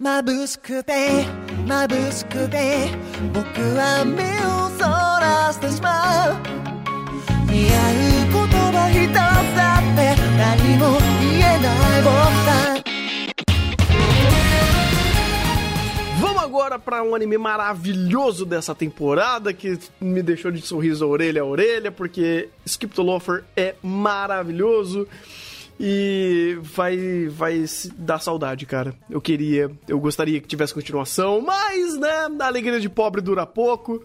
[0.00, 1.24] 眩しくて
[1.66, 2.88] 眩しくて
[3.32, 3.44] 僕
[3.76, 6.34] は目をそらしてしまう
[7.50, 8.02] 似合う
[8.32, 9.12] 言葉一つ
[9.56, 9.98] だって
[10.38, 12.10] 何も言えない僕
[12.46, 12.80] さん
[16.20, 21.42] Vamos agora pra um anime maravilhoso dessa temporada que me deixou de sorriso a orelha
[21.42, 25.06] a orelha, porque Skip to Loafer é maravilhoso
[25.79, 27.65] e vai vai
[27.97, 28.93] dar saudade, cara.
[29.09, 34.03] Eu queria, eu gostaria que tivesse continuação, mas né, a alegria de pobre dura pouco.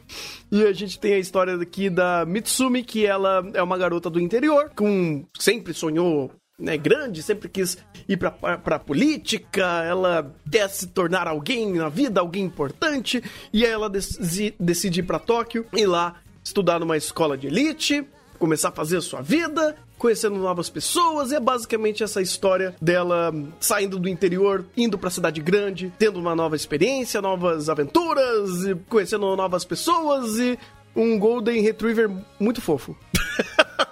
[0.50, 4.20] E a gente tem a história aqui da Mitsumi, que ela é uma garota do
[4.20, 10.68] interior, com sempre sonhou né, grande, sempre quis ir pra, pra, pra política, ela quer
[10.68, 15.64] se tornar alguém na vida, alguém importante, e aí ela deci- decide ir pra Tóquio
[15.74, 18.04] e lá estudar numa escola de elite,
[18.40, 23.32] começar a fazer a sua vida, conhecendo novas pessoas, e é basicamente essa história dela
[23.60, 29.36] saindo do interior, indo pra cidade grande, tendo uma nova experiência, novas aventuras, e conhecendo
[29.36, 30.58] novas pessoas e
[30.96, 32.96] um Golden Retriever muito fofo.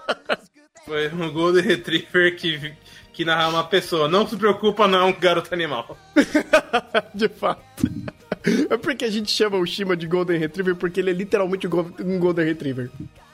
[0.87, 2.73] Foi um Golden Retriever que,
[3.13, 4.09] que narra uma pessoa.
[4.09, 5.99] Não se preocupa, não é um garoto animal.
[7.15, 7.87] de fato.
[8.71, 12.19] É porque a gente chama o Shima de Golden Retriever porque ele é literalmente um
[12.19, 12.91] Golden Retriever.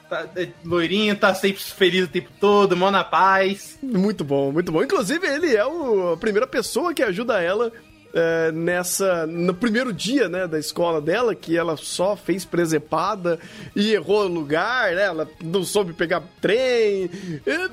[0.08, 3.78] Tá, é loirinho, tá sempre feliz o tempo todo, mó na paz.
[3.82, 4.82] Muito bom, muito bom.
[4.82, 7.72] Inclusive, ele é o- a primeira pessoa que ajuda ela
[8.16, 9.26] é, nessa.
[9.26, 13.40] No primeiro dia, né, da escola dela, que ela só fez presepada
[13.74, 15.02] e errou o lugar, né?
[15.02, 17.10] Ela não soube pegar trem,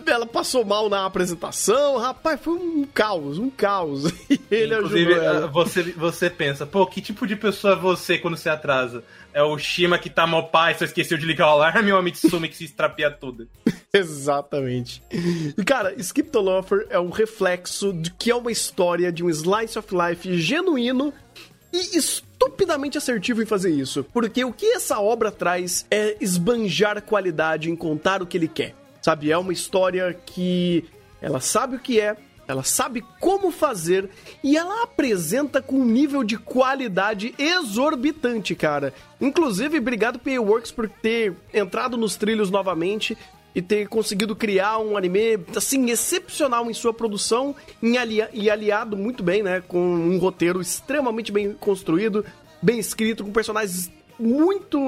[0.08, 1.98] ela passou mal na apresentação.
[2.00, 4.12] Rapaz, foi um caos, um caos.
[4.32, 5.46] E ele Inclusive, ajudou ela.
[5.46, 9.04] ah, você, você pensa, pô, que tipo de pessoa é você quando você atrasa?
[9.34, 12.02] É o Shima que tá mal pai, só esqueceu de ligar o alarme ou a
[12.02, 13.48] Mitsumi que se estrapia tudo?
[13.94, 15.02] Exatamente.
[15.12, 19.30] E cara, Skip to Loafer é um reflexo de que é uma história de um
[19.30, 21.14] slice of life genuíno
[21.74, 24.04] e estupidamente assertivo em fazer isso.
[24.14, 28.75] Porque o que essa obra traz é esbanjar qualidade em contar o que ele quer.
[29.02, 30.86] Sabe, é uma história que
[31.22, 32.16] ela sabe o que é,
[32.51, 34.09] ela sabe como fazer
[34.44, 38.94] e ela apresenta com um nível de qualidade exorbitante, cara.
[39.19, 43.17] Inclusive, obrigado Payworks por ter entrado nos trilhos novamente
[43.53, 47.95] e ter conseguido criar um anime assim excepcional em sua produção em
[48.34, 52.25] e aliado muito bem, né, com um roteiro extremamente bem construído,
[52.62, 54.79] bem escrito, com personagens muito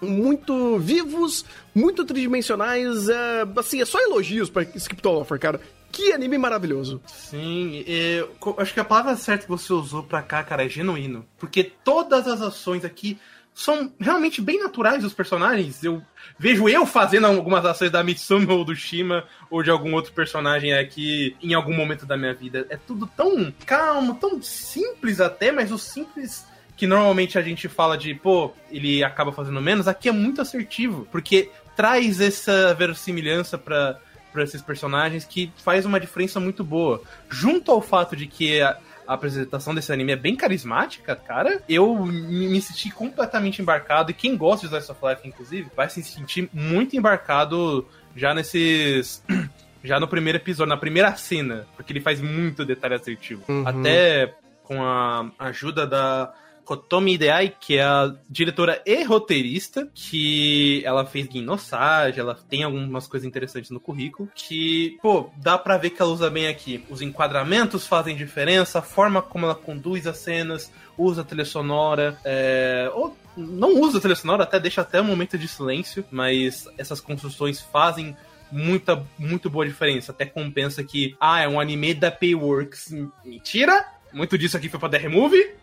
[0.00, 5.60] muito vivos, muito tridimensionais, é, assim, é só elogios para Skip to Offer, cara.
[5.90, 7.00] Que anime maravilhoso.
[7.06, 11.26] Sim, eu acho que a palavra certa que você usou pra cá, cara, é genuíno.
[11.38, 13.18] Porque todas as ações aqui
[13.58, 15.82] são realmente bem naturais dos personagens.
[15.82, 16.00] Eu
[16.38, 20.72] vejo eu fazendo algumas ações da Mitsumi ou do Shima ou de algum outro personagem
[20.72, 22.66] aqui em algum momento da minha vida.
[22.70, 26.46] É tudo tão calmo, tão simples até, mas o simples
[26.76, 31.08] que normalmente a gente fala de, pô, ele acaba fazendo menos, aqui é muito assertivo,
[31.10, 33.98] porque traz essa verossimilhança pra
[34.32, 37.02] para esses personagens que faz uma diferença muito boa.
[37.28, 42.04] Junto ao fato de que a, a apresentação desse anime é bem carismática, cara, eu
[42.04, 44.10] me, senti completamente embarcado.
[44.10, 49.22] E quem gosta de Slice of Life, inclusive, vai se sentir muito embarcado já nesses.
[49.80, 53.44] Já no primeiro episódio, na primeira cena, porque ele faz muito detalhe assertivo.
[53.48, 53.62] Uhum.
[53.64, 54.34] Até
[54.64, 56.34] com a ajuda da
[56.68, 63.06] Kotomi Ideai, que é a diretora e roteirista, que ela fez Guinosage, ela tem algumas
[63.06, 66.84] coisas interessantes no currículo, que, pô, dá pra ver que ela usa bem aqui.
[66.90, 72.18] Os enquadramentos fazem diferença, a forma como ela conduz as cenas, usa a trilha sonora,
[72.22, 72.90] é...
[72.94, 77.00] ou não usa a trilha sonora, até deixa até um momento de silêncio, mas essas
[77.00, 78.14] construções fazem
[78.52, 80.12] muita, muito boa diferença.
[80.12, 82.94] Até compensa que, ah, é um anime da Payworks.
[83.24, 83.86] Mentira!
[84.12, 85.54] Muito disso aqui foi pra The Remove,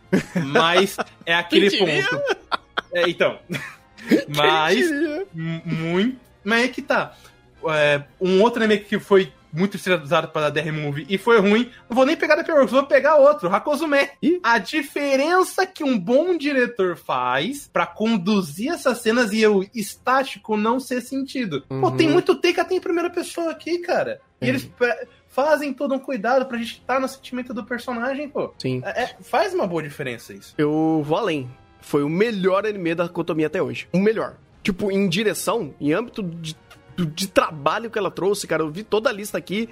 [0.47, 2.21] mas é aquele ponto.
[2.93, 3.39] É, então.
[4.35, 4.87] Mas,
[5.33, 6.19] muito.
[6.43, 7.15] Mas é que tá.
[7.69, 11.95] É, um outro anime que foi muito usado para The Remove e foi ruim, não
[11.95, 14.09] vou nem pegar da Payworks, vou pegar outro, Hakozume.
[14.21, 14.39] Ih.
[14.43, 20.79] A diferença que um bom diretor faz pra conduzir essas cenas e o estático não
[20.79, 21.63] ser sentido.
[21.67, 21.97] Pô, Uhum.
[21.97, 24.19] tem muito take até em primeira pessoa aqui, cara.
[24.41, 24.69] E eles
[25.35, 28.53] fazem todo um cuidado pra gente estar no sentimento do personagem, pô.
[28.57, 28.81] Sim.
[28.85, 30.55] É- é- faz uma boa diferença isso.
[30.57, 31.49] Eu vou além.
[31.81, 33.87] Foi o melhor anime da Kotomi até hoje.
[33.91, 34.37] O melhor.
[34.63, 36.55] Tipo, em direção, em âmbito de,
[36.97, 39.69] de trabalho que ela trouxe, cara, eu vi toda a lista aqui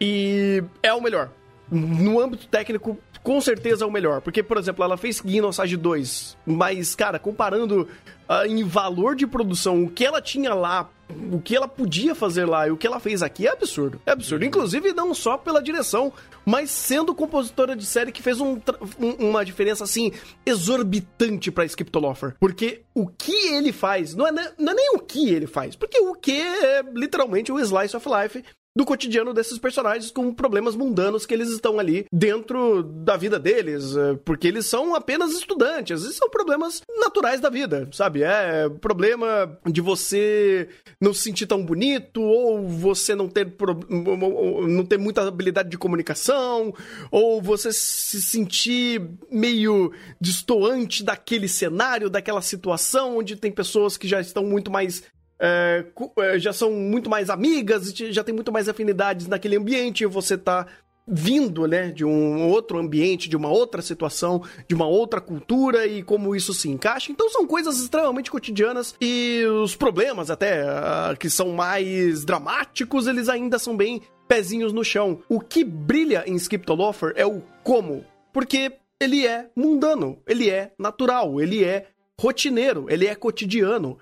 [0.00, 1.30] e é o melhor.
[1.70, 4.20] No âmbito técnico, com certeza é o melhor.
[4.20, 7.88] Porque, por exemplo, ela fez Genosage 2, mas, cara, comparando
[8.28, 10.88] uh, em valor de produção o que ela tinha lá
[11.30, 14.00] o que ela podia fazer lá e o que ela fez aqui é absurdo.
[14.06, 14.44] É absurdo.
[14.44, 16.10] Inclusive, não só pela direção,
[16.46, 18.58] mas sendo compositora de série que fez um,
[18.98, 20.12] um, uma diferença, assim,
[20.46, 22.34] exorbitante pra Skip Toloffer.
[22.40, 25.98] Porque o que ele faz, não é, não é nem o que ele faz, porque
[25.98, 28.42] o que é literalmente o Slice of Life
[28.76, 33.96] do cotidiano desses personagens com problemas mundanos que eles estão ali dentro da vida deles,
[33.96, 38.22] é, porque eles são apenas estudantes, e são problemas naturais da vida, sabe?
[38.22, 40.68] É problema de você
[41.00, 43.54] não se sentir tão bonito, ou você não ter,
[43.88, 46.74] não ter muita habilidade de comunicação,
[47.10, 54.20] ou você se sentir meio destoante daquele cenário, daquela situação onde tem pessoas que já
[54.20, 55.04] estão muito mais
[55.44, 55.84] é,
[56.20, 60.66] é, já são muito mais amigas, já tem muito mais afinidades naquele ambiente, você tá
[61.06, 66.02] vindo, né, de um outro ambiente, de uma outra situação, de uma outra cultura e
[66.02, 67.12] como isso se encaixa.
[67.12, 73.28] Então são coisas extremamente cotidianas e os problemas até uh, que são mais dramáticos, eles
[73.28, 75.20] ainda são bem pezinhos no chão.
[75.28, 78.02] O que brilha em Skip Tolofer é o como,
[78.32, 81.88] porque ele é mundano, ele é natural, ele é
[82.18, 83.98] rotineiro, ele é cotidiano.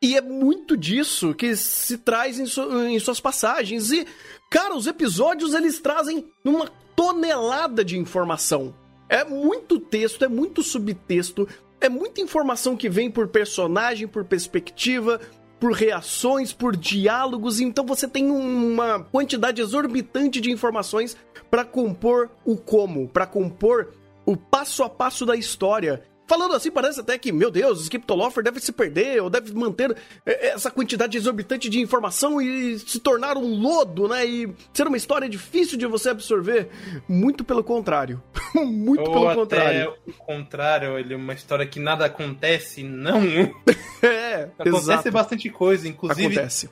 [0.00, 3.90] E é muito disso que se traz em, su em suas passagens.
[3.90, 4.06] E,
[4.50, 8.74] cara, os episódios eles trazem uma tonelada de informação.
[9.08, 11.48] É muito texto, é muito subtexto,
[11.80, 15.20] é muita informação que vem por personagem, por perspectiva,
[15.60, 21.16] por reações, por diálogos, então você tem uma quantidade exorbitante de informações
[21.50, 23.94] para compor o como, para compor
[24.24, 26.02] o passo a passo da história.
[26.26, 29.96] Falando assim, parece até que, meu Deus, Skip Toloffer deve se perder ou deve manter
[30.24, 34.26] é, essa quantidade exorbitante de informação e se tornar um lodo, né?
[34.26, 36.68] E ser uma história difícil de você absorver.
[37.08, 38.22] Muito pelo contrário.
[38.54, 39.94] Muito ou pelo contrário.
[40.06, 43.20] o contrário, ele é uma história que nada acontece, não.
[44.02, 45.12] é, Acontece exato.
[45.12, 46.26] bastante coisa, inclusive.
[46.26, 46.68] Acontece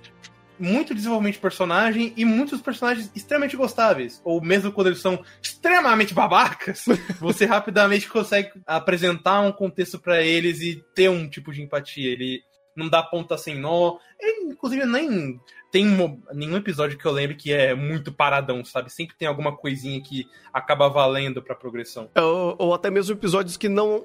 [0.59, 4.21] muito desenvolvimento de personagem e muitos personagens extremamente gostáveis.
[4.25, 6.85] Ou mesmo quando eles são extremamente babacas,
[7.21, 12.11] você rapidamente consegue apresentar um contexto para eles e ter um tipo de empatia.
[12.11, 12.43] Ele
[12.77, 13.99] não dá ponta sem nó.
[14.19, 15.41] Ele, inclusive, nem
[15.75, 15.85] tem
[16.33, 18.93] nenhum episódio que eu lembre que é muito paradão, sabe?
[18.93, 22.09] Sempre tem alguma coisinha que acaba valendo pra progressão.
[22.15, 24.05] Ou, ou até mesmo episódios que não.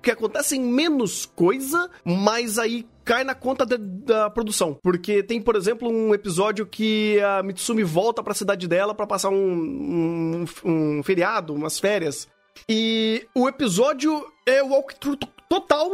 [0.00, 4.78] que acontecem menos coisa, mas aí cai na conta de, da produção.
[4.80, 9.04] Porque tem, por exemplo, um episódio que a Mitsumi volta para a cidade dela para
[9.04, 12.28] passar um, um, um, feriado, umas férias.
[12.68, 15.18] E o episódio é o walkthrough
[15.48, 15.90] total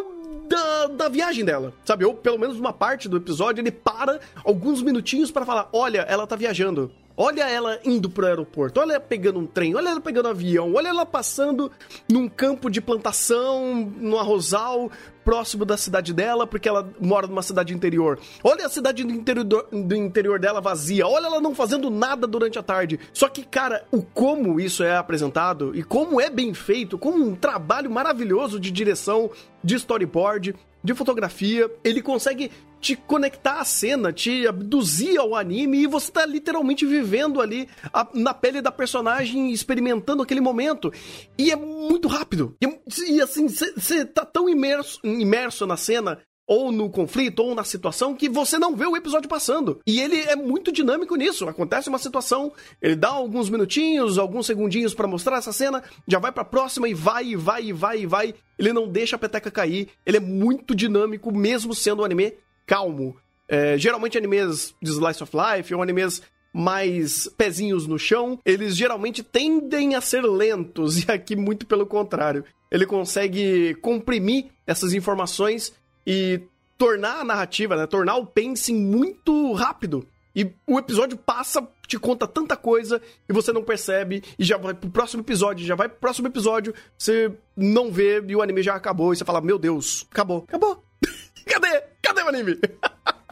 [0.49, 2.05] da, da viagem dela, sabe?
[2.05, 6.27] Ou pelo menos uma parte do episódio ele para alguns minutinhos para falar: olha, ela
[6.27, 6.91] tá viajando.
[7.17, 10.75] Olha ela indo pro aeroporto, olha ela pegando um trem, olha ela pegando um avião,
[10.75, 11.71] olha ela passando
[12.11, 14.91] num campo de plantação, no arrozal,
[15.25, 18.19] próximo da cidade dela, porque ela mora numa cidade interior.
[18.43, 22.59] Olha a cidade do interior, do interior dela vazia, olha ela não fazendo nada durante
[22.59, 22.99] a tarde.
[23.13, 27.37] Só que, cara, o como isso é apresentado e como é bem feito, com um
[27.37, 29.31] trabalho maravilhoso de direção,
[29.63, 32.51] de storyboard, de fotografia, ele consegue
[32.85, 38.07] te conectar à cena, te abduzir ao anime e você tá literalmente vivendo ali a,
[38.13, 40.93] na pele da personagem, experimentando aquele momento.
[41.39, 42.55] E é muito rápido.
[42.61, 47.65] E, e assim, você tá tão imerso, imerso na cena ou no conflito, ou na
[47.65, 49.81] situação, que você não vê o episódio passando.
[49.87, 51.49] E ele é muito dinâmico nisso.
[51.49, 52.53] Acontece uma situação,
[52.83, 56.93] ele dá alguns minutinhos, alguns segundinhos para mostrar essa cena, já vai pra próxima e
[56.93, 58.35] vai, e vai, e vai, e vai.
[58.59, 59.89] Ele não deixa a peteca cair.
[60.05, 62.35] Ele é muito dinâmico, mesmo sendo um anime
[62.67, 63.17] calmo.
[63.49, 66.23] É, geralmente animes de Slice of Life, ou animes
[66.55, 72.45] mais pezinhos no chão, eles geralmente tendem a ser lentos, e aqui muito pelo contrário.
[72.71, 75.75] Ele consegue comprimir essas informações
[76.07, 76.41] e
[76.79, 80.07] tornar a narrativa, né, tornar o pacing muito rápido.
[80.35, 84.75] E o episódio passa, te conta tanta coisa e você não percebe e já vai
[84.75, 88.75] pro próximo episódio, já vai pro próximo episódio, você não vê e o anime já
[88.75, 90.45] acabou e você fala: "Meu Deus, acabou.
[90.49, 90.83] Acabou.
[91.47, 91.94] cadê?
[92.05, 92.59] Cadê o anime?"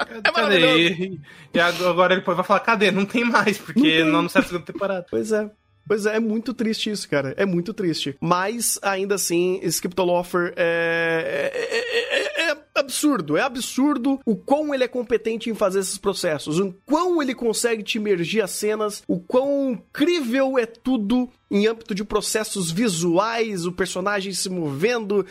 [0.03, 1.19] É cadê?
[1.55, 2.91] E agora ele vai falar: "Cadê?
[2.91, 5.07] Não tem mais, porque não, serve a segunda temporada".
[5.09, 5.49] Pois é.
[5.87, 7.35] Pois é, é muito triste isso, cara.
[7.37, 8.17] É muito triste.
[8.21, 13.37] Mas, ainda assim, Skiptoloffer é, é, é, é, absurdo.
[13.37, 16.59] É absurdo o quão ele é competente em fazer esses processos.
[16.59, 19.03] O quão ele consegue te imergir as cenas.
[19.09, 23.67] O quão incrível é tudo em âmbito de processos visuais.
[23.67, 25.27] O personagem se movendo,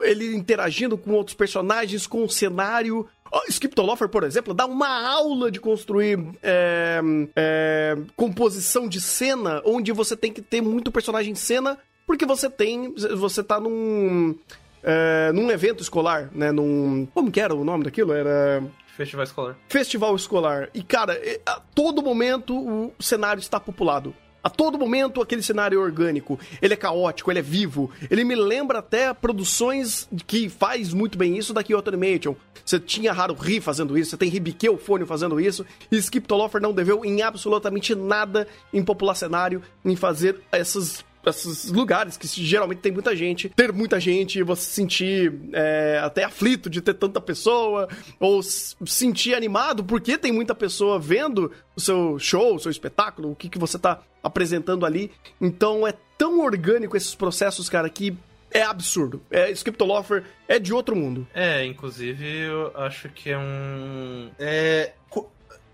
[0.00, 3.08] ele interagindo com outros personagens, com o cenário.
[3.48, 7.00] Skip Toloffer, por exemplo, dá uma aula de construir é,
[7.34, 12.48] é, composição de cena, onde você tem que ter muito personagem em cena porque você
[12.50, 12.94] tem.
[12.94, 14.36] Você tá num.
[14.82, 16.52] É, num evento escolar, né?
[16.52, 17.06] Num.
[17.14, 18.12] Como que era o nome daquilo?
[18.12, 18.62] Era.
[18.96, 19.56] Festival escolar.
[19.68, 20.70] Festival escolar.
[20.72, 24.14] E, cara, a todo momento o cenário está populado.
[24.44, 27.90] A todo momento aquele cenário é orgânico, ele é caótico, ele é vivo.
[28.10, 32.36] Ele me lembra até produções que faz muito bem isso da Kyoto Animation.
[32.62, 36.74] Você tinha Haruhi fazendo isso, você tem Hibike Fone fazendo isso, e Skip Toloffer não
[36.74, 42.92] deveu em absolutamente nada em popular cenário, em fazer essas esses lugares que geralmente tem
[42.92, 47.88] muita gente, ter muita gente, você se sentir é, até aflito de ter tanta pessoa,
[48.18, 53.30] ou se sentir animado porque tem muita pessoa vendo o seu show, o seu espetáculo,
[53.30, 55.10] o que, que você tá apresentando ali.
[55.40, 58.16] Então é tão orgânico esses processos, cara, que
[58.54, 59.20] é absurdo.
[59.30, 61.26] É, Scriptoloffer é de outro mundo.
[61.34, 64.30] É, inclusive eu acho que é um.
[64.38, 64.92] É.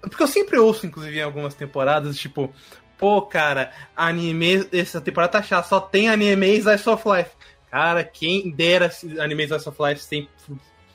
[0.00, 2.50] Porque eu sempre ouço, inclusive, em algumas temporadas, tipo,
[3.00, 7.30] pô, cara, anime, essa temporada tá chata, só tem anime Slice of Life.
[7.71, 10.28] Cara, quem dera anime Slice of Life sem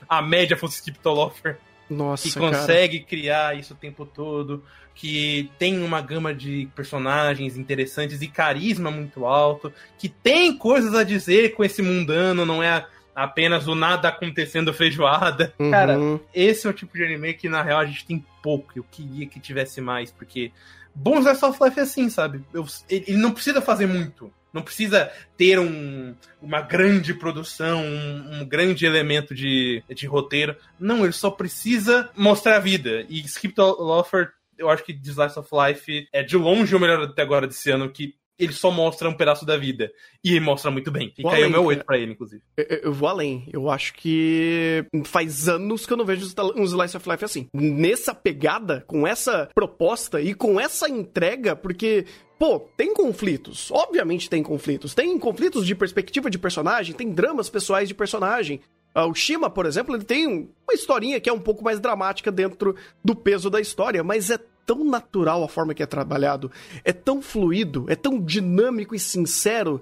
[0.08, 1.58] a média fosse Skip Toloffer.
[1.90, 3.08] Nossa, que consegue cara.
[3.08, 9.24] criar isso o tempo todo, que tem uma gama de personagens interessantes e carisma muito
[9.24, 14.72] alto, que tem coisas a dizer com esse mundano, não é apenas o nada acontecendo
[14.74, 15.54] feijoada.
[15.58, 15.70] Uhum.
[15.70, 15.96] Cara,
[16.34, 18.72] esse é o tipo de anime que na real a gente tem pouco.
[18.76, 20.52] Eu queria que tivesse mais, porque
[20.96, 22.42] bom Slice of Life é assim, sabe?
[22.52, 24.32] Eu, ele não precisa fazer muito.
[24.52, 30.56] Não precisa ter um, uma grande produção, um, um, grande elemento de, de roteiro.
[30.80, 33.04] Não, ele só precisa mostrar a vida.
[33.08, 37.20] E Skip Loffer, eu acho que The of Life é de longe o melhor até
[37.20, 39.90] agora desse ano, que ele só mostra um pedaço da vida.
[40.22, 41.12] E ele mostra muito bem.
[41.14, 42.42] Fica aí o meu 8 pra ele, inclusive.
[42.56, 43.48] Eu, eu, vou além.
[43.52, 47.48] Eu acho que faz anos que eu não vejo um Slice of Life assim.
[47.52, 52.04] Nessa pegada, com essa proposta e com essa entrega, porque
[52.38, 53.70] Pô, tem conflitos.
[53.70, 54.94] Obviamente tem conflitos.
[54.94, 58.60] Tem conflitos de perspectiva de personagem, tem dramas pessoais de personagem.
[58.94, 62.30] Uh, o Shima, por exemplo, ele tem uma historinha que é um pouco mais dramática
[62.30, 66.50] dentro do peso da história, mas é tão natural a forma que é trabalhado,
[66.84, 69.80] é tão fluido, é tão dinâmico e sincero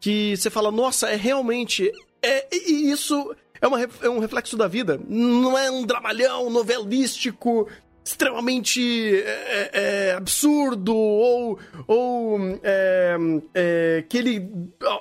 [0.00, 1.92] que você fala, nossa, é realmente.
[2.22, 4.98] É, e isso é, uma, é um reflexo da vida.
[5.06, 7.68] Não é um dramalhão novelístico
[8.02, 13.16] extremamente é, é, absurdo ou, ou é,
[13.54, 14.50] é que ele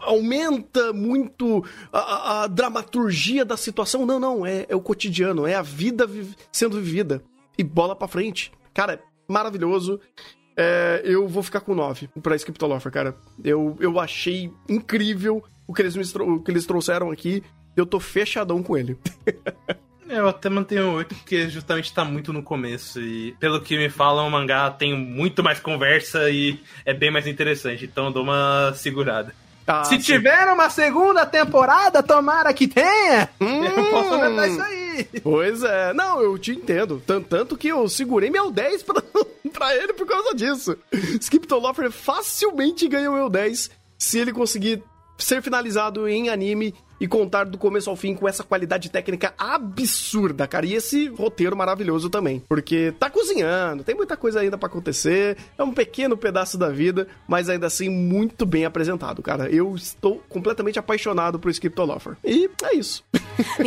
[0.02, 4.06] aumenta muito a, a, dramaturgia da situação.
[4.06, 7.24] Não, não, é, é o cotidiano, é a vida vi sendo vivida.
[7.58, 8.52] E bola pra frente.
[8.74, 10.00] Cara, maravilhoso.
[10.58, 13.16] É, eu vou ficar com 9 pra Scriptoloffer, cara.
[13.44, 17.42] Eu, eu achei incrível o que, eles me, o que eles trouxeram aqui.
[17.78, 18.98] Eu tô fechadão com ele.
[20.10, 23.00] Eu até mantenho 8 porque justamente tá muito no começo.
[23.00, 27.28] E pelo que me falam, o mangá tem muito mais conversa e é bem mais
[27.28, 27.86] interessante.
[27.86, 29.36] Então eu dou uma segurada.
[29.68, 30.02] Ah, Se sim.
[30.02, 33.30] tiver uma segunda temporada, tomara que tenha!
[33.40, 34.89] Hum, eu posso aumentar isso aí!
[35.24, 37.02] Pois é, não, eu te entendo.
[37.30, 39.02] Tanto que eu segurei meu 10 pra,
[39.52, 40.78] pra ele por causa disso.
[41.20, 44.82] Skip Loffer facilmente ganha o meu 10 se ele conseguir
[45.18, 50.46] ser finalizado em anime e contar do começo ao fim com essa qualidade técnica absurda,
[50.48, 50.66] cara.
[50.66, 52.44] E esse roteiro maravilhoso também.
[52.48, 57.08] Porque tá cozinhando, tem muita coisa ainda para acontecer, é um pequeno pedaço da vida,
[57.28, 59.50] mas ainda assim muito bem apresentado, cara.
[59.50, 62.18] Eu estou completamente apaixonado por Skiptoloffer.
[62.24, 63.04] E é isso.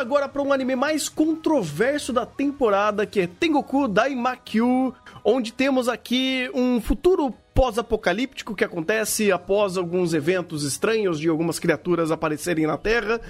[0.00, 4.94] agora para um anime mais controverso da temporada, que é Tengoku Daimakyu,
[5.24, 12.10] onde temos aqui um futuro pós-apocalíptico que acontece após alguns eventos estranhos de algumas criaturas
[12.10, 13.20] aparecerem na Terra.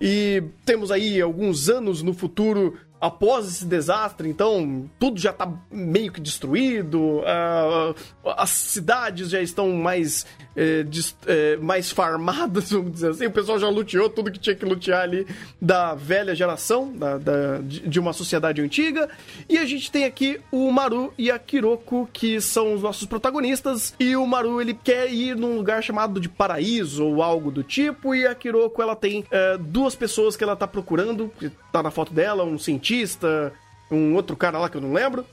[0.00, 6.10] E temos aí alguns anos no futuro após esse desastre, então tudo já está meio
[6.10, 7.94] que destruído, uh,
[8.36, 10.26] as cidades já estão mais,
[10.56, 10.84] eh,
[11.26, 15.02] eh, mais farmadas, vamos dizer assim, o pessoal já luteou tudo que tinha que lutear
[15.02, 15.26] ali
[15.60, 19.08] da velha geração, da, da, de uma sociedade antiga,
[19.48, 23.94] e a gente tem aqui o Maru e a Kiroko, que são os nossos protagonistas,
[24.00, 28.14] e o Maru ele quer ir num lugar chamado de paraíso ou algo do tipo,
[28.14, 31.90] e a Kiroko ela tem eh, duas pessoas que ela está procurando, que tá na
[31.90, 33.52] foto dela, um cientista cientista,
[33.90, 35.24] um outro cara lá que eu não lembro.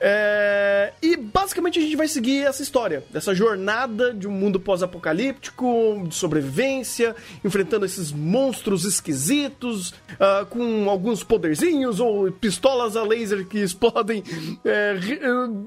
[0.00, 0.92] É...
[1.02, 6.14] E basicamente a gente vai seguir essa história, dessa jornada de um mundo pós-apocalíptico, de
[6.14, 7.14] sobrevivência,
[7.44, 14.24] enfrentando esses monstros esquisitos, uh, com alguns poderzinhos ou pistolas a laser que explodem
[14.64, 14.94] é,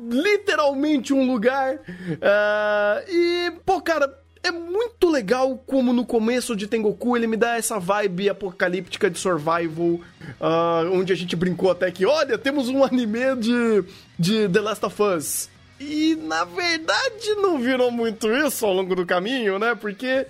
[0.09, 1.75] literalmente um lugar.
[1.75, 7.55] Uh, e, pô, cara, é muito legal como no começo de Tengoku ele me dá
[7.57, 12.83] essa vibe apocalíptica de survival, uh, onde a gente brincou até que, olha, temos um
[12.83, 13.83] anime de,
[14.19, 15.49] de The Last of Us.
[15.79, 19.75] E na verdade não virou muito isso ao longo do caminho, né?
[19.75, 20.27] Porque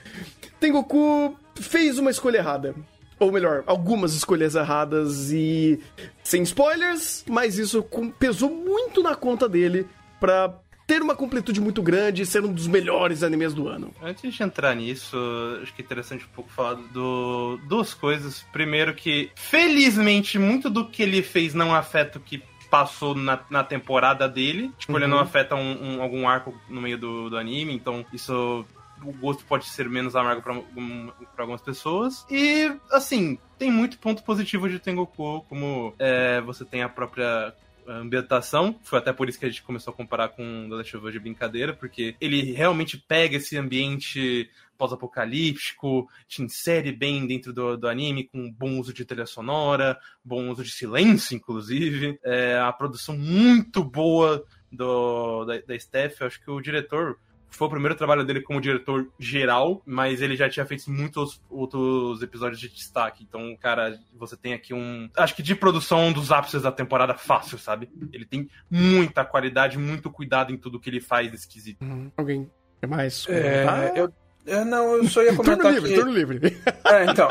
[0.60, 2.76] Tengoku fez uma escolha errada.
[3.20, 5.80] Ou melhor, algumas escolhas erradas e.
[6.24, 7.86] Sem spoilers, mas isso
[8.18, 9.88] pesou muito na conta dele
[10.20, 10.54] pra
[10.86, 13.94] ter uma completude muito grande e ser um dos melhores animes do ano.
[14.02, 15.18] Antes de entrar nisso,
[15.62, 18.46] acho que é interessante um pouco falar do duas coisas.
[18.52, 23.64] Primeiro que, felizmente, muito do que ele fez não afeta o que passou na, na
[23.64, 24.72] temporada dele.
[24.80, 24.98] Tipo, uhum.
[24.98, 25.24] ele não uhum.
[25.24, 28.66] afeta um, um, algum arco no meio do, do anime, então isso
[29.06, 32.26] o gosto pode ser menos amargo para algumas pessoas.
[32.32, 37.54] E, assim, tem muito ponto positivo de Tengoku, como é, você tem a própria
[37.88, 38.80] ambientação.
[38.84, 41.14] Foi até por isso que a gente começou a comparar com The Last of Us
[41.14, 47.88] de brincadeira, porque ele realmente pega esse ambiente pós-apocalíptico, te insere bem dentro do, do,
[47.88, 52.20] anime, com bom uso de trilha sonora, bom uso de silêncio, inclusive.
[52.24, 56.22] É, a produção muito boa do, da, da Steph.
[56.22, 57.18] Acho que o diretor
[57.58, 62.22] foi o primeiro trabalho dele como diretor geral, mas ele já tinha feito muitos outros
[62.22, 63.24] episódios de destaque.
[63.24, 65.10] Então, cara, você tem aqui um.
[65.18, 67.90] Acho que de produção um dos ápices da temporada fácil, sabe?
[68.12, 71.84] Ele tem muita qualidade, muito cuidado em tudo que ele faz nesse quesito.
[71.84, 72.12] Uhum.
[72.18, 72.50] Alguém
[72.88, 73.26] mais?
[73.30, 74.12] É, eu,
[74.46, 75.96] é, não, eu só ia comentar turno livre, que...
[75.96, 76.62] turno livre.
[76.86, 77.30] É, então.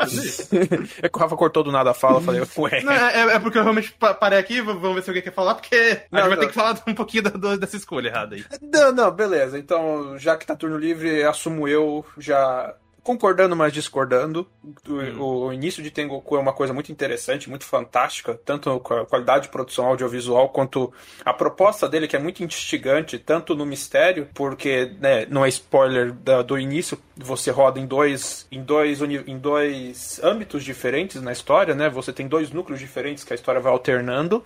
[1.01, 2.81] é que o Rafa cortou do nada a fala, eu falei, ué.
[2.83, 6.01] Não, é, é, porque eu realmente parei aqui, vamos ver se alguém quer falar, porque
[6.11, 8.43] não, a gente vai ter que falar um pouquinho da, dessa escolha errada aí.
[8.61, 9.57] Não, não, beleza.
[9.57, 14.47] Então, já que tá turno livre, assumo eu já concordando, mas discordando.
[14.87, 15.19] Hum.
[15.19, 19.43] O, o, início de Tengoku é uma coisa muito interessante, muito fantástica, tanto a qualidade
[19.43, 20.91] de produção audiovisual quanto
[21.23, 26.13] a proposta dele, que é muito instigante, tanto no mistério, porque né, não é spoiler
[26.13, 31.75] da, do início, você roda em dois, em, dois, em dois âmbitos diferentes na história,
[31.75, 31.89] né?
[31.89, 34.43] Você tem dois núcleos diferentes que a história vai alternando.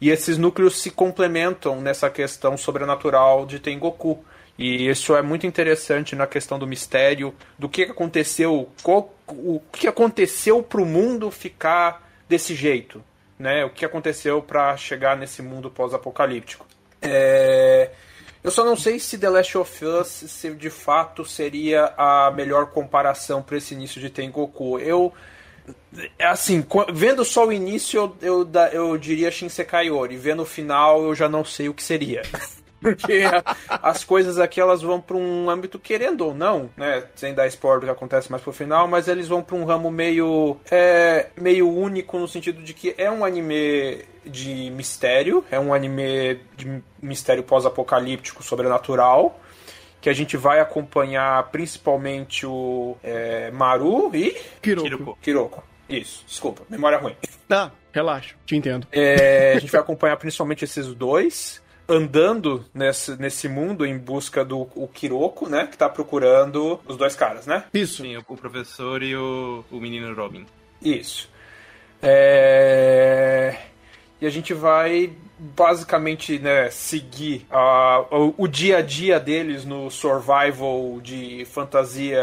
[0.00, 4.24] E esses núcleos se complementam nessa questão sobrenatural de Tengoku.
[4.56, 9.88] E isso é muito interessante na questão do mistério, do que aconteceu, qual, o que
[9.88, 13.02] aconteceu para o mundo ficar desse jeito,
[13.38, 13.64] né?
[13.64, 16.66] O que aconteceu para chegar nesse mundo pós-apocalíptico.
[17.02, 17.90] É...
[18.42, 23.42] Eu só não sei se The Last of Us de fato seria a melhor comparação
[23.42, 24.78] para esse início de Tengoku.
[24.78, 25.12] Eu
[26.20, 31.14] assim, vendo só o início eu, eu, eu diria Shinsekai Ori, vendo o final eu
[31.14, 32.20] já não sei o que seria.
[32.84, 33.22] Porque
[33.68, 37.04] as coisas aqui elas vão para um âmbito querendo ou não, né?
[37.14, 39.90] Sem dar spoiler do que acontece mais pro final, mas eles vão para um ramo
[39.90, 45.72] meio é, meio único no sentido de que é um anime de mistério, é um
[45.72, 49.40] anime de mistério pós-apocalíptico sobrenatural
[49.98, 55.18] que a gente vai acompanhar principalmente o é, Maru e Kiroko.
[55.22, 55.64] Kiroko.
[55.88, 57.16] Isso, desculpa, memória ruim.
[57.48, 58.86] Ah, relaxa, te entendo.
[58.92, 64.68] É, a gente vai acompanhar principalmente esses dois andando nesse, nesse mundo em busca do
[64.74, 65.66] o Kiroko, né?
[65.66, 67.64] Que tá procurando os dois caras, né?
[67.72, 68.02] Isso.
[68.02, 70.46] Sim, o professor e o, o menino Robin.
[70.82, 71.30] Isso.
[72.02, 73.56] É...
[74.20, 79.90] E a gente vai basicamente né, seguir uh, o, o, dia a dia deles no
[79.90, 82.22] survival de fantasia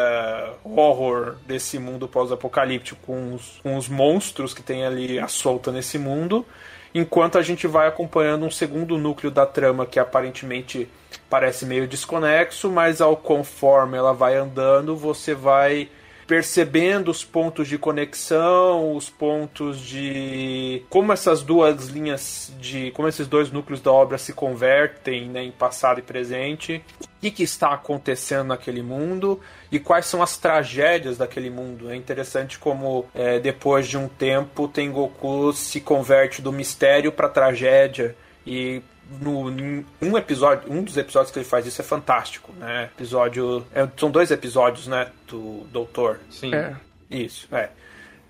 [0.63, 5.99] horror desse mundo pós-apocalíptico com os, com os monstros que tem ali à solta nesse
[5.99, 6.45] mundo
[6.93, 10.89] enquanto a gente vai acompanhando um segundo núcleo da trama que aparentemente
[11.29, 15.89] parece meio desconexo, mas ao conforme ela vai andando, você vai
[16.31, 23.27] percebendo os pontos de conexão, os pontos de como essas duas linhas de como esses
[23.27, 27.73] dois núcleos da obra se convertem né, em passado e presente, o que, que está
[27.73, 31.91] acontecendo naquele mundo e quais são as tragédias daquele mundo.
[31.91, 38.15] É interessante como é, depois de um tempo Tengoku se converte do mistério para tragédia
[38.47, 38.81] e
[39.19, 42.89] no, um episódio, um dos episódios que ele faz isso é fantástico, né?
[42.95, 46.19] Episódio, é, são dois episódios, né, do Doutor.
[46.29, 46.53] Sim.
[46.53, 46.75] É.
[47.09, 47.69] Isso, é.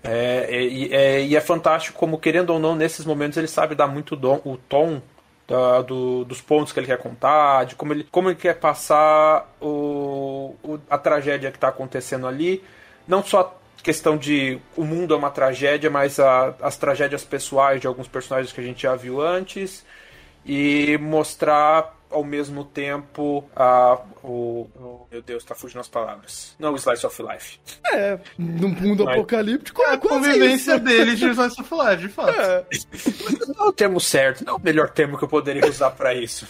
[0.04, 3.86] É, e, é, e é fantástico como, querendo ou não, nesses momentos ele sabe dar
[3.86, 5.00] muito dom, o tom
[5.46, 9.48] da, do, dos pontos que ele quer contar, de como ele, como ele quer passar
[9.60, 12.64] o, o a tragédia que está acontecendo ali.
[13.06, 17.86] Não só questão de o mundo é uma tragédia, mas a, as tragédias pessoais de
[17.86, 19.84] alguns personagens que a gente já viu antes
[20.44, 26.54] e mostrar ao mesmo tempo a, o, o, Meu Deus, tá fugindo as palavras.
[26.58, 27.58] Não o Slice of Life.
[27.90, 30.84] É, num mundo Mas, apocalíptico é a convivência isso.
[30.84, 32.38] dele de Slice of Life, de fato.
[32.38, 32.64] É.
[33.56, 36.14] Não é o termo certo, não é o melhor termo que eu poderia usar para
[36.14, 36.46] isso.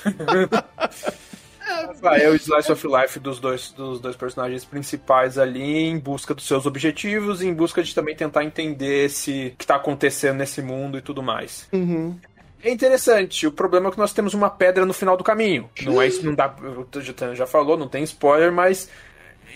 [1.64, 5.98] É, Ah, é o slice of life dos dois, dos dois personagens principais ali, em
[5.98, 10.38] busca dos seus objetivos e em busca de também tentar entender esse que tá acontecendo
[10.38, 11.68] nesse mundo e tudo mais.
[11.72, 12.18] Uhum.
[12.62, 13.46] É interessante.
[13.46, 15.68] O problema é que nós temos uma pedra no final do caminho.
[15.83, 16.46] Não é isso, não dá.
[16.48, 18.88] O já, já falou, não tem spoiler, mas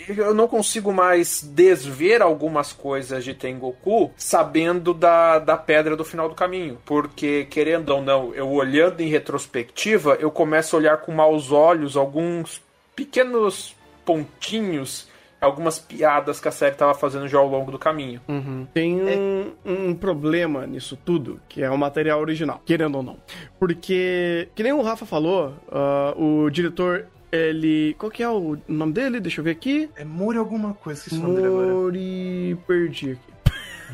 [0.07, 6.27] eu não consigo mais desver algumas coisas de Tengoku sabendo da, da pedra do final
[6.27, 6.77] do caminho.
[6.85, 11.95] Porque, querendo ou não, eu olhando em retrospectiva, eu começo a olhar com maus olhos
[11.95, 12.61] alguns
[12.95, 15.07] pequenos pontinhos
[15.39, 18.21] algumas piadas que a série estava fazendo já ao longo do caminho.
[18.27, 18.67] Uhum.
[18.73, 23.17] Tem um, um, problema nisso tudo, que é o material original, querendo ou não.
[23.59, 27.95] Porque, que nem o Rafa falou, uh, o diretor ele.
[27.97, 29.19] Qual que é o nome dele?
[29.19, 29.89] Deixa eu ver aqui.
[29.95, 32.57] É Mori alguma coisa, que Mori.
[32.65, 33.37] Perdi aqui.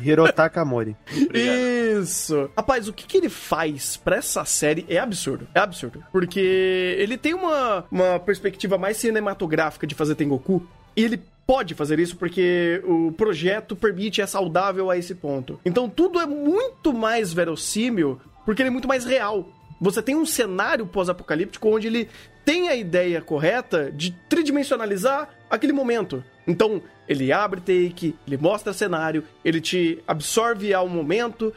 [0.02, 0.96] Hirotaka Mori.
[1.32, 2.50] Isso!
[2.56, 5.46] Rapaz, o que, que ele faz pra essa série é absurdo.
[5.54, 6.02] É absurdo.
[6.10, 10.66] Porque ele tem uma, uma perspectiva mais cinematográfica de fazer Tengoku.
[10.96, 15.60] E ele pode fazer isso porque o projeto permite, é saudável a esse ponto.
[15.64, 19.48] Então tudo é muito mais verossímil porque ele é muito mais real.
[19.80, 22.08] Você tem um cenário pós-apocalíptico onde ele
[22.44, 26.22] tem a ideia correta de tridimensionalizar aquele momento.
[26.46, 31.52] Então, ele abre take, ele mostra cenário, ele te absorve ao momento,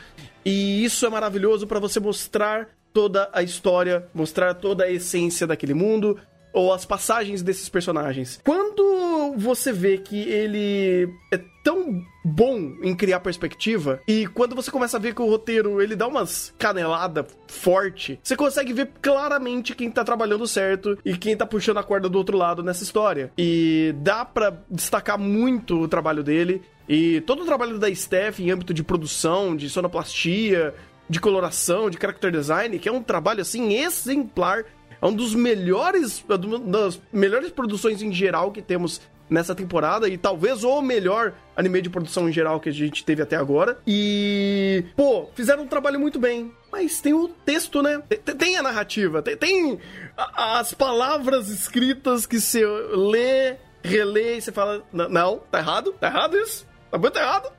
[0.45, 5.73] e isso é maravilhoso para você mostrar toda a história, mostrar toda a essência daquele
[5.73, 6.17] mundo,
[6.57, 8.41] ou as passagens desses personagens.
[8.43, 14.97] Quando você vê que ele é tão bom em criar perspectiva e quando você começa
[14.97, 19.91] a ver que o roteiro ele dá umas canelada forte, você consegue ver claramente quem
[19.91, 23.31] tá trabalhando certo e quem tá puxando a corda do outro lado nessa história.
[23.37, 28.49] E dá para destacar muito o trabalho dele e todo o trabalho da Steph em
[28.49, 30.73] âmbito de produção, de sonoplastia,
[31.09, 34.65] de coloração, de character design, que é um trabalho assim exemplar
[35.01, 36.23] é um dos melhores,
[36.65, 41.89] das melhores produções em geral que temos nessa temporada e talvez o melhor anime de
[41.89, 43.77] produção em geral que a gente teve até agora.
[43.85, 46.51] E, pô, fizeram um trabalho muito bem.
[46.71, 48.01] Mas tem o texto, né?
[48.37, 49.79] Tem, a narrativa, tem,
[50.15, 56.37] as palavras escritas que você lê, relê e você fala: Não, tá errado, tá errado
[56.37, 57.51] isso, tá muito errado.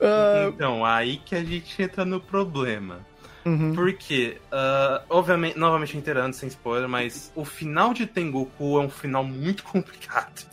[0.00, 0.48] uh...
[0.52, 3.06] Então, aí que a gente entra no problema.
[3.44, 3.74] Uhum.
[3.74, 9.24] Porque, uh, obviamente, novamente inteirando sem spoiler, mas o final de Tengoku é um final
[9.24, 10.46] muito complicado.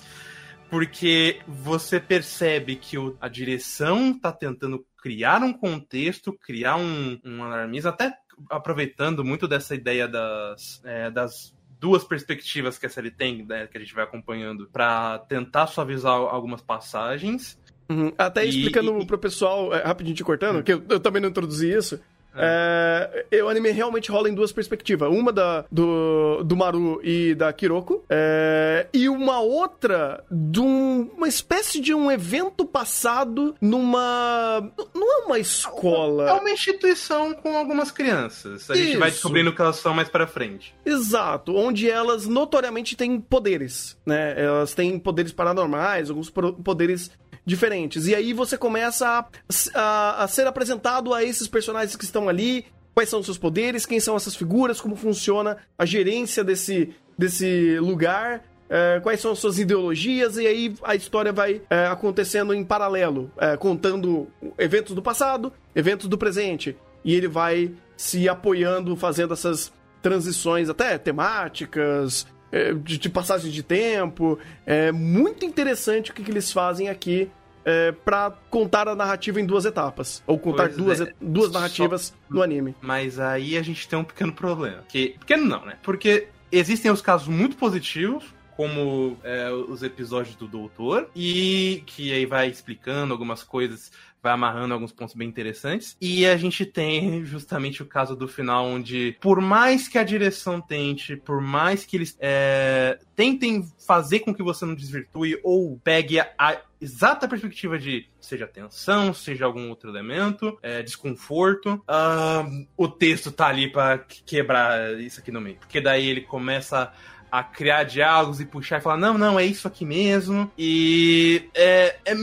[0.70, 7.44] Porque você percebe que o, a direção tá tentando criar um contexto, criar um, um
[7.44, 8.14] alarmismo, até
[8.50, 13.78] aproveitando muito dessa ideia das, é, das duas perspectivas que a série tem, né, que
[13.78, 17.58] a gente vai acompanhando, para tentar suavizar algumas passagens.
[17.90, 18.14] Uhum.
[18.18, 19.06] Até e, explicando e...
[19.06, 20.64] pro pessoal, é, rapidinho te cortando, uhum.
[20.64, 22.00] que eu, eu, também não introduzi isso.
[22.36, 23.26] É.
[23.32, 25.10] É, o anime realmente rola em duas perspectivas.
[25.12, 28.04] Uma da, do, do Maru e da Kiroko.
[28.10, 34.72] É, e uma outra de um, uma espécie de um evento passado numa.
[34.94, 36.30] Não é uma escola.
[36.30, 38.70] É uma instituição com algumas crianças.
[38.70, 38.84] A Isso.
[38.84, 40.76] gente vai descobrindo que elas são mais pra frente.
[40.86, 41.56] Exato.
[41.56, 43.98] Onde elas notoriamente têm poderes.
[44.06, 44.34] Né?
[44.42, 47.12] Elas têm poderes paranormais, alguns poderes
[47.50, 48.08] diferentes.
[48.08, 49.26] E aí você começa a,
[49.74, 53.86] a, a ser apresentado a esses personagens que estão ali, quais são os seus poderes,
[53.86, 58.44] quem são essas figuras, como funciona a gerência desse, desse lugar.
[58.72, 63.32] É, quais são as suas ideologias, e aí a história vai é, acontecendo em paralelo,
[63.36, 64.28] é, contando
[64.60, 71.00] eventos do passado, eventos do presente, e ele vai se apoiando, fazendo essas transições até
[71.00, 74.38] temáticas, é, de, de passagem de tempo.
[74.68, 77.28] É muito interessante o que, que eles fazem aqui
[77.66, 80.24] é, para contar a narrativa em duas etapas.
[80.26, 81.14] Ou contar duas, é.
[81.22, 82.16] duas narrativas Só...
[82.30, 82.76] no anime.
[82.82, 84.84] Mas aí a gente tem um pequeno problema.
[84.88, 85.78] Que, pequeno não, né?
[85.84, 88.24] Porque existem os casos muito positivos,
[88.60, 93.90] como é, os episódios do Doutor, e que aí vai explicando algumas coisas
[94.22, 95.96] vai amarrando alguns pontos bem interessantes.
[96.02, 100.60] E a gente tem justamente o caso do final, onde, por mais que a direção
[100.60, 106.20] tente, por mais que eles é, tentem fazer com que você não desvirtue ou pegue
[106.20, 112.88] a, a exata perspectiva de seja tensão, seja algum outro elemento, é, desconforto, uh, o
[112.88, 115.56] texto tá ali para quebrar isso aqui no meio.
[115.58, 116.92] Porque daí ele começa
[117.32, 120.52] a criar diálogos e puxar e falar, não, não, é isso aqui mesmo.
[120.58, 122.14] E é, é,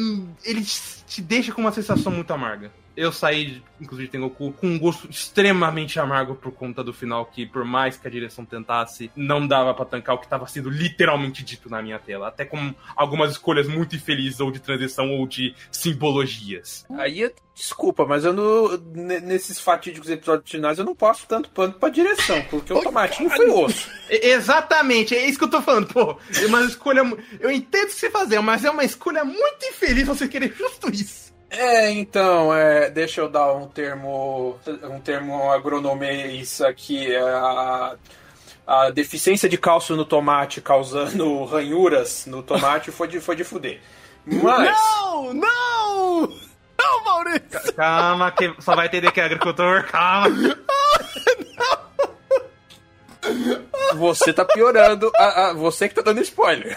[0.45, 0.63] ele
[1.07, 2.71] te deixa com uma sensação muito amarga.
[2.97, 7.65] Eu saí, inclusive, Tengoku, com um gosto extremamente amargo por conta do final, que por
[7.65, 11.69] mais que a direção tentasse, não dava pra tancar o que tava sendo literalmente dito
[11.69, 12.29] na minha tela.
[12.29, 16.87] Até com algumas escolhas muito infelizes, ou de transição, ou de simbologias.
[16.99, 21.89] Aí, desculpa, mas eu não, nesses fatídicos episódios finais eu não passo tanto pano pra
[21.89, 23.91] direção, porque o tomatinho foi osso.
[24.09, 26.17] Exatamente, é isso que eu tô falando, pô.
[26.41, 27.03] É uma escolha.
[27.41, 30.89] Eu entendo o que você fazer, mas é uma escolha muito infeliz você querer justo
[30.91, 31.27] isso.
[31.51, 37.15] É, então, é, deixa eu dar um termo, um termo agronomês aqui.
[37.15, 37.97] É a,
[38.67, 43.81] a deficiência de cálcio no tomate causando ranhuras no tomate foi de, foi de fuder.
[44.25, 44.71] Mas...
[44.73, 46.37] Não, não!
[46.79, 47.75] Não, Maurício!
[47.75, 50.29] Calma, que só vai entender que é agricultor, calma.
[53.95, 56.77] Você tá piorando, a, a, você que tá dando spoiler.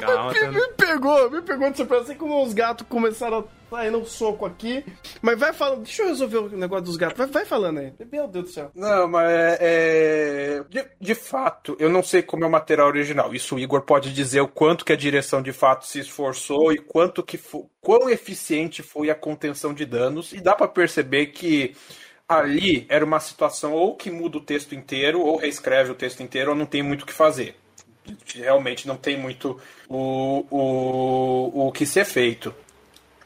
[0.00, 2.02] Calma, me, me, pegou, me pegou de surpresa.
[2.04, 4.84] Assim como os gatos começaram a sair no soco aqui.
[5.22, 7.16] Mas vai falando, deixa eu resolver o negócio dos gatos.
[7.16, 7.92] Vai, vai falando aí.
[8.10, 8.70] Meu Deus do céu.
[8.74, 9.58] Não, mas é.
[9.60, 13.34] é de, de, fato, eu não sei como é o material original.
[13.34, 16.78] Isso o Igor pode dizer o quanto que a direção de fato se esforçou e
[16.78, 20.32] quanto que foi, quão eficiente foi a contenção de danos.
[20.32, 21.74] E dá para perceber que
[22.28, 26.50] ali era uma situação ou que muda o texto inteiro, ou reescreve o texto inteiro,
[26.50, 27.56] ou não tem muito o que fazer.
[28.34, 32.54] Realmente não tem muito o, o, o que ser feito.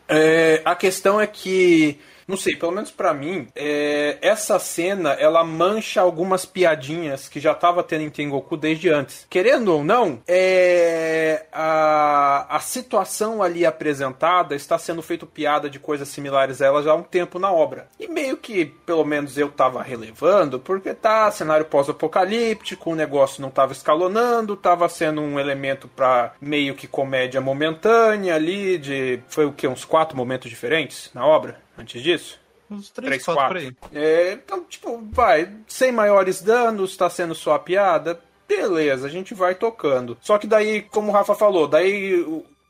[0.09, 5.43] É, a questão é que não sei, pelo menos para mim, é, essa cena ela
[5.43, 9.27] mancha algumas piadinhas que já tava tendo em Tengoku desde antes.
[9.31, 16.07] Querendo ou não, é, a, a situação ali apresentada está sendo feito piada de coisas
[16.09, 17.89] similares a ela já há um tempo na obra.
[17.99, 23.51] E meio que, pelo menos eu tava relevando, porque tá cenário pós-apocalíptico, o negócio não
[23.51, 29.21] tava escalonando, tava sendo um elemento para meio que comédia momentânea ali, de.
[29.29, 29.67] Foi o que?
[29.67, 31.68] Uns quatro momentos diferentes na obra?
[31.79, 32.39] Antes disso?
[32.71, 33.77] Uns 3, 4 por aí.
[33.95, 38.21] É, então, tipo, vai, sem maiores danos, tá sendo só a piada.
[38.47, 40.19] Beleza, a gente vai tocando.
[40.21, 42.25] Só que daí, como o Rafa falou, daí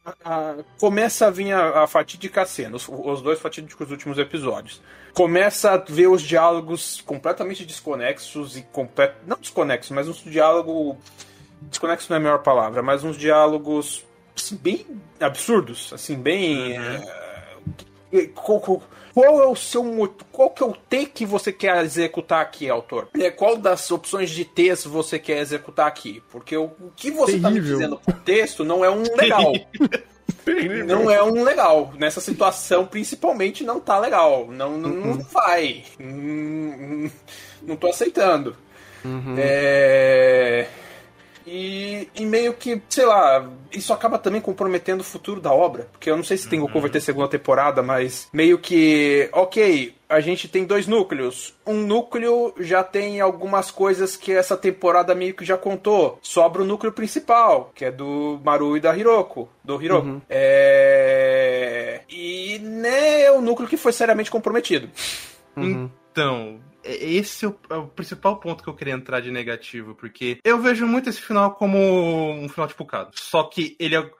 [0.04, 4.80] a, a, começa a vir a, a fatídica cena, os, os, dois fatídicos últimos episódios.
[5.14, 9.14] Começa a ver os diálogos completamente desconexos e complet...
[9.26, 10.96] não desconexos, mas uns diálogos
[11.62, 14.04] desconexo não é a melhor palavra, mas uns diálogos
[14.36, 14.86] assim, bem
[15.20, 17.02] absurdos, assim, bem uhum.
[18.12, 18.26] é,
[19.18, 19.82] qual é o seu
[20.30, 23.08] qual que é o T que você quer executar aqui, autor?
[23.18, 26.22] É, qual das opções de T's você quer executar aqui?
[26.30, 29.52] Porque o, o que você está me dizendo por texto não é um legal.
[30.86, 31.92] não é um legal.
[31.98, 34.46] Nessa situação, principalmente, não tá legal.
[34.48, 35.18] Não, não, não uhum.
[35.18, 35.82] vai.
[35.98, 37.10] Não,
[37.62, 38.54] não tô aceitando.
[39.04, 39.34] Uhum.
[39.36, 40.68] É.
[41.50, 45.88] E, e, meio que, sei lá, isso acaba também comprometendo o futuro da obra.
[45.92, 46.68] Porque eu não sei se tem uhum.
[46.68, 51.54] vai ter segunda temporada, mas meio que, ok, a gente tem dois núcleos.
[51.66, 56.18] Um núcleo já tem algumas coisas que essa temporada meio que já contou.
[56.20, 59.48] Sobra o núcleo principal, que é do Maru e da Hiroko.
[59.64, 60.06] Do Hiroko.
[60.06, 60.20] Uhum.
[60.28, 62.02] É...
[62.10, 64.90] E né, é o núcleo que foi seriamente comprometido.
[65.56, 65.90] Uhum.
[66.12, 70.38] Então, esse é o, é o, principal ponto que eu queria entrar de negativo, porque
[70.44, 73.10] eu vejo muito esse final como um final tipo Cado.
[73.14, 74.10] Só que ele é.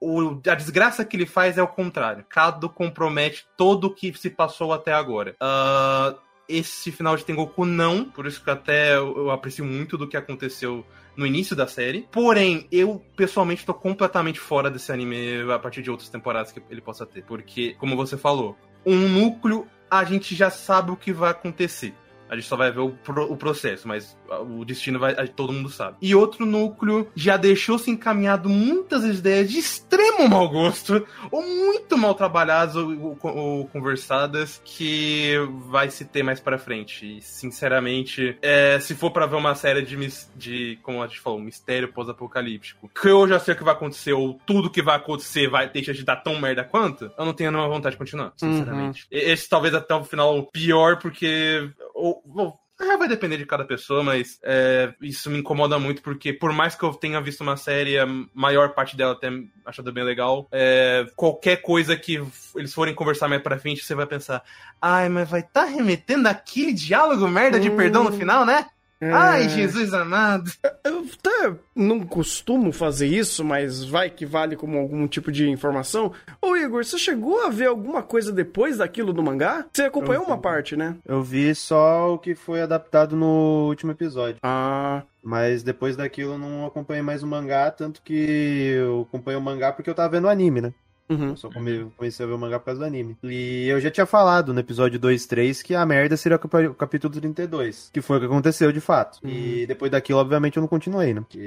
[0.00, 2.24] O, a desgraça que ele faz é o contrário.
[2.28, 5.34] Cado compromete todo o que se passou até agora.
[5.40, 10.06] Uh, esse final de Tengoku não, por isso que até eu, eu aprecio muito do
[10.06, 10.84] que aconteceu
[11.16, 12.06] no início da série.
[12.10, 16.80] Porém, eu pessoalmente estou completamente fora desse anime a partir de outras temporadas que ele
[16.80, 17.24] possa ter.
[17.24, 21.94] Porque, como você falou, um núcleo a gente já sabe o que vai acontecer.
[22.34, 24.16] A gente só vai ver o, pro, o processo, mas
[24.58, 25.96] o destino vai, todo mundo sabe.
[26.02, 32.14] E outro núcleo já deixou-se encaminhado muitas ideias de extremo mau gosto, ou muito mal
[32.14, 35.34] trabalhadas ou, ou, ou conversadas, que
[35.68, 37.18] vai se ter mais para frente.
[37.18, 39.96] E, sinceramente, é, se for para ver uma série de,
[40.36, 44.12] de, como a gente falou, mistério pós-apocalíptico, que eu já sei o que vai acontecer,
[44.12, 47.50] ou tudo que vai acontecer vai deixar de dar tão merda quanto, eu não tenho
[47.50, 49.02] nenhuma vontade de continuar, sinceramente.
[49.02, 49.18] Uhum.
[49.18, 51.70] Esse talvez até o final pior, porque.
[51.94, 56.32] Ou, ou, é, vai depender de cada pessoa, mas é, isso me incomoda muito porque,
[56.32, 59.30] por mais que eu tenha visto uma série, a maior parte dela até
[59.64, 62.20] achado bem legal, é, qualquer coisa que
[62.56, 64.42] eles forem conversar mais pra frente, você vai pensar:
[64.82, 68.18] ai, mas vai estar tá remetendo aquele diálogo merda de perdão no hum.
[68.18, 68.66] final, né?
[69.00, 69.10] É...
[69.10, 70.50] Ai, Jesus amado.
[70.84, 76.12] Eu até não costumo fazer isso, mas vai que vale como algum tipo de informação.
[76.40, 79.66] Ô Igor, você chegou a ver alguma coisa depois daquilo do mangá?
[79.72, 80.96] Você acompanhou uma parte, né?
[81.06, 84.38] Eu vi só o que foi adaptado no último episódio.
[84.42, 85.02] Ah.
[85.22, 89.72] Mas depois daquilo eu não acompanhei mais o mangá, tanto que eu acompanhei o mangá
[89.72, 90.74] porque eu tava vendo o anime, né?
[91.08, 91.30] Uhum.
[91.30, 93.16] Eu só come- comecei a ver o mangá por causa do anime.
[93.22, 97.12] E eu já tinha falado no episódio 2, 3 que a merda seria o capítulo
[97.12, 97.90] 32.
[97.92, 99.18] Que foi o que aconteceu de fato.
[99.26, 101.20] E depois daquilo, obviamente, eu não continuei, né?
[101.20, 101.38] Porque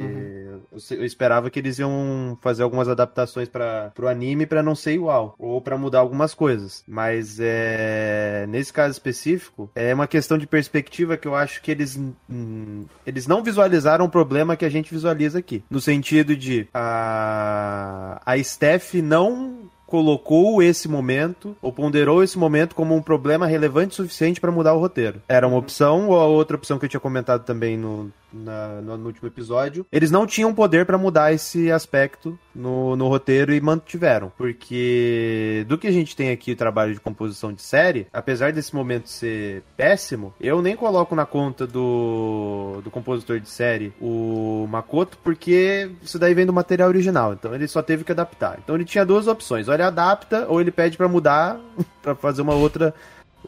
[0.72, 4.76] eu, se- eu esperava que eles iam fazer algumas adaptações para pro anime pra não
[4.76, 5.36] ser igual.
[5.39, 6.84] Ou pra mudar algumas coisas.
[6.88, 8.46] Mas é.
[8.50, 12.00] Nesse caso específico, é uma questão de perspectiva que eu acho que eles.
[12.30, 15.63] hum, eles não visualizaram o problema que a gente visualiza aqui.
[15.70, 19.46] No sentido de a, a Steph não
[19.88, 24.73] colocou esse momento, ou ponderou esse momento como um problema relevante o suficiente para mudar
[24.73, 25.21] o roteiro.
[25.28, 28.97] Era uma opção, ou a outra opção que eu tinha comentado também no, na- no,
[28.97, 29.85] no último episódio.
[29.91, 34.31] Eles não tinham poder para mudar esse aspecto no, no roteiro e mantiveram.
[34.37, 38.75] Porque do que a gente tem aqui, o trabalho de composição de série, apesar desse
[38.75, 45.17] momento ser péssimo, eu nem coloco na conta do, do compositor de série o Makoto,
[45.23, 47.33] porque isso daí vem do material original.
[47.33, 48.59] Então ele só teve que adaptar.
[48.63, 51.59] Então ele tinha duas opções: ou ele adapta, ou ele pede pra mudar,
[52.01, 52.93] pra fazer uma outra.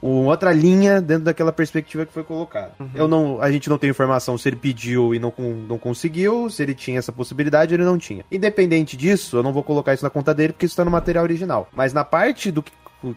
[0.01, 2.71] Uma outra linha dentro daquela perspectiva que foi colocada.
[2.95, 5.33] Eu não, a gente não tem informação se ele pediu e não,
[5.67, 8.23] não conseguiu, se ele tinha essa possibilidade ou ele não tinha.
[8.31, 11.23] Independente disso, eu não vou colocar isso na conta dele porque isso tá no material
[11.23, 11.67] original.
[11.73, 12.71] Mas na parte do que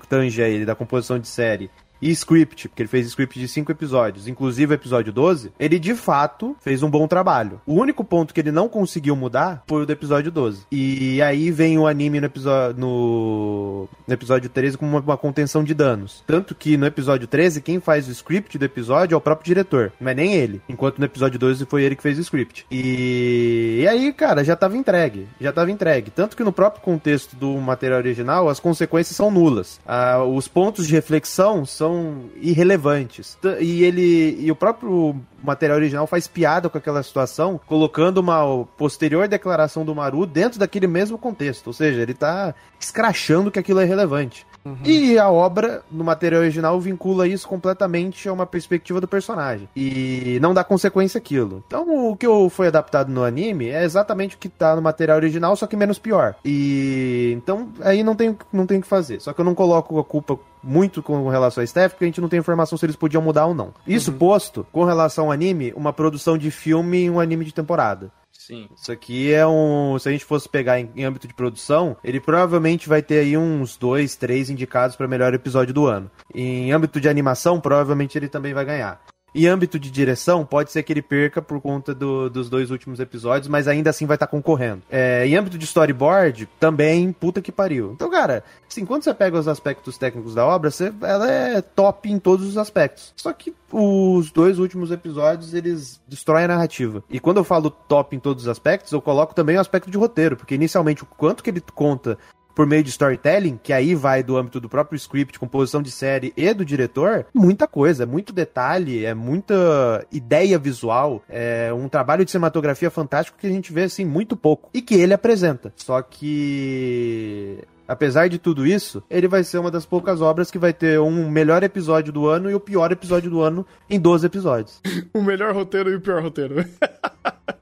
[0.09, 1.71] tange a ele, da composição de série
[2.03, 5.95] e script, porque ele fez script de cinco episódios, inclusive o episódio 12, ele de
[5.95, 7.61] fato fez um bom trabalho.
[7.65, 10.67] O único ponto que ele não conseguiu mudar foi o do episódio 12.
[10.73, 15.73] E aí vem o anime no episódio, no, episódio 13 com uma, uma contenção de
[15.73, 16.25] danos.
[16.27, 19.93] Tanto que no episódio 13, quem faz o script do episódio é o próprio diretor,
[20.01, 20.61] é nem ele.
[20.69, 22.67] Enquanto no episódio 12 foi ele que fez o script.
[22.71, 25.29] E, e aí, cara, já tava entregue.
[25.41, 26.11] Já tava entregue.
[26.11, 29.81] Tanto que no próprio contexto do material original, as consequências são nulas.
[29.87, 31.92] Ah, os pontos de reflexão são
[32.37, 33.37] irrelevantes.
[33.41, 34.37] T- E ele.
[34.41, 39.95] E o próprio material original faz piada com aquela situação, colocando uma posterior declaração do
[39.95, 41.69] Maru dentro daquele mesmo contexto.
[41.69, 44.47] Ou seja, ele tá escrachando que aquilo é relevante.
[44.85, 49.69] E a obra, no material original, vincula isso completamente a uma perspectiva do personagem.
[49.75, 51.65] E não dá consequência aquilo.
[51.67, 55.57] Então, o que foi adaptado no anime é exatamente o que tá no material original,
[55.57, 56.37] só que menos pior.
[56.45, 59.21] E então, aí não tem, não tem o que fazer.
[59.21, 62.21] Só que eu não coloco a culpa muito com relação a Steph, porque a gente
[62.21, 63.75] não tem informação se eles podiam mudar ou não.
[63.87, 68.13] Isso posto, com relação ao anime, uma produção de filme e um anime de temporada.
[68.33, 68.69] Sim.
[68.77, 69.97] Isso aqui é um.
[69.99, 73.37] Se a gente fosse pegar em, em âmbito de produção, ele provavelmente vai ter aí
[73.37, 76.11] uns dois, três indicados para melhor episódio do ano.
[76.35, 79.01] Em âmbito de animação, provavelmente ele também vai ganhar.
[79.35, 83.01] Em âmbito de direção, pode ser que ele perca por conta do- dos dois últimos
[83.01, 84.83] episódios, mas ainda assim vai estar concorrendo.
[84.91, 87.93] É, em âmbito de storyboard, também, puta que pariu.
[87.95, 92.11] Então, cara, assim, quando você pega os aspectos técnicos da obra, você, ela é top
[92.11, 93.15] em todos os aspectos.
[93.17, 97.03] Só que os dois últimos episódios, eles destroem a narrativa.
[97.09, 99.97] E quando eu falo top em todos os aspectos, eu coloco também o aspecto de
[99.97, 102.19] roteiro, porque inicialmente o quanto que ele conta
[102.55, 106.33] por meio de storytelling, que aí vai do âmbito do próprio script, composição de série
[106.37, 112.25] e do diretor, muita coisa, é muito detalhe, é muita ideia visual, é um trabalho
[112.25, 115.73] de cinematografia fantástico que a gente vê assim muito pouco e que ele apresenta.
[115.77, 120.73] Só que Apesar de tudo isso, ele vai ser uma das poucas obras que vai
[120.73, 124.81] ter um melhor episódio do ano e o pior episódio do ano em 12 episódios.
[125.13, 126.65] O melhor roteiro e o pior roteiro.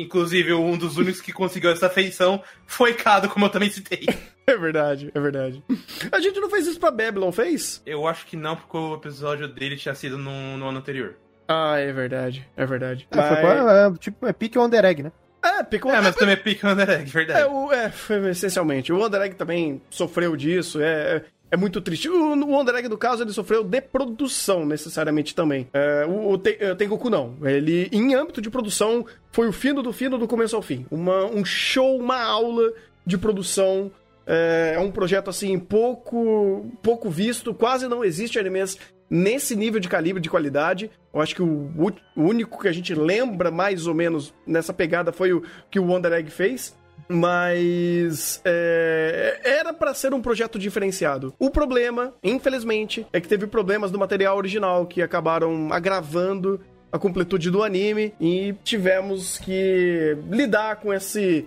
[0.00, 4.06] Inclusive, um dos únicos que conseguiu essa feição foi Cado, como eu também citei.
[4.46, 5.64] É verdade, é verdade.
[6.12, 7.80] A gente não fez isso pra Babylon, fez?
[7.86, 11.14] Eu acho que não, porque o episódio dele tinha sido no, no ano anterior.
[11.48, 13.08] Ah, é verdade, é verdade.
[13.10, 15.10] É, foi quase- é, tipo, é pique on the egg, né?
[15.44, 15.90] É, Pickle...
[15.90, 17.40] É, mas também é Pick Under Egg, verdade.
[17.40, 17.92] É, o, é,
[18.30, 18.92] essencialmente.
[18.92, 22.08] O Underegg também sofreu disso, é, é, é muito triste.
[22.08, 25.68] O, o Underegg, no caso, ele sofreu de produção, necessariamente, também.
[25.72, 27.36] É, o, o Te- é, Tengoku não.
[27.42, 30.86] Ele, em âmbito de produção, foi o fino do fino do começo ao fim.
[30.90, 32.72] Uma, um show, uma aula
[33.04, 33.92] de produção.
[34.26, 37.52] É, é um projeto, assim, pouco, pouco visto.
[37.52, 40.90] Quase não existe animes nesse nível de calibre, de qualidade.
[41.12, 41.70] Eu acho que o,
[42.16, 45.86] o único que a gente lembra mais ou menos nessa pegada foi o que o
[45.86, 46.76] Wonder Egg fez.
[47.08, 51.34] Mas é, era pra ser um projeto diferenciado.
[51.38, 57.50] O problema, infelizmente, é que teve problemas do material original que acabaram agravando a completude
[57.50, 61.46] do anime e tivemos que lidar com esse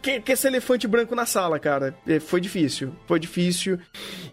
[0.00, 1.94] que, que- esse elefante branco na sala, cara.
[2.06, 2.92] Eh, Foi difícil.
[3.06, 3.78] Foi difícil.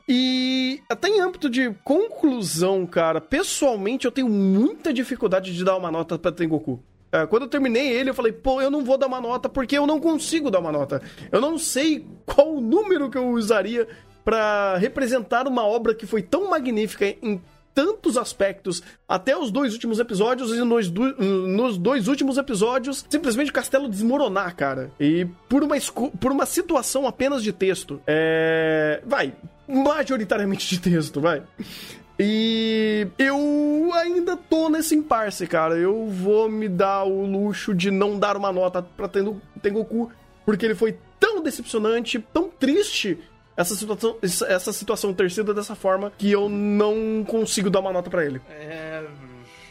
[0.07, 5.91] E até em âmbito de conclusão, cara, pessoalmente eu tenho muita dificuldade de dar uma
[5.91, 6.81] nota pra Tengoku.
[7.11, 9.77] Eh, Quando eu terminei ele, eu falei, pô, eu não vou dar uma nota porque
[9.77, 11.01] eu não consigo dar uma nota.
[11.31, 13.87] Eu não sei qual o número que eu usaria
[14.25, 17.41] pra representar uma obra que foi tão magnífica em
[17.73, 21.03] tantos aspectos até os dois últimos episódios e nos, do,
[21.47, 24.91] nos dois últimos episódios simplesmente o castelo desmoronar, cara.
[24.99, 25.75] E por uma,
[26.19, 28.01] por uma situação apenas de texto.
[28.05, 29.01] É.
[29.05, 29.33] Vai,
[29.67, 31.41] majoritariamente de texto, vai.
[32.19, 35.75] E eu ainda tô nesse impasse, cara.
[35.75, 40.11] Eu vou me dar o luxo de não dar uma nota pra Tengoku,
[40.45, 43.17] porque ele foi tão decepcionante, tão triste
[43.55, 48.09] essa situação, essa situação ter sido dessa forma que eu não consigo dar uma nota
[48.09, 48.41] para ele.
[48.49, 49.03] É.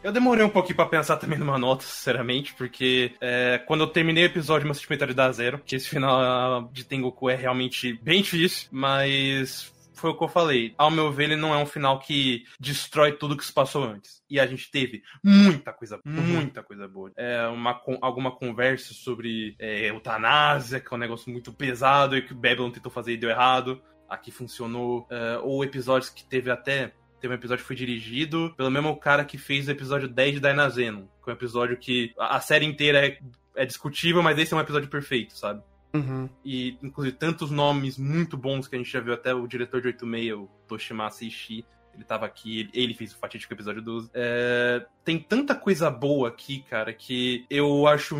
[0.02, 4.24] Eu demorei um pouquinho pra pensar também numa nota, sinceramente, porque é, quando eu terminei
[4.24, 5.60] o episódio, meu sentimento era dar zero.
[5.64, 9.72] Que esse final de Tengoku é realmente bem difícil, mas
[10.02, 10.74] foi o que eu falei.
[10.76, 14.20] Ao meu ver, ele não é um final que destrói tudo que se passou antes.
[14.28, 16.12] E a gente teve muita coisa, uhum.
[16.12, 17.12] muita coisa boa.
[17.16, 22.32] É uma, alguma conversa sobre é, eutanásia, que é um negócio muito pesado e que
[22.32, 23.80] o Babylon tentou fazer e deu errado.
[24.08, 25.06] Aqui funcionou.
[25.08, 29.24] É, ou episódios que teve até Teve um episódio que foi dirigido pelo mesmo cara
[29.24, 31.06] que fez o episódio 10 de Dainazenon.
[31.22, 33.18] Que é um episódio que a série inteira é,
[33.54, 35.62] é discutível, mas esse é um episódio perfeito, sabe?
[35.94, 36.28] Uhum.
[36.44, 39.88] E, inclusive, tantos nomes muito bons que a gente já viu, até o diretor de
[39.88, 41.64] 86, o Toshimasa Ishii,
[41.94, 44.10] ele tava aqui, ele fez o fatídico episódio 12.
[44.14, 48.16] É, tem tanta coisa boa aqui, cara, que eu acho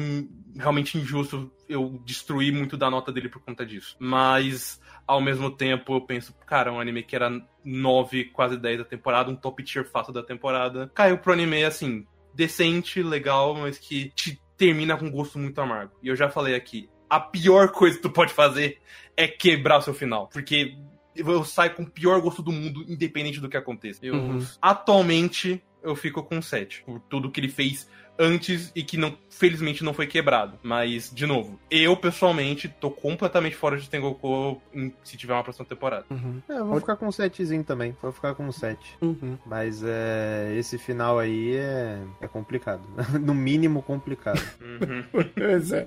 [0.54, 3.96] realmente injusto eu destruir muito da nota dele por conta disso.
[3.98, 7.30] Mas, ao mesmo tempo, eu penso, cara, um anime que era
[7.64, 12.06] 9, quase 10 da temporada, um top tier fato da temporada, caiu pro anime, assim,
[12.34, 15.92] decente, legal, mas que te termina com gosto muito amargo.
[16.02, 18.78] E eu já falei aqui, a pior coisa que tu pode fazer
[19.14, 20.28] é quebrar o seu final.
[20.28, 20.74] Porque
[21.14, 24.00] eu saio com o pior gosto do mundo, independente do que aconteça.
[24.02, 24.46] Eu, uhum.
[24.62, 26.84] Atualmente, eu fico com 7.
[26.86, 27.86] Por tudo que ele fez
[28.18, 30.58] antes e que não, felizmente não foi quebrado.
[30.62, 34.62] Mas, de novo, eu pessoalmente tô completamente fora de Tengoku
[35.04, 36.06] se tiver uma próxima temporada.
[36.08, 36.40] Uhum.
[36.48, 37.94] É, eu vou ficar com um 7zinho também.
[38.00, 38.78] Vou ficar com um 7.
[39.02, 39.36] Uhum.
[39.44, 42.88] Mas é, esse final aí é, é complicado.
[43.20, 44.42] no mínimo complicado.
[44.62, 45.04] Uhum.
[45.36, 45.86] pois é.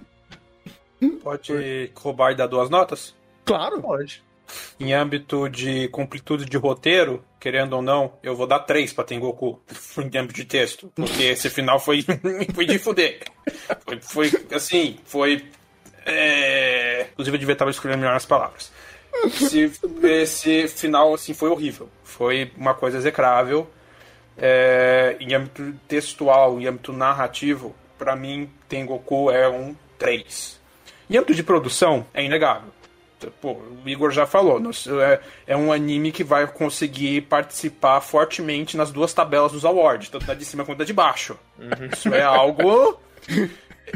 [1.22, 3.16] Pode roubar e dar duas notas?
[3.44, 3.82] Claro.
[3.82, 4.24] Pode.
[4.80, 9.60] Em âmbito de completude de roteiro, querendo ou não, eu vou dar três pra Tengoku
[9.98, 10.92] em âmbito de texto.
[10.96, 12.06] Porque esse final foi,
[12.54, 13.20] foi de fuder.
[13.86, 15.46] Foi, foi assim, foi.
[16.06, 17.08] É...
[17.14, 18.72] Inclusive eu devia estar escolhendo melhor as palavras.
[19.24, 19.72] Esse,
[20.04, 21.90] esse final assim, foi horrível.
[22.04, 23.70] Foi uma coisa execrável.
[24.38, 25.16] É...
[25.20, 30.60] Em âmbito textual, em âmbito narrativo, para mim, Tengoku é um 3.
[31.10, 32.70] Em âmbito de produção, é inegável.
[33.42, 34.62] Pô, o Igor já falou,
[35.02, 40.26] é, é um anime que vai conseguir participar fortemente nas duas tabelas dos awards, tanto
[40.26, 41.38] da de cima quanto da de baixo.
[41.58, 41.90] Uhum.
[41.92, 43.00] Isso é algo.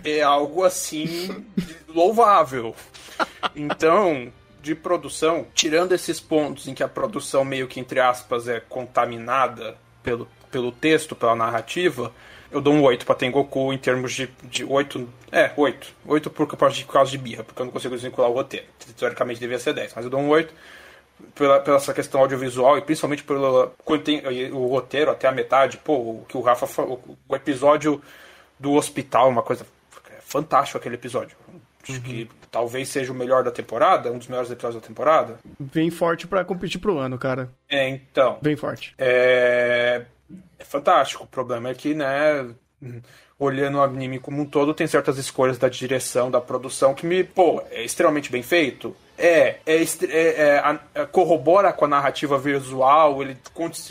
[0.04, 1.46] É algo assim
[1.88, 2.76] louvável.
[3.56, 4.32] Então,
[4.62, 9.78] de produção, tirando esses pontos em que a produção meio que, entre aspas, é contaminada
[10.04, 12.14] pelo, pelo texto, pela narrativa,
[12.52, 15.08] eu dou um 8 pra Tengoku em termos de, de 8.
[15.32, 15.96] É, 8.
[16.06, 18.66] 8 por, por causa de birra, porque eu não consigo desvincular o roteiro.
[18.98, 20.54] Teoricamente devia ser 10, mas eu dou um 8
[21.36, 24.22] pela, pela essa questão audiovisual e principalmente pelo quando tem
[24.52, 25.78] o roteiro até a metade.
[25.78, 28.02] Pô, o que o Rafa falou, o episódio
[28.58, 29.66] do hospital, uma coisa
[30.22, 31.36] fantástico aquele episódio.
[31.84, 32.02] Acho uhum.
[32.02, 35.40] que talvez seja o melhor da temporada, um dos melhores episódios da temporada.
[35.60, 37.50] Vem forte para competir pro ano, cara.
[37.70, 38.38] É, então.
[38.42, 38.94] Bem forte.
[38.98, 40.06] É
[40.58, 41.24] é fantástico.
[41.24, 42.48] O problema é que, né,
[43.38, 47.24] olhando o anime como um todo, tem certas escolhas da direção, da produção que me,
[47.24, 48.96] pô, é extremamente bem feito.
[49.18, 53.38] É, é, é, é corrobora com a narrativa visual, ele,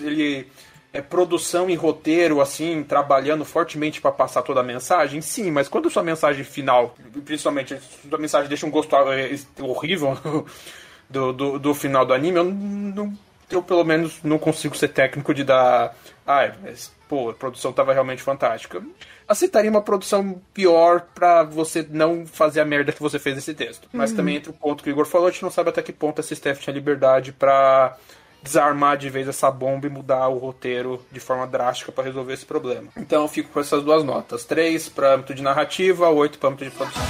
[0.00, 0.46] ele
[0.92, 5.90] é produção e roteiro, assim, trabalhando fortemente para passar toda a mensagem, sim, mas quando
[5.90, 7.78] sua mensagem final, principalmente,
[8.08, 9.30] sua mensagem deixa um gosto é,
[9.60, 10.18] horrível
[11.08, 13.12] do, do, do final do anime, eu não
[13.50, 15.94] eu pelo menos não consigo ser técnico de dar.
[16.26, 18.82] Ah, mas, pô, a produção tava realmente fantástica.
[19.26, 23.88] Aceitaria uma produção pior para você não fazer a merda que você fez nesse texto.
[23.92, 24.16] Mas uhum.
[24.16, 26.20] também entre o ponto que o Igor falou, a gente não sabe até que ponto
[26.20, 27.96] esse Steph tinha liberdade para
[28.42, 32.46] desarmar de vez essa bomba e mudar o roteiro de forma drástica para resolver esse
[32.46, 32.88] problema.
[32.96, 36.64] Então eu fico com essas duas notas: 3 para âmbito de narrativa, 8 para âmbito
[36.64, 37.02] de produção.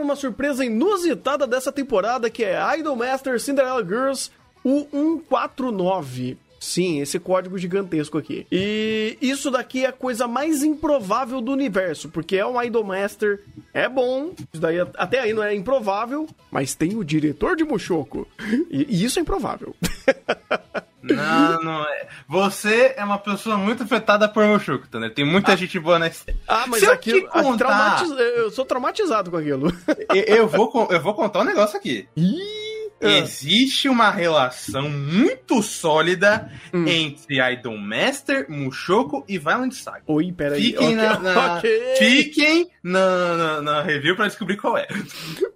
[0.00, 4.30] Para uma surpresa inusitada dessa temporada, que é Idolmaster Cinderella Girls,
[4.64, 6.38] o 149.
[6.58, 8.46] Sim, esse código gigantesco aqui.
[8.52, 13.42] E isso daqui é a coisa mais improvável do universo, porque é um Idolmaster,
[13.72, 18.26] é bom, isso daí até aí não é improvável, mas tem o diretor de Mushoku.
[18.70, 19.74] E, e isso é improvável.
[21.02, 22.08] Não, não é.
[22.28, 25.08] Você é uma pessoa muito afetada por Mushoku, né?
[25.08, 26.24] Tem muita gente boa nessa.
[26.46, 27.26] Ah, mas Se eu aquilo.
[27.28, 27.56] contar-
[27.98, 29.72] traumatiz- Eu sou traumatizado com aquilo.
[30.14, 32.08] Eu, eu vou, eu vou contar um negócio aqui.
[32.18, 32.59] Ah.
[33.00, 36.86] Existe uma relação muito sólida Hum.
[36.86, 40.02] entre Idol Master, Mushoku e Violent Saga.
[40.06, 40.62] Oi, peraí.
[40.62, 41.94] Fiquem na, na- ok.
[41.98, 44.86] fiquem na, na, na review pra descobrir qual é.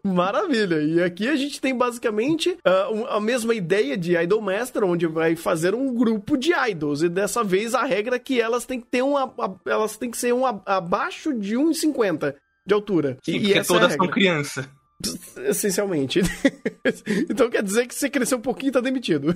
[0.02, 0.80] Maravilha.
[0.82, 2.56] E aqui a gente tem basicamente
[2.92, 7.02] um- a mesma ideia de Idol Master, onde vai fazer um grupo de idols.
[7.02, 9.16] E dessa vez a regra é que elas têm que ter um.
[9.16, 12.34] a- a- Elas têm que ser um abaixo de 1,50
[12.66, 13.18] de altura.
[13.22, 14.08] Sim, e, porque é todas são regra.
[14.08, 14.68] criança.
[15.48, 16.20] Essencialmente.
[17.30, 19.34] então quer dizer que você cresceu um pouquinho e tá demitido.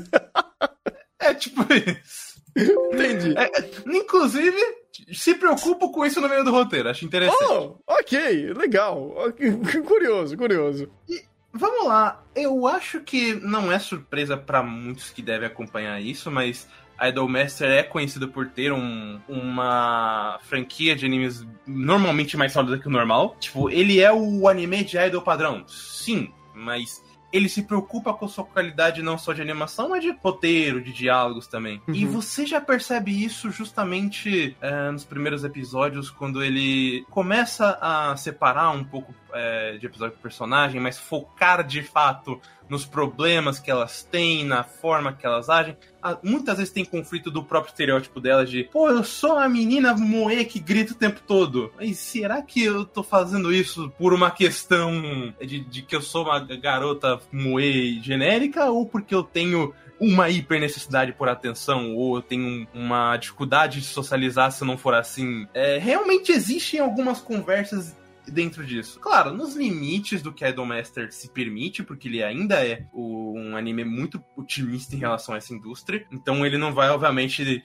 [1.20, 2.40] É tipo isso.
[2.56, 3.34] Entendi.
[3.36, 3.50] É,
[3.86, 4.56] inclusive,
[5.12, 6.88] se preocupo com isso no meio do roteiro.
[6.88, 7.44] Acho interessante.
[7.50, 9.14] Oh, ok, legal.
[9.86, 10.90] Curioso, curioso.
[11.52, 12.22] Vamos lá.
[12.34, 16.68] Eu acho que não é surpresa pra muitos que devem acompanhar isso, mas
[17.00, 22.90] Idolmaster é conhecido por ter um- uma franquia de animes normalmente mais sólida que o
[22.90, 23.36] normal.
[23.38, 25.64] Tipo, ele é o anime de idol padrão.
[25.68, 30.80] Sim, mas ele se preocupa com sua qualidade não só de animação, mas de roteiro,
[30.80, 31.80] de diálogos também.
[31.88, 32.10] E Uhum.
[32.12, 38.82] você já percebe isso justamente é, nos primeiros episódios, quando ele começa a separar um
[38.82, 44.44] pouco é, de episódio por personagem, mas focar de fato nos problemas que elas têm,
[44.44, 45.76] na forma que elas agem.
[46.02, 49.94] Ah, Muitas vezes tem conflito do próprio estereótipo delas de, pô, eu sou a menina
[49.94, 51.72] moe que grita o tempo todo.
[51.76, 56.24] Mas será que eu tô fazendo isso por uma questão de, de que eu sou
[56.24, 62.22] uma garota moe genérica ou porque eu tenho uma hiper necessidade por atenção ou eu
[62.22, 65.46] tenho uma dificuldade de socializar se não for assim?
[65.52, 67.96] É, realmente existem algumas conversas
[68.30, 68.98] dentro disso.
[69.00, 73.56] Claro, nos limites do que a Idolmaster se permite, porque ele ainda é o- um
[73.56, 76.04] anime muito otimista em relação a essa indústria.
[76.12, 77.62] Então ele não vai, obviamente,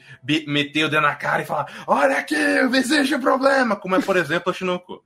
[0.48, 3.76] meter o dedo na cara e falar: Olha aqui, existe problema!
[3.76, 5.04] Como é, por exemplo, a Shinoko.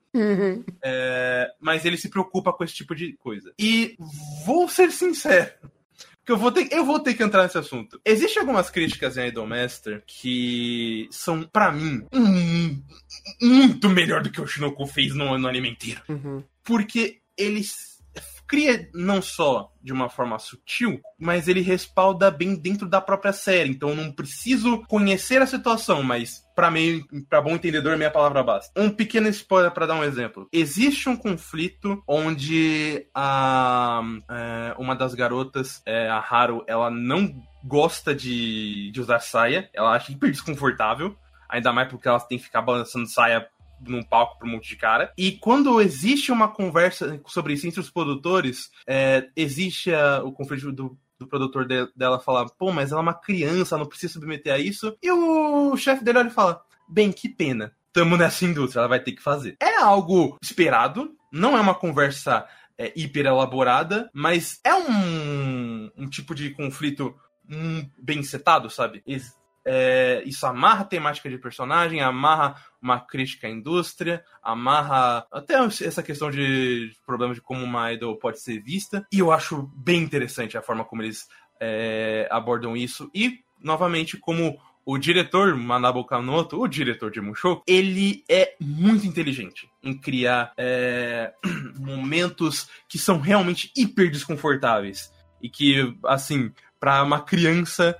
[0.84, 3.54] É, mas ele se preocupa com esse tipo de coisa.
[3.60, 3.96] E
[4.46, 5.52] vou ser sincero.
[6.26, 8.02] Que eu vou, ter, eu vou ter que entrar nesse assunto.
[8.04, 12.84] Existem algumas críticas em Idolmaster que são, pra mim, um-
[13.42, 16.02] muito melhor do que o Shinoko fez no, no anime inteiro.
[16.10, 16.44] Uhum.
[16.64, 17.98] Porque ele s-
[18.48, 23.70] cria não só de uma forma sutil, mas ele respalda bem dentro da própria série.
[23.72, 28.42] Então eu não preciso conhecer a situação, mas para meio para bom entendedor minha palavra
[28.42, 28.72] basta.
[28.82, 30.48] Um pequeno spoiler para dar um exemplo.
[30.52, 38.16] Existe um conflito onde a é, uma das garotas, é, a Haru, ela não gosta
[38.16, 41.16] de, de usar saia, ela acha hiper desconfortável.
[41.50, 43.48] Ainda mais porque ela tem que ficar balançando saia
[43.80, 45.14] num palco pra um monte de cara.
[45.18, 50.72] E quando existe uma conversa sobre isso entre os produtores, é, existe a- o conflito
[50.72, 54.54] do, do produtor de- dela falar, pô, mas ela é uma criança, não precisa submeter
[54.54, 54.98] a isso.
[55.02, 57.72] E o chefe dele olha e fala, bem, que pena.
[57.94, 59.56] Tamo nessa indústria, ela vai ter que fazer.
[59.62, 62.48] É algo esperado, não é uma conversa
[62.80, 67.16] é, hiper elaborada, mas é um, um tipo de conflito
[67.50, 69.02] hum, bem setado, sabe?
[69.70, 76.32] É, isso amarra temática de personagem, amarra uma crítica à indústria, amarra até essa questão
[76.32, 79.06] de problemas de como uma idol pode ser vista.
[79.12, 81.28] E eu acho bem interessante a forma como eles
[81.60, 83.12] é, abordam isso.
[83.14, 89.70] E, novamente, como o diretor Manabu Kanoto, o diretor de Mushoku, ele é muito inteligente
[89.84, 91.34] em criar é,
[91.78, 95.12] momentos que são realmente hiper desconfortáveis.
[95.42, 97.98] E que, assim, para uma criança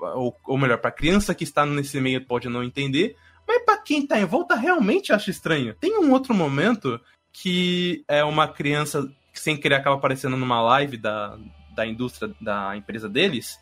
[0.00, 3.16] ou, ou melhor, pra criança que está nesse meio pode não entender,
[3.46, 5.74] mas pra quem tá em volta realmente acha estranho.
[5.74, 7.00] Tem um outro momento
[7.32, 11.36] que é uma criança que sem querer acaba aparecendo numa live da,
[11.74, 13.58] da indústria, da empresa deles,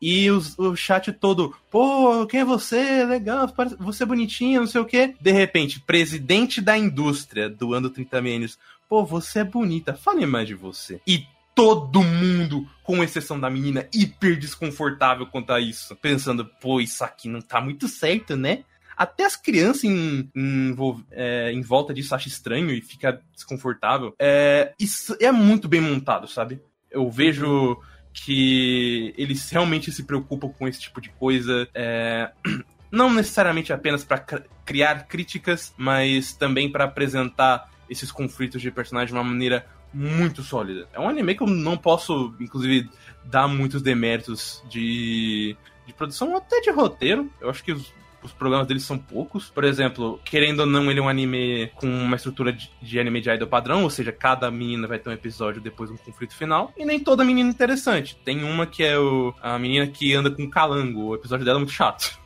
[0.00, 3.02] e os- o chat todo, pô, quem é você?
[3.06, 5.14] Legal, você é bonitinha, não sei o quê.
[5.18, 10.54] De repente, presidente da indústria doando 30 milhões, pô, você é bonita, fale mais de
[10.54, 11.00] você.
[11.06, 11.24] E
[11.56, 15.96] todo mundo, com exceção da menina, hiper desconfortável quanto a isso.
[15.96, 18.62] Pensando, pô, isso aqui não tá muito certo, né?
[18.94, 20.76] Até as crianças em, em,
[21.10, 24.14] é, em volta disso acham estranho e fica desconfortável.
[24.18, 26.60] É, isso é muito bem montado, sabe?
[26.90, 27.80] Eu vejo
[28.12, 31.66] que eles realmente se preocupam com esse tipo de coisa.
[31.74, 32.30] é,
[32.92, 34.18] não necessariamente apenas para
[34.64, 39.66] criar críticas, mas também para apresentar esses conflitos de personagem de uma maneira
[39.96, 40.86] muito sólida.
[40.92, 42.90] É um anime que eu não posso, inclusive,
[43.24, 47.30] dar muitos deméritos de, de produção, até de roteiro.
[47.40, 47.90] Eu acho que os,
[48.22, 49.48] os problemas dele são poucos.
[49.48, 53.22] Por exemplo, querendo ou não, ele é um anime com uma estrutura de, de anime
[53.22, 56.70] de idol padrão, ou seja, cada menina vai ter um episódio depois um conflito final.
[56.76, 58.18] E nem toda menina é interessante.
[58.22, 61.06] Tem uma que é o, a menina que anda com calango.
[61.06, 62.25] O episódio dela é muito chato.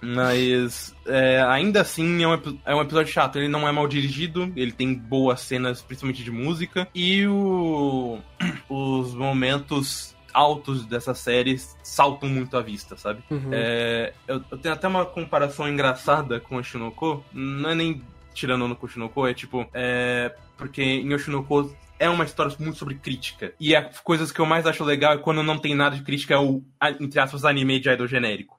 [0.00, 2.34] Mas é, ainda assim é um,
[2.64, 3.36] é um, episódio chato.
[3.36, 6.88] Ele não é mal dirigido, ele tem boas cenas, principalmente de música.
[6.94, 8.18] E o,
[8.68, 13.22] os momentos altos dessa série saltam muito à vista, sabe?
[13.30, 13.50] Uhum.
[13.52, 17.24] É, eu, eu, tenho até uma comparação engraçada com o Shinoko.
[17.32, 18.02] Não é nem
[18.34, 19.66] tirando no Kushinoko, é tipo.
[19.72, 23.54] É, porque em Oshinoko é uma história muito sobre crítica.
[23.58, 26.34] E as coisas que eu mais acho legal é quando não tem nada de crítica,
[26.34, 26.62] é o,
[27.00, 28.55] entre aspas, anime de idol genérico.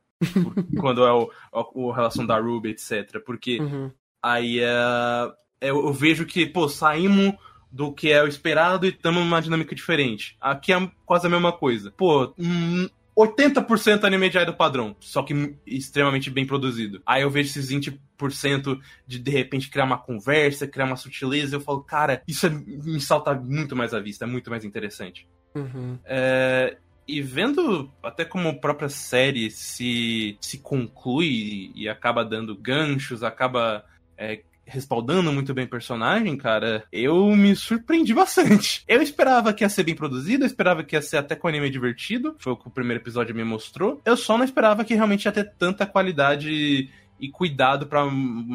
[0.79, 3.21] Quando é o, a, a, relação da Ruby, etc.
[3.25, 3.91] Porque uhum.
[4.21, 7.33] aí é, eu, eu, vejo que, pô, saímos
[7.71, 10.37] do que é o esperado e estamos numa dinâmica diferente.
[10.39, 11.91] Aqui é quase a mesma coisa.
[11.91, 17.01] Pô, hum, 80% anime de idol padrão, só que extremamente bem produzido.
[17.03, 21.59] Aí eu vejo esses 20% de de repente criar uma conversa, criar uma sutileza, eu
[21.59, 25.27] falo, cara, isso é, me salta muito mais à vista, é muito mais interessante.
[25.55, 25.97] Uhum.
[26.05, 33.23] É, e vendo até como a própria série se, se conclui e acaba dando ganchos,
[33.23, 33.85] acaba
[34.17, 38.83] é, respaldando muito bem o personagem, cara, eu me surpreendi bastante.
[38.87, 41.69] Eu esperava que ia ser bem produzido, eu esperava que ia ser até com anime
[41.69, 44.01] divertido, foi o que o primeiro episódio me mostrou.
[44.03, 46.89] Eu só não esperava que realmente ia ter tanta qualidade
[47.19, 48.01] e cuidado para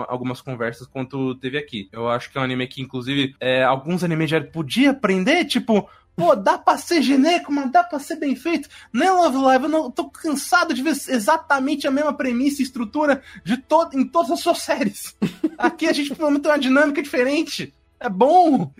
[0.09, 1.89] algumas conversas quanto teve aqui.
[1.93, 5.89] Eu acho que é um anime que, inclusive, é, alguns animes já podia aprender, tipo,
[6.15, 8.69] Pô, dá pra ser genérico, mas dá pra ser bem feito.
[8.93, 9.65] Né, Love Live?
[9.65, 14.07] Eu não, tô cansado de ver exatamente a mesma premissa e estrutura de to em
[14.07, 15.17] todas as suas séries.
[15.57, 17.73] Aqui a gente pelo menos tem uma dinâmica diferente.
[18.03, 18.73] É bom!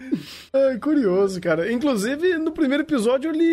[0.53, 1.73] É curioso, cara.
[1.73, 3.45] Inclusive, no primeiro episódio, ele,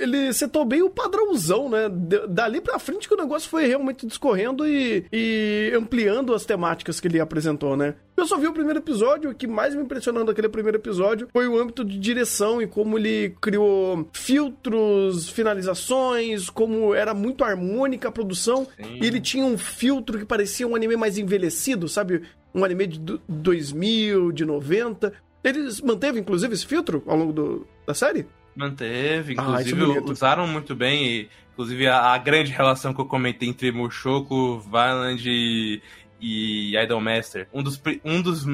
[0.00, 1.88] ele setou bem o padrãozão, né?
[2.28, 7.08] dali pra frente que o negócio foi realmente discorrendo e, e ampliando as temáticas que
[7.08, 7.94] ele apresentou, né?
[8.18, 11.46] Eu só vi o primeiro episódio, o que mais me impressionou daquele primeiro episódio foi
[11.46, 18.12] o âmbito de direção e como ele criou filtros, finalizações, como era muito harmônica a
[18.12, 18.66] produção.
[18.76, 18.98] Sim.
[19.00, 22.22] E ele tinha um filtro que parecia um anime mais envelhecido, sabe?
[22.54, 25.12] um anime de 2000, de 90.
[25.42, 28.26] Eles manteve, inclusive, esse filtro ao longo do, da série?
[28.56, 31.06] Manteve, ah, inclusive ah, usaram muito bem.
[31.06, 35.80] E, inclusive, a, a, grande relação que eu comentei entre Mushoku, Violent e,
[36.20, 37.48] e Idolmaster.
[37.52, 38.44] Um dos, um dos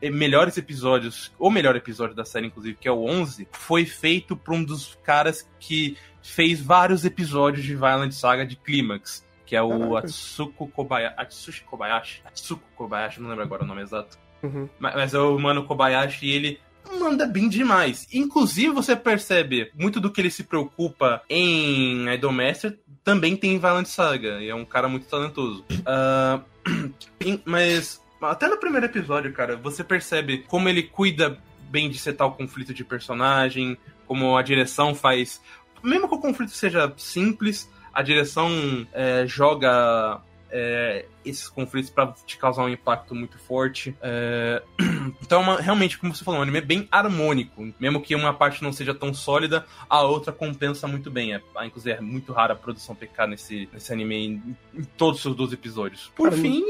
[0.00, 4.54] melhores episódios, ou melhor episódio da série, inclusive, que é o 11, foi feito por
[4.54, 9.98] um dos caras que fez vários episódios de Violent Saga de Clímax que é o
[9.98, 11.14] Atsuko Kobayashi.
[11.18, 12.22] Atsushi Kobayashi?
[12.24, 14.16] Atsuko Kobayashi, não lembro agora o nome exato.
[14.42, 14.66] Uhum.
[14.78, 16.60] Mas, mas é o Mano Kobayashi e ele
[16.98, 18.08] manda bem demais.
[18.14, 23.86] Inclusive, você percebe muito do que ele se preocupa em Idolmaster também tem em Violent
[23.86, 24.40] Saga.
[24.40, 25.64] E é um cara muito talentoso.
[25.82, 31.38] Uh, mas até no primeiro episódio, cara, você percebe como ele cuida
[31.70, 33.76] bem de setar o conflito de personagem,
[34.06, 35.40] como a direção faz.
[35.82, 40.20] Mesmo que o conflito seja simples, a direção é, joga
[40.52, 43.96] é, esses conflitos para te causar um impacto muito forte.
[44.00, 44.62] É...
[45.20, 47.72] Então, uma, realmente, como você falou, um anime bem harmônico.
[47.80, 51.34] Mesmo que uma parte não seja tão sólida, a outra compensa muito bem.
[51.34, 55.22] É, inclusive, é muito rara a produção PK nesse, nesse anime em, em todos os
[55.22, 56.12] seus 12 episódios.
[56.14, 56.62] Por fim,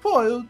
[0.00, 0.44] pô, eu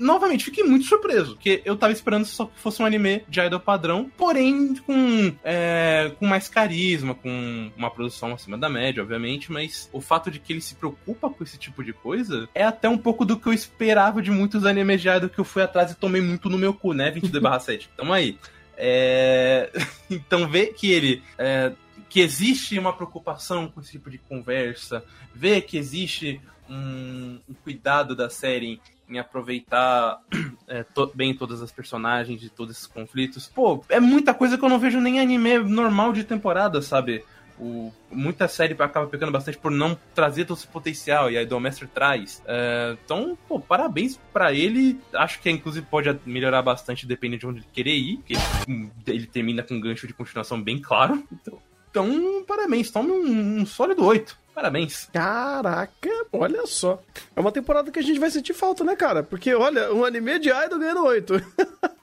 [0.00, 3.60] novamente, fiquei muito surpreso, porque eu tava esperando só que fosse um anime de idol
[3.60, 9.90] padrão, porém com, é, com mais carisma, com uma produção acima da média, obviamente, mas
[9.92, 12.96] o fato de que ele se preocupa com esse tipo de coisa é até um
[12.96, 15.96] pouco do que eu esperava de muitos animes de idol que eu fui atrás e
[15.96, 17.12] tomei muito no meu cu, né?
[17.12, 17.88] 22/7.
[17.96, 18.38] Tamo aí.
[18.76, 19.70] É...
[20.08, 21.22] então, ver que ele.
[21.36, 21.72] É...
[22.08, 26.40] que existe uma preocupação com esse tipo de conversa, ver que existe
[26.70, 28.80] um, um cuidado da série
[29.10, 30.20] em aproveitar
[30.68, 33.48] é, to bem todas as personagens de todos esses conflitos.
[33.48, 37.24] Pô, é muita coisa que eu não vejo nem anime normal de temporada, sabe?
[37.58, 41.86] O, muita série acaba pegando bastante por não trazer todo esse potencial, e a Idolmaster
[41.88, 42.42] traz.
[42.46, 44.98] É, então, pô, parabéns para ele.
[45.12, 48.34] Acho que inclusive pode melhorar bastante dependendo de onde ele querer ir, porque
[48.66, 51.22] ele, ele termina com um gancho de continuação bem claro.
[51.30, 51.58] Então,
[51.90, 54.38] então parabéns, tome um, um sólido 8.
[54.60, 55.08] Parabéns.
[55.10, 57.02] Caraca, olha só.
[57.34, 59.22] É uma temporada que a gente vai sentir falta, né, cara?
[59.22, 61.42] Porque, olha, um anime de Idol ganhando 8.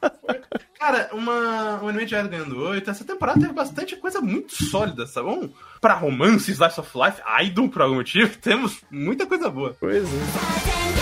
[0.74, 2.90] cara, uma, um anime de Idol ganhando 8.
[2.90, 5.30] Essa temporada teve bastante coisa muito sólida, sabe?
[5.30, 9.78] Um, pra romance, Slice of Life, Idol, por algum motivo, temos muita coisa boa.
[9.80, 10.97] Pois é.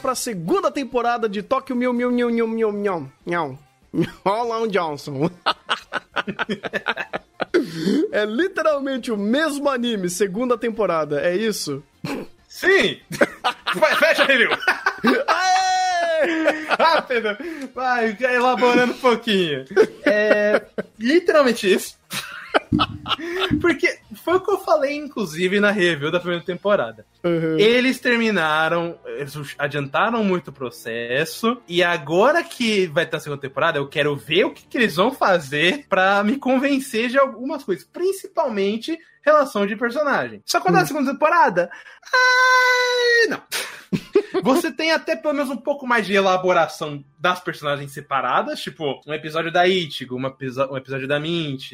[0.00, 3.58] Pra segunda temporada de Tóquio Miu Miu Miu Miu Miu Miu Miu.
[4.24, 5.30] Roland Johnson.
[8.12, 11.82] é literalmente o mesmo anime, segunda temporada, é isso?
[12.48, 12.98] Sim!
[13.98, 14.50] Fecha a review!
[15.26, 16.66] Aê!
[16.78, 17.36] Rápido!
[17.74, 19.64] Vai, elaborando um pouquinho.
[20.04, 20.62] É
[20.98, 21.96] literalmente isso.
[23.60, 27.04] Porque foi o que eu falei, inclusive, na review da primeira temporada.
[27.24, 27.58] Uhum.
[27.58, 33.78] Eles terminaram, eles adiantaram muito o processo, e agora que vai ter a segunda temporada,
[33.78, 37.84] eu quero ver o que, que eles vão fazer pra me convencer de algumas coisas,
[37.84, 40.42] principalmente relação de personagem.
[40.46, 41.70] Só quando é a segunda temporada,
[42.12, 43.42] ai, não.
[44.42, 49.12] Você tem até pelo menos um pouco mais de elaboração das personagens separadas, tipo, um
[49.12, 51.72] episódio da Ichigo, episo- um episódio da Mint,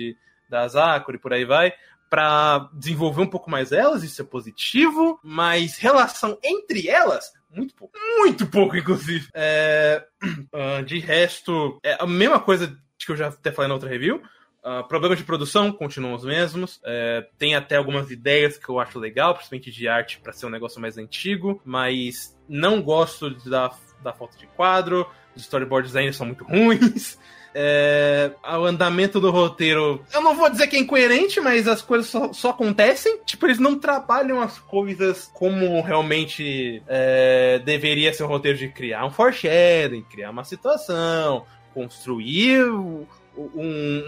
[0.48, 1.72] da Sakura e por aí vai,
[2.08, 7.98] pra desenvolver um pouco mais elas, isso é positivo, mas relação entre elas, muito pouco.
[8.18, 9.28] Muito pouco, inclusive.
[9.32, 10.04] É,
[10.52, 14.22] ah, de resto, é a mesma coisa que eu já até falei na outra review.
[14.62, 16.80] Ah, problemas de produção continuam os mesmos.
[16.84, 20.50] É, tem até algumas ideias que eu acho legal, principalmente de arte, para ser um
[20.50, 23.70] negócio mais antigo, mas não gosto da,
[24.02, 25.08] da falta de quadro.
[25.34, 27.18] Os storyboards ainda são muito ruins.
[27.58, 30.04] É, o andamento do roteiro.
[30.12, 33.18] Eu não vou dizer que é incoerente, mas as coisas só, só acontecem.
[33.24, 39.06] Tipo, eles não trabalham as coisas como realmente é, deveria ser um roteiro de criar
[39.06, 43.06] um foreshadowing, criar uma situação, construir um-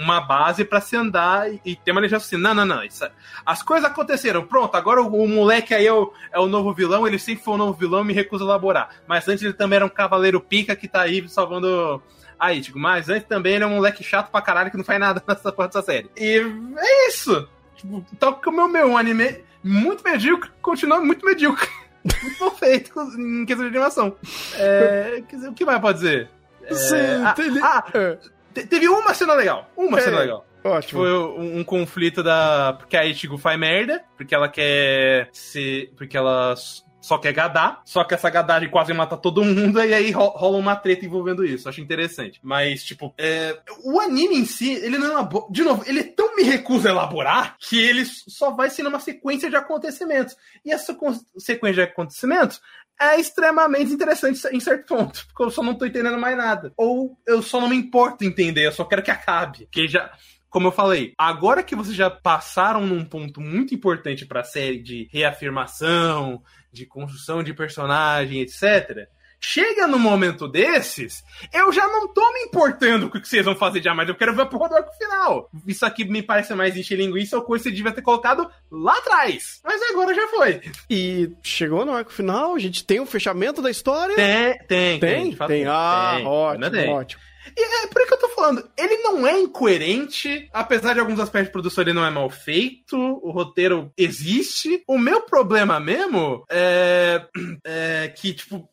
[0.00, 2.36] uma base pra se andar e, e ter uma legenda assim.
[2.38, 2.82] Não, não, não.
[2.82, 3.06] isso-
[3.44, 4.42] as coisas aconteceram.
[4.46, 7.06] Pronto, agora o, o moleque aí é o, é o novo vilão.
[7.06, 8.88] Ele sempre foi o novo vilão me recusa a elaborar.
[9.06, 12.02] Mas antes ele também era um cavaleiro pica que tá aí salvando
[12.38, 12.78] a Ichigo.
[12.78, 15.52] Mas antes também ele é um moleque chato pra caralho que não faz nada nessa
[15.52, 16.10] porra dessa série.
[16.16, 16.38] E
[16.78, 17.48] é isso.
[17.76, 21.68] Tipo, tal que o meu, meu um anime muito medíocre continua muito medíocre.
[22.22, 24.16] Muito mal feito em questão de animação.
[24.54, 26.30] É, quer dizer, o que mais pode dizer?
[26.62, 28.18] É, Sim, ah, ele- ah, é,
[28.54, 29.68] te- teve uma cena legal.
[29.76, 30.02] Uma É.
[30.02, 30.46] cena legal.
[30.64, 31.02] ótimo.
[31.02, 32.74] Foi um, um conflito da.
[32.78, 35.92] Porque a Ichigo faz merda, porque ela quer ser.
[35.98, 36.54] Porque ela
[37.00, 40.58] só quer gadar, só que essa gadagem quase mata todo mundo, e aí ro- rola
[40.58, 41.68] uma treta envolvendo isso.
[41.68, 42.40] Acho interessante.
[42.42, 45.46] Mas, tipo, é, o anime em si, ele não elabora.
[45.50, 49.48] De novo, ele tão me recusa a elaborar que ele só vai ser uma sequência
[49.48, 50.36] de acontecimentos.
[50.64, 50.96] E essa
[51.38, 52.60] sequência de acontecimentos
[53.00, 56.72] é extremamente interessante em certo ponto, porque eu só não tô entendendo mais nada.
[56.76, 59.68] Ou eu só não me importo entender, eu só quero que acabe.
[59.70, 60.10] Que já.
[60.50, 65.06] Como eu falei, agora que vocês já passaram num ponto muito importante pra série de
[65.12, 66.42] reafirmação,
[66.72, 69.08] de construção de personagem, etc.
[69.40, 71.22] Chega num momento desses,
[71.54, 74.16] eu já não tô me importando com o que vocês vão fazer de mais, eu
[74.16, 75.48] quero ver a porra do arco final.
[75.64, 78.98] Isso aqui me parece mais encher linguiça ou coisa que você devia ter colocado lá
[78.98, 79.60] atrás.
[79.64, 80.60] Mas agora já foi.
[80.90, 84.16] E chegou no arco final, a gente tem o fechamento da história?
[84.16, 85.36] Tem, tem, Tem?
[85.36, 85.64] fato Tem.
[85.68, 86.90] Ah, Tem, ótimo, tem.
[86.90, 87.22] ótimo.
[87.56, 91.20] E é por isso que eu tô falando, ele não é incoerente, apesar de alguns
[91.20, 94.82] aspectos de produção ele não é mal feito, o roteiro existe.
[94.86, 97.26] O meu problema mesmo é,
[97.64, 98.68] é que, tipo,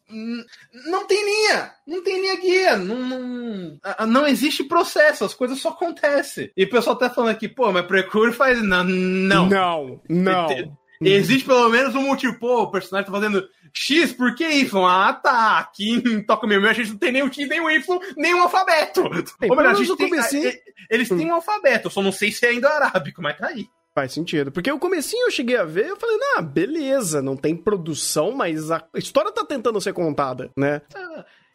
[0.88, 5.70] não tem linha, não tem linha guia, não, não, não existe processo, as coisas só
[5.70, 6.52] acontecem.
[6.56, 8.62] E o pessoal tá falando aqui, pô, mas Precure faz.
[8.62, 9.50] Não, não.
[9.50, 10.78] Não, não.
[11.02, 12.38] Te- Existe pelo menos um motivo.
[12.40, 13.44] Pô, o personagem tá fazendo
[13.74, 14.86] X, por que Y?
[14.86, 15.60] Ah, tá.
[15.60, 18.00] Aqui em Toca Meu Meu a gente não tem nem o X, nem o Y,
[18.18, 19.04] nem o alfabeto.
[19.40, 22.12] Tem, Ou melhor, a gente tem, comecinho- e- Eles têm um alfabeto, eu só não
[22.12, 23.66] sei se é ainda arábico, mas tá aí.
[23.94, 24.52] Faz sentido.
[24.52, 28.70] Porque o comecinho eu cheguei a ver, eu falei, ah, beleza, não tem produção, mas
[28.70, 30.82] a história tá tentando ser contada, né?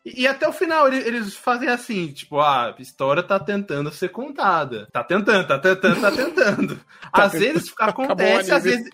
[0.05, 3.93] E, e até o final ele- eles fazem assim, tipo, ah, a história tá tentando
[3.93, 4.88] ser contada.
[4.91, 6.80] Tá tentando, tá tentando, tá tentando.
[7.12, 8.91] às vezes acontece, às vezes.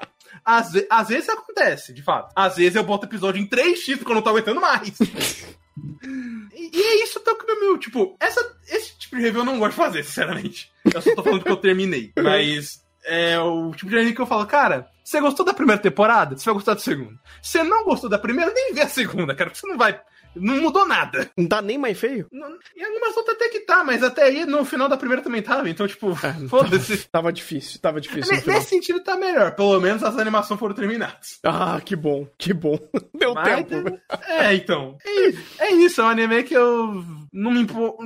[0.47, 2.33] Às, às vezes acontece, de fato.
[2.37, 4.97] Às vezes eu boto episódio em 3x porque eu não tô aguentando mais.
[6.55, 9.59] e, e é isso que meu, meu, tipo, essa, esse tipo de review eu não
[9.59, 10.71] gosto de fazer, sinceramente.
[10.85, 12.13] Eu só tô falando que eu terminei.
[12.17, 16.37] Mas é o tipo de anime que eu falo, cara, você gostou da primeira temporada?
[16.37, 17.19] Você vai gostar da segunda.
[17.43, 20.01] Se você não gostou da primeira, nem vê a segunda, cara, porque você não vai.
[20.37, 21.31] Não mudou nada.
[21.37, 22.27] Não tá nem mais feio?
[22.31, 25.43] Não, e algumas outras até que tá, mas até aí no final da primeira também
[25.43, 26.15] tava, então, tipo,
[26.49, 27.09] foda-se.
[27.09, 28.59] Tava difícil, tava difícil no Ne- final.
[28.59, 31.39] Nesse sentido tá melhor, pelo menos as animações foram terminadas.
[31.45, 32.79] Ah, que bom, que bom.
[33.19, 33.99] Deu Mas, tempo.
[34.29, 34.97] É, então.
[35.05, 37.97] É, é isso, é um anime que eu não me impo...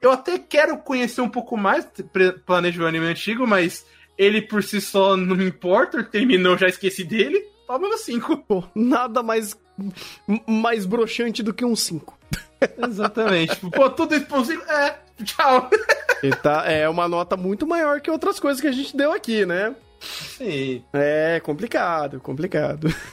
[0.00, 1.86] Eu até quero conhecer um pouco mais,
[2.44, 3.86] planejo o anime antigo, mas
[4.18, 7.42] ele por si só não me importa, terminou, já esqueci dele.
[7.66, 8.36] Palma 5.
[8.46, 9.56] Pô, nada mais,
[10.46, 12.18] mais broxante do que um 5.
[12.88, 13.56] Exatamente.
[13.70, 14.52] Pô, tudo isso.
[14.68, 15.68] É, tchau.
[16.22, 19.44] E tá, é uma nota muito maior que outras coisas que a gente deu aqui,
[19.44, 19.74] né?
[20.00, 20.82] Sim.
[20.92, 22.88] É complicado, complicado.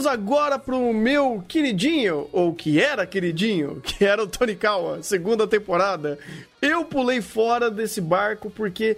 [0.00, 5.46] vamos agora pro meu queridinho, ou que era queridinho, que era o Tony Kawa, segunda
[5.46, 6.18] temporada,
[6.62, 8.96] eu pulei fora desse barco porque,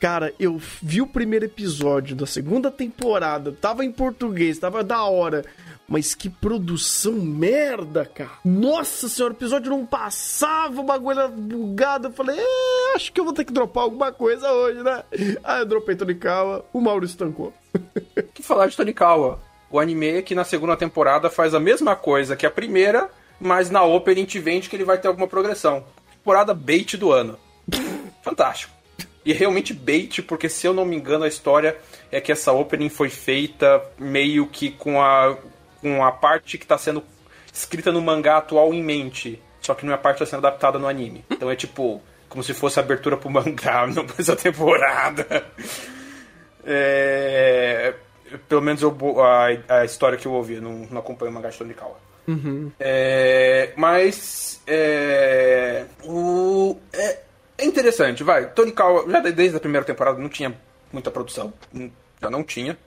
[0.00, 5.44] cara, eu vi o primeiro episódio da segunda temporada, tava em português, tava da hora.
[5.86, 8.30] Mas que produção merda, cara.
[8.42, 12.08] Nossa senhora, o episódio não passava, o bagulho era bugado.
[12.08, 15.04] Eu falei, é, acho que eu vou ter que dropar alguma coisa hoje, né?
[15.44, 17.52] Aí eu dropei Tonikawa, o Maurício tancou.
[18.32, 19.38] que falar de Tonikawa?
[19.70, 23.84] O anime que na segunda temporada faz a mesma coisa que a primeira, mas na
[23.84, 25.84] opening te vende que ele vai ter alguma progressão.
[26.24, 27.38] Temporada bait do ano.
[28.22, 28.72] Fantástico.
[29.26, 31.76] E realmente bait, porque se eu não me engano a história
[32.10, 35.36] é que essa opening foi feita meio que com a
[35.82, 37.04] com a parte que está sendo
[37.52, 39.38] escrita no mangá atual em mente.
[39.60, 41.26] Só que não é a parte que está sendo adaptada no anime.
[41.30, 45.46] Então é tipo, como se fosse abertura pro mangá, não pra essa temporada.
[46.64, 47.92] É...
[48.48, 51.58] Pelo menos eu, a, a história que eu ouvi, não, não acompanho o mangá de
[51.58, 52.13] Tonikawa.
[52.26, 52.72] Uhum.
[52.80, 57.20] É, mas é, o, é,
[57.58, 58.50] é, interessante, vai.
[58.50, 60.54] Tonikawa, já desde a primeira temporada não tinha
[60.92, 61.52] muita produção,
[62.20, 62.78] já não tinha.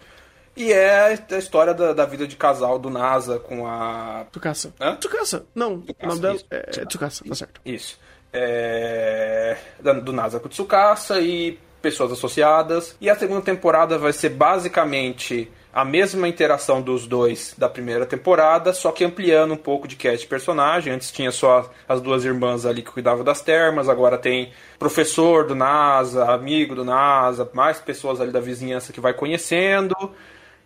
[0.55, 4.25] E é a história da, da vida de casal do NASA com a.
[4.31, 4.73] Tsukasa.
[4.81, 4.95] Hã?
[4.95, 5.45] Tsukasa.
[5.53, 6.45] Não, Tsukasa, o nome dela isso.
[6.49, 7.61] é Tsukasa, tá certo.
[7.63, 7.99] Isso.
[8.33, 9.55] É,
[10.03, 12.95] do NASA com Tsukasa e pessoas associadas.
[12.99, 18.73] E a segunda temporada vai ser basicamente a mesma interação dos dois da primeira temporada,
[18.73, 20.91] só que ampliando um pouco de cast personagem.
[20.91, 25.53] Antes tinha só as duas irmãs ali que cuidavam das termas, agora tem professor do
[25.53, 29.93] NASA, amigo do NASA, mais pessoas ali da vizinhança que vai conhecendo.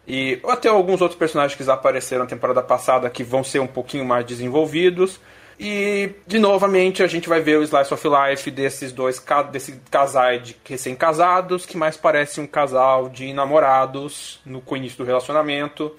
[0.07, 4.05] E até alguns outros personagens que apareceram na temporada passada que vão ser um pouquinho
[4.05, 5.19] mais desenvolvidos.
[5.63, 10.39] E, de novamente, a gente vai ver o Slice of Life desses dois, desse casal
[10.39, 15.95] de recém-casados, que mais parece um casal de namorados no início do relacionamento.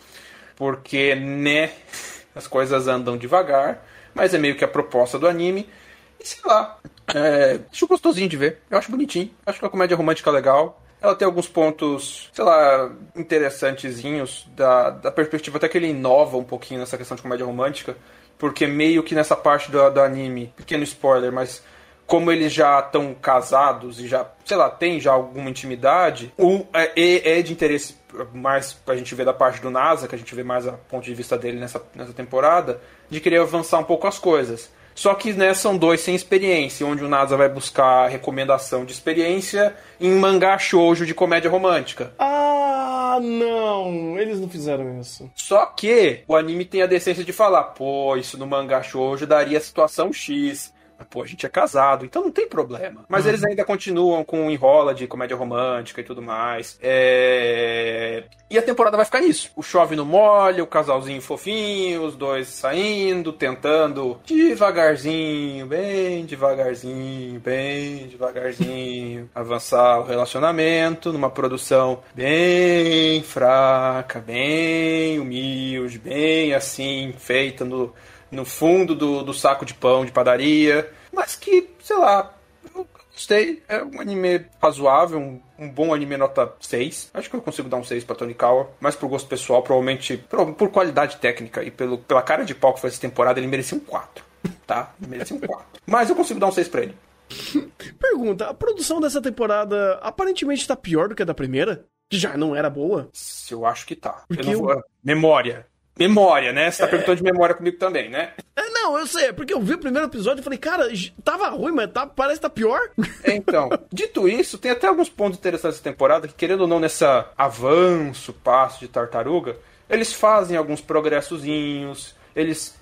[0.56, 1.70] Porque, né,
[2.34, 5.70] as coisas andam devagar, mas é meio que a proposta do anime.
[6.18, 6.76] E sei lá,
[7.14, 10.82] é, acho gostosinho de ver, eu acho bonitinho, acho que é uma comédia romântica legal.
[11.00, 16.44] Ela tem alguns pontos, sei lá, interessantezinhos, da, da perspectiva até que ele inova um
[16.44, 17.96] pouquinho nessa questão de comédia romântica,
[18.42, 21.62] porque meio que nessa parte do, do anime, pequeno spoiler, mas
[22.04, 26.34] como eles já estão casados e já, sei lá, tem já alguma intimidade,
[26.74, 27.96] é, é é de interesse
[28.34, 31.04] mais pra gente ver da parte do NASA, que a gente vê mais a ponto
[31.04, 34.72] de vista dele nessa, nessa temporada, de querer avançar um pouco as coisas.
[34.94, 39.74] Só que né, são dois sem experiência, onde o NASA vai buscar recomendação de experiência
[40.00, 42.12] em mangá shoujo de comédia romântica.
[42.18, 44.18] Ah, não!
[44.18, 45.30] Eles não fizeram isso.
[45.34, 49.60] Só que o anime tem a decência de falar, pô, isso no mangá shoujo daria
[49.60, 50.71] situação X.
[51.08, 53.04] Pô, a gente é casado, então não tem problema.
[53.08, 56.78] Mas eles ainda continuam com o enrola de comédia romântica e tudo mais.
[56.82, 58.24] É...
[58.50, 59.50] E a temporada vai ficar nisso.
[59.56, 68.08] O chove no molho, o casalzinho fofinho, os dois saindo, tentando devagarzinho, bem devagarzinho, bem
[68.08, 77.94] devagarzinho, avançar o relacionamento numa produção bem fraca, bem humilde, bem assim, feita no,
[78.32, 82.34] no fundo do, do saco de pão de padaria, mas que, sei lá,
[82.74, 83.62] eu gostei.
[83.68, 87.10] É um anime razoável, um, um bom anime nota 6.
[87.14, 90.52] Acho que eu consigo dar um 6 pra Tonikawa, mas por gosto pessoal, provavelmente por,
[90.54, 93.76] por qualidade técnica e pelo, pela cara de pau que foi essa temporada, ele merecia
[93.76, 94.24] um 4.
[94.66, 94.92] Tá?
[95.00, 95.64] Ele merecia um 4.
[95.86, 96.96] Mas eu consigo dar um 6 pra ele.
[98.00, 101.86] Pergunta: a produção dessa temporada aparentemente tá pior do que a da primeira?
[102.10, 103.08] Que já não era boa?
[103.50, 104.24] Eu acho que tá.
[104.28, 105.66] Eu não vou- Memória.
[105.98, 106.70] Memória, né?
[106.70, 108.32] Você tá perguntando de memória comigo também, né?
[108.56, 110.88] É, não, eu sei, é porque eu vi o primeiro episódio e falei, cara,
[111.22, 112.80] tava ruim, mas tá, parece que tá pior.
[113.24, 117.30] Então, dito isso, tem até alguns pontos interessantes dessa temporada que, querendo ou não, nessa
[117.36, 119.56] avanço, passo de tartaruga,
[119.88, 122.80] eles fazem alguns progressozinhos, eles.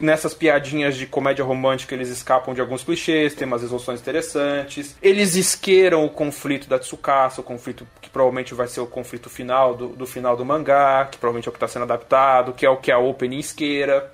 [0.00, 4.96] Nessas piadinhas de comédia romântica, eles escapam de alguns clichês, tem umas resoluções interessantes.
[5.02, 9.74] Eles esqueiram o conflito da Tsukasa, o conflito que provavelmente vai ser o conflito final
[9.74, 12.70] do, do final do mangá, que provavelmente é o que está sendo adaptado, que é
[12.70, 14.10] o que a Opening isqueira.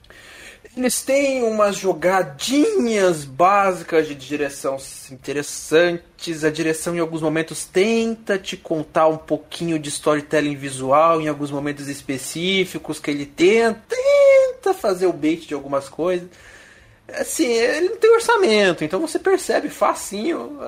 [0.75, 4.79] Eles têm umas jogadinhas básicas de direção
[5.11, 6.45] interessantes.
[6.45, 11.51] A direção, em alguns momentos, tenta te contar um pouquinho de storytelling visual, em alguns
[11.51, 16.29] momentos específicos, que ele tenta, tenta fazer o bait de algumas coisas.
[17.15, 20.59] Assim, ele não tem orçamento, então você percebe facinho.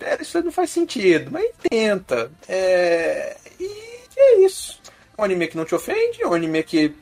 [0.00, 2.30] "É, Isso não faz sentido, mas tenta.
[2.48, 3.36] É...
[3.60, 3.70] E
[4.16, 4.80] é isso.
[5.16, 6.92] Um anime que não te ofende, um anime que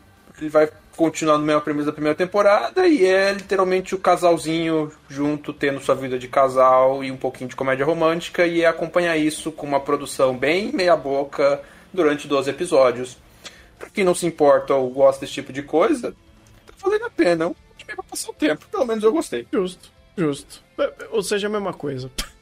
[0.41, 5.53] ele vai continuar no mesmo premissa da primeira temporada e é literalmente o casalzinho junto,
[5.53, 9.51] tendo sua vida de casal e um pouquinho de comédia romântica e é acompanhar isso
[9.51, 11.61] com uma produção bem meia boca
[11.93, 13.17] durante 12 episódios.
[13.79, 16.15] Pra quem não se importa ou gosta desse tipo de coisa,
[16.67, 17.45] tá valendo a pena.
[17.45, 17.55] É um
[17.87, 18.67] pra passar o tempo.
[18.71, 19.47] Pelo menos eu gostei.
[19.53, 20.63] Justo, justo.
[20.79, 22.11] É, Ou seja, a mesma coisa.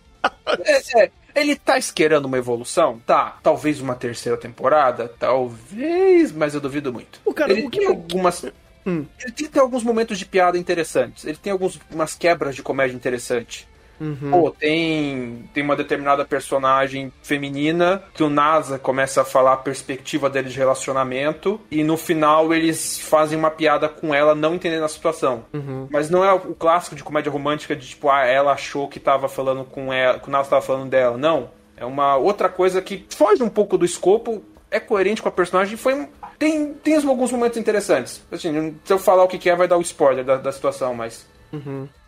[0.65, 3.01] É, é, ele tá esquerando uma evolução?
[3.07, 3.39] Tá.
[3.43, 5.09] Talvez uma terceira temporada?
[5.19, 7.21] Talvez, mas eu duvido muito.
[7.25, 8.45] O cara, ele o que tem algumas.
[8.87, 9.07] Hum.
[9.21, 11.25] Ele tem, tem alguns momentos de piada interessantes.
[11.25, 13.69] Ele tem algumas quebras de comédia interessante.
[14.03, 14.31] Uhum.
[14.33, 20.29] Pô, tem, tem uma determinada personagem feminina que o NASA começa a falar a perspectiva
[20.29, 24.89] dele de relacionamento e no final eles fazem uma piada com ela não entendendo a
[24.89, 25.45] situação.
[25.53, 25.87] Uhum.
[25.89, 29.29] Mas não é o clássico de comédia romântica de tipo, ah, ela achou que tava
[29.29, 31.17] falando com ela, que o NASA tava falando dela.
[31.17, 31.51] Não.
[31.77, 35.75] É uma outra coisa que foge um pouco do escopo, é coerente com a personagem
[35.75, 38.21] e foi um- tem, tem alguns momentos interessantes.
[38.33, 41.25] Assim, se eu falar o que é, vai dar o spoiler da, da situação, mas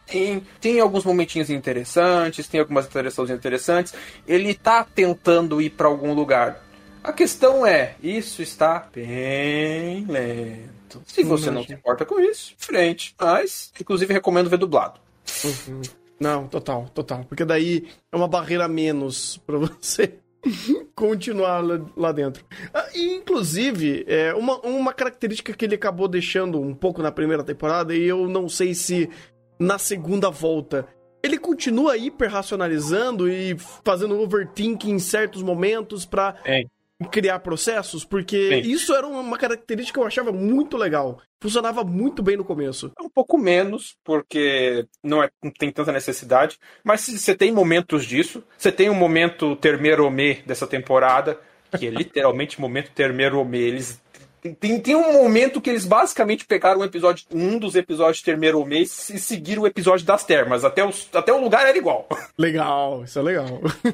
[0.07, 3.95] tem, tem alguns momentinhos interessantes, tem algumas interações interessantes.
[4.27, 6.63] Ele tá tentando ir pra algum lugar.
[7.03, 11.03] A questão é, isso está bem lento.
[11.07, 13.15] Se você não se importa com isso, frente.
[13.21, 15.01] Mas, inclusive, recomendo ver dublado.
[16.19, 17.25] Não, total, total.
[17.25, 20.15] Porque daí é uma barreira menos pra você
[20.95, 22.45] continuar lá, lá dentro.
[22.73, 27.43] Ah, e, inclusive, é, uma, uma característica que ele acabou deixando um pouco na primeira
[27.43, 29.11] temporada, e eu não sei se
[29.59, 30.87] na segunda volta.
[31.23, 36.07] Ele continua hiper racionalizando e fazendo overthinking em certos momentos
[36.43, 36.71] Tem.
[37.11, 41.21] criar processos, porque isso era uma característica que eu achava muito legal.
[41.41, 42.93] Funcionava muito bem no começo.
[42.99, 46.59] É um pouco menos, porque não, é, não tem tanta necessidade.
[46.83, 51.39] Mas se você tem momentos disso, você tem um momento termeromê dessa temporada,
[51.79, 53.59] que é literalmente momento termeromê.
[53.59, 54.03] Eles.
[54.61, 58.81] Tem, tem um momento que eles basicamente pegaram um episódio, um dos episódios de Termeromê
[58.81, 60.67] e seguiram o episódio das termas.
[60.67, 62.07] Até, os, até o lugar era igual.
[62.37, 63.47] Legal, isso é legal.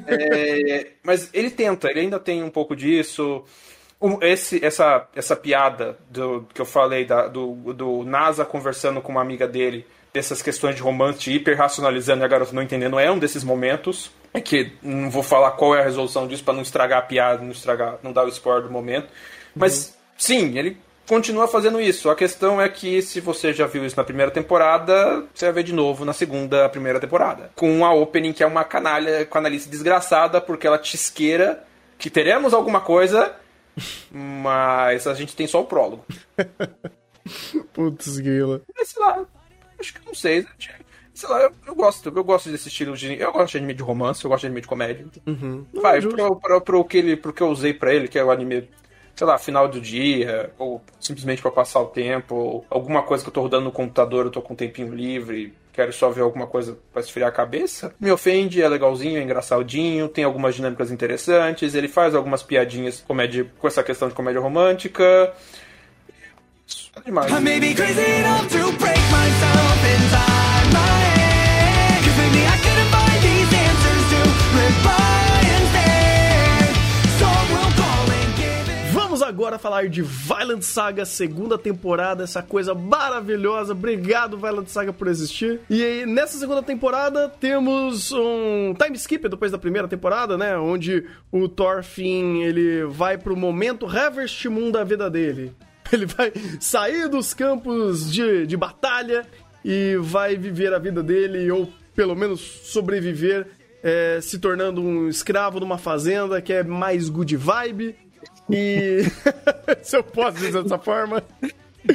[0.07, 3.45] É, mas ele tenta, ele ainda tem um pouco disso.
[4.01, 9.11] Um, esse, essa, essa piada do, que eu falei da- do, do NASA conversando com
[9.11, 13.09] uma amiga dele, dessas questões de romance hiper racionalizando e a garota não entendendo, é
[13.09, 14.11] um desses momentos.
[14.33, 17.41] É que não vou falar qual é a resolução disso pra não estragar a piada,
[17.43, 19.07] não estragar, não dar o spoiler do momento.
[19.55, 22.09] Mas sim, ele continua fazendo isso.
[22.09, 25.63] A questão é que se você já viu isso na primeira temporada, você vai ver
[25.63, 27.51] de novo na segunda, primeira temporada.
[27.55, 31.65] Com a opening que é uma canalha, canalice desgraçada, porque ela te isqueira
[31.97, 33.35] que teremos alguma coisa,
[34.11, 36.05] mas a gente tem só o prólogo.
[37.73, 38.61] Putz, grila.
[38.75, 39.25] Mas, sei lá,
[39.79, 40.45] acho que não sei.
[41.13, 43.19] Sei lá, eu, eu gosto, eu gosto desse estilo de.
[43.19, 45.05] Eu gosto de anime de romance, eu gosto de anime de comédia.
[45.27, 45.65] Uhum.
[45.73, 46.15] Vai, justo.
[46.15, 48.69] pro, pro, pro, que ele, pro que eu usei pra ele, que é o anime,
[49.21, 53.29] sei lá, final do dia, ou simplesmente pra passar o tempo, ou alguma coisa que
[53.29, 56.47] eu tô rodando no computador, eu tô com um tempinho livre, quero só ver alguma
[56.47, 57.93] coisa pra esfriar a cabeça.
[57.99, 63.45] Me ofende, é legalzinho, é engraçadinho, tem algumas dinâmicas interessantes, ele faz algumas piadinhas comédia,
[63.59, 65.03] com essa questão de comédia romântica.
[66.95, 67.31] É demais.
[67.31, 68.01] I may be crazy
[79.41, 83.73] agora falar de Violent Saga, segunda temporada, essa coisa maravilhosa.
[83.73, 85.59] Obrigado, Violent Saga, por existir.
[85.67, 90.55] E aí, nessa segunda temporada, temos um time skip depois da primeira temporada, né?
[90.59, 95.55] Onde o Thorfinn, ele vai pro momento Harvest Moon da vida dele.
[95.91, 99.25] Ele vai sair dos campos de, de batalha
[99.65, 103.47] e vai viver a vida dele, ou pelo menos sobreviver,
[103.83, 107.93] é, se tornando um escravo numa fazenda que é mais good vibe.
[108.49, 109.03] E.
[109.83, 111.23] se eu posso dizer dessa forma.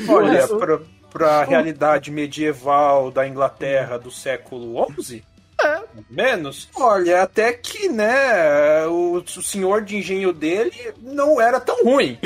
[0.09, 0.80] Olha, pra,
[1.11, 5.22] pra realidade medieval da Inglaterra do século XI,
[5.62, 5.80] É,
[6.11, 12.18] menos, olha, até que, né, o, o senhor de engenho dele não era tão ruim.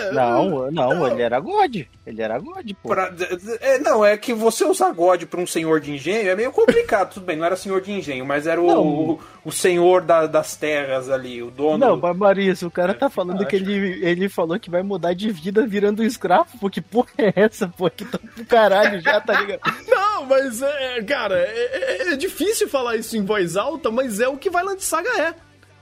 [0.12, 1.76] Não, não, ele era God.
[2.06, 2.88] Ele era God, pô.
[2.88, 3.12] Pra-
[3.60, 7.12] é, não, é que você usar God pra um senhor de engenho é meio complicado.
[7.14, 8.82] Tudo bem, não era senhor de engenho, mas era o, Não.
[8.86, 11.78] o, o senhor da- das terras ali, o dono.
[11.78, 15.30] Não, mas Marisa, o cara tá falando que ele, ele falou que vai mudar de
[15.30, 19.20] vida virando um escravo, pô, que porra é essa, pô, que tá pro caralho já,
[19.20, 19.60] tá ligado?
[19.88, 24.28] não, mas, é, cara, é, é- é difícil falar isso em voz alta, mas é
[24.28, 25.34] o que Violent Saga é.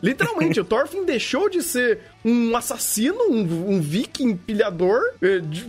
[0.02, 5.00] Literalmente, o Thorfinn deixou de ser um assassino, um, um viking pilhador.
[5.20, 5.66] de-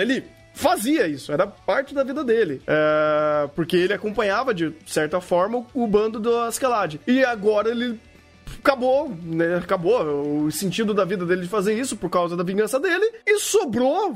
[0.00, 2.62] Ele fazia isso, era parte da vida dele.
[2.66, 7.00] É, porque ele acompanhava, de certa forma, o, bando do Askeladd.
[7.06, 7.98] E agora ele
[8.60, 9.56] acabou, né?
[9.56, 13.38] Acabou o sentido da vida dele de fazer isso por causa da vingança dele e
[13.38, 14.14] sobrou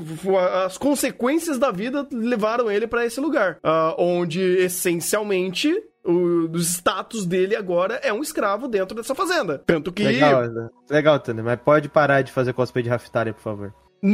[0.65, 5.75] as consequências da vida levaram ele pra esse lugar, ah, onde essencialmente
[6.09, 9.61] o status dele agora é um escravo dentro dessa fazenda.
[9.65, 10.43] Tanto que Legal,
[10.89, 13.73] legal, Tânia, mas pode parar de fazer cosplay de Raftaria, por favor.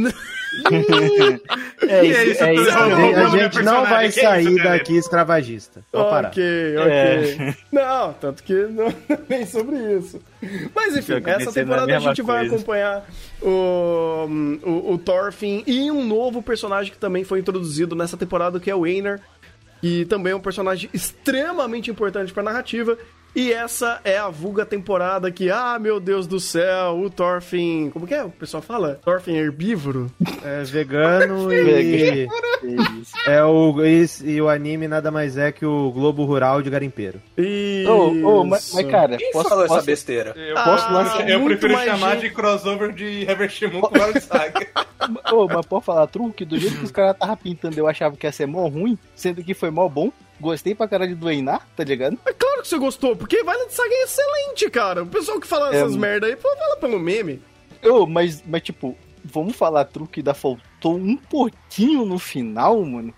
[1.88, 2.70] É E é isso, isso, é isso.
[2.70, 5.84] A Não, gente- a não, gente não personagem, vai é sair isso, daqui escravagista.
[5.92, 6.28] Pode parar.
[6.28, 6.90] Ok, ok.
[6.90, 7.54] É.
[7.70, 8.94] Não, tanto que não é
[9.28, 10.20] nem sobre isso.
[10.74, 12.54] Mas enfim, essa temporada a gente vai coisa.
[12.56, 13.06] acompanhar
[13.42, 14.26] o,
[14.64, 18.74] o, o Thorfinn e um novo personagem que também foi introduzido nessa temporada, que é
[18.74, 19.20] o Einar,
[19.80, 22.98] que também é um personagem extremamente importante pra narrativa.
[23.36, 27.90] E essa é a vulga temporada que, ah, meu Deus do céu, o Thorfinn.
[27.90, 28.24] Como que é?
[28.24, 28.98] O pessoal fala?
[29.04, 30.10] Thorfinn herbívoro?
[30.42, 32.26] É vegano e.
[33.26, 37.20] É o, e, e o anime nada mais é que o Globo Rural de Garimpeiro.
[37.36, 37.90] Isso.
[37.90, 40.32] Ô, ô, mas, mas, cara, Quem posso, falou essa posso, besteira?
[40.34, 44.66] Eu, Posso Ah, lançar- eu prefiro chamar gente- de crossover de Revertimu com Mario Saga.
[45.30, 48.26] Ô, mas pode falar, truque, do jeito que os caras estavam pintando, eu achava que
[48.26, 50.10] ia ser mó ruim, sendo que foi mó bom.
[50.40, 52.18] Gostei pra caralho do Einar, tá ligado?
[52.26, 55.02] É claro que você gostou, porque Violet Saga é excelente, cara.
[55.02, 57.40] O pessoal que fala É, essas merda aí, pô, fala pelo meme.
[57.82, 63.14] Ô, mas, mas tipo, vamos falar truque da faltou um pouquinho no final, mano.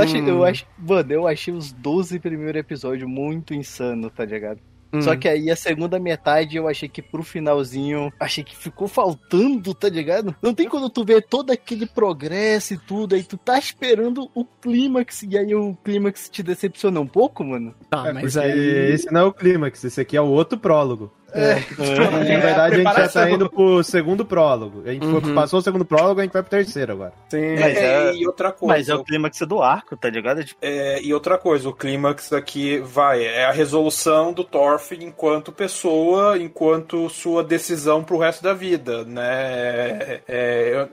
[0.00, 0.26] Acha- Hum.
[0.28, 4.58] eu acho, mano, eu achei os 12 primeiros episódios muito insano, tá ligado?
[4.92, 5.02] Hum.
[5.02, 9.74] Só que aí a segunda metade eu achei que pro finalzinho, achei que ficou faltando,
[9.74, 10.34] tá ligado?
[10.42, 14.44] Não tem quando tu vê todo aquele progresso e tudo, aí tu tá esperando o
[14.44, 17.74] clímax, e aí o clímax te decepciona um pouco, mano.
[17.90, 18.92] Tá, É, mas aí.
[18.92, 21.12] esse não é o clímax, esse aqui é o outro prólogo.
[21.32, 21.56] É.
[21.56, 24.82] Na verdade, a gente já tá indo pro segundo prólogo.
[24.86, 25.34] A gente foi- Uhum.
[25.34, 27.12] passou o segundo prólogo, a gente vai pro terceiro agora.
[27.28, 27.56] Sim.
[27.60, 28.74] Mas é- e outra coisa.
[28.74, 30.42] Mas é o clímax do arco, tá ligado?
[30.42, 35.52] Tipo, É, e outra coisa, o clímax aqui vai, é a resolução do Thorfinn enquanto
[35.52, 39.28] pessoa, enquanto sua decisão pro resto da vida, né?
[39.28, 40.88] É, é,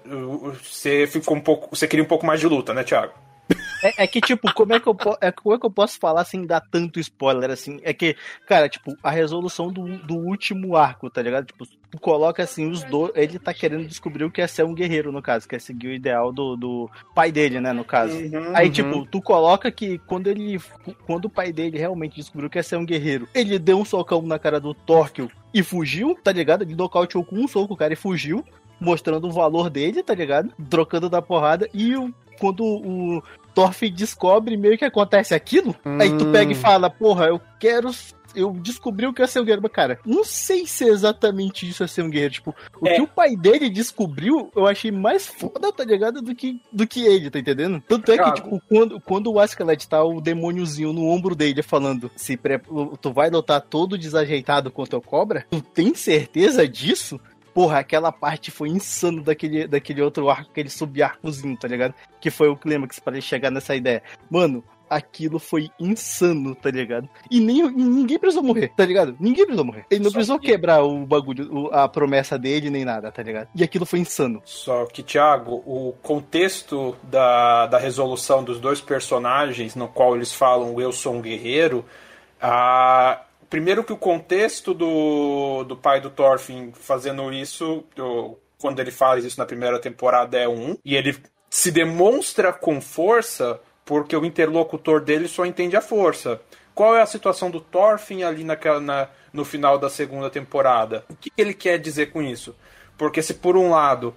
[0.62, 3.14] você ficou um pouco, você queria um pouco mais de luta, né, Thiago?
[3.86, 6.24] É, é que, tipo, como é que, eu, é, como é que eu posso falar
[6.26, 7.80] sem dar tanto spoiler, assim?
[7.84, 8.16] É que,
[8.48, 11.46] cara, tipo, a resolução do, do último arco, tá ligado?
[11.46, 13.12] Tipo, tu coloca, assim, os dois...
[13.16, 15.88] Ele tá querendo descobrir o que é ser um guerreiro, no caso, que é seguir
[15.88, 18.16] o ideal do, do pai dele, né, no caso.
[18.54, 18.72] Aí, Uhum.
[18.74, 20.60] tipo, tu coloca que quando ele...
[21.06, 24.22] Quando o pai dele realmente descobriu que é ser um guerreiro, ele deu um socão
[24.22, 26.64] na cara do Torquil e fugiu, tá ligado?
[26.64, 28.44] Ele nocauteou com um soco o cara e fugiu.
[28.78, 30.52] Mostrando o valor dele, tá ligado?
[30.70, 31.70] Trocando da porrada.
[31.74, 33.24] E o, quando o
[33.54, 37.90] Thorfinn descobre meio que acontece aquilo, aí tu pega e fala, porra, eu quero.
[38.36, 39.62] Eu descobri o que é ser um guerreiro.
[39.62, 42.34] Mas, cara, não sei se é exatamente isso é ser um guerreiro.
[42.34, 42.96] Tipo, o É.
[42.96, 46.22] que o pai dele descobriu, eu achei mais foda, tá ligado?
[46.22, 47.82] Do que, do que ele, tá entendendo?
[47.88, 52.12] Tanto é que, tipo, quando, quando o Askeladd tá o demôniozinho no ombro dele falando,
[52.18, 52.60] se pre...
[53.00, 57.18] tu vai lutar todo desajeitado contra o cobra, tu tem certeza disso?
[57.56, 61.95] Porra, aquela parte foi insano daquele, daquele outro arco, aquele subarcozinho, tá ligado?
[62.22, 64.03] Que foi o clímax pra ele chegar nessa ideia.
[64.30, 67.10] Mano, aquilo foi insano, tá ligado?
[67.32, 69.16] E nem ninguém precisou morrer, tá ligado?
[69.22, 69.86] Ninguém precisou morrer.
[69.89, 73.47] Ele não Só precisou que- quebrar o bagulho, a promessa dele, nem nada, tá ligado?
[73.56, 74.41] E aquilo foi insano.
[74.43, 80.80] Só que, Thiago, o contexto da, da resolução dos dois personagens, no qual eles falam
[80.80, 81.86] eu sou um guerreiro,
[82.41, 83.22] a,
[83.56, 89.24] primeiro que o contexto do, do pai do Thorfinn fazendo isso, do- quando ele faz
[89.24, 91.16] isso na primeira temporada, é um, e ele
[91.49, 96.41] se demonstra com força porque o interlocutor dele só entende a força.
[96.74, 101.06] Qual é a situação do Thorfinn ali naquela, na, no final da segunda temporada?
[101.10, 102.53] O que ele quer dizer com isso?
[102.97, 104.14] Porque se por um lado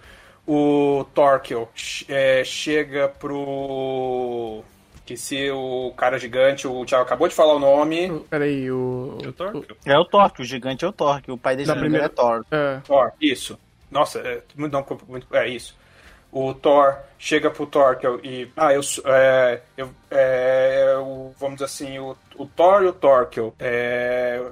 [0.48, 1.68] o Torquil
[2.08, 4.64] é, chega pro.
[5.08, 8.10] Que se o cara gigante, o Thiago acabou de falar o nome.
[8.28, 9.16] Peraí, o.
[9.22, 11.80] Eu tô- É o Torque, o gigante é o Torque, o pai dele Da não
[11.80, 12.44] primeira- é Thor.
[12.50, 12.80] É.
[12.86, 13.58] Thor, isso.
[13.90, 15.74] Nossa, é, muito, não, muito- é isso.
[16.30, 18.50] O Thor chega pro Torquil e.
[18.54, 18.82] Ah, eu.
[19.06, 23.54] É, eu é, o- vamos dizer assim, o, o Thor e o Torquil.
[23.58, 24.42] É,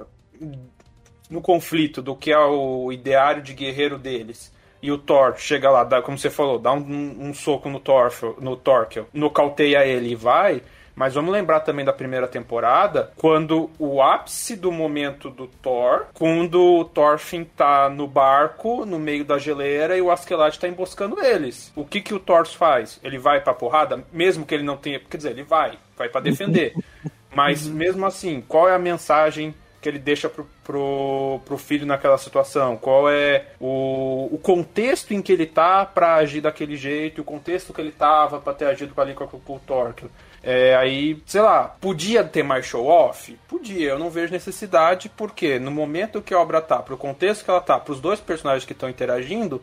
[1.29, 4.51] no conflito do que é o ideário de guerreiro deles.
[4.81, 8.11] E o Thor chega lá, dá, como você falou, dá um, um soco no, Thor,
[8.39, 10.61] no Torquil, nocauteia ele e vai.
[10.97, 16.59] Mas vamos lembrar também da primeira temporada, quando o ápice do momento do Thor, quando
[16.59, 21.71] o Thorfinn tá no barco, no meio da geleira, e o Askeladd tá emboscando eles.
[21.75, 22.99] O que que o Thor faz?
[23.03, 24.99] Ele vai pra porrada, mesmo que ele não tenha...
[24.99, 26.73] Quer dizer, ele vai, vai pra defender.
[27.35, 29.53] Mas mesmo assim, qual é a mensagem
[29.87, 32.75] que ele deixa pro, pro, pro filho naquela situação?
[32.75, 37.73] Qual é o, o contexto em que ele tá pra agir daquele jeito, o contexto
[37.73, 40.05] que ele tava pra ter agido com, a- com o Torque?
[40.43, 43.37] É, aí, sei lá, podia ter mais show-off?
[43.47, 47.49] Podia, eu não vejo necessidade, porque no momento que a obra tá, pro contexto que
[47.49, 49.61] ela tá, pros dois personagens que estão interagindo,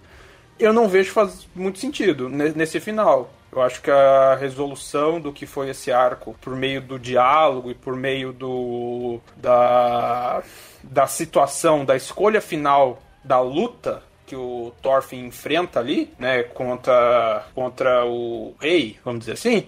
[0.58, 3.30] eu não vejo faz muito sentido ne- nesse final.
[3.54, 7.74] Eu acho que a resolução do que foi esse arco, por meio do diálogo e
[7.74, 10.42] por meio do da,
[10.82, 18.04] da situação, da escolha final da luta, que o Thorfinn enfrenta ali, né, contra, contra
[18.04, 19.66] o rei, vamos dizer assim,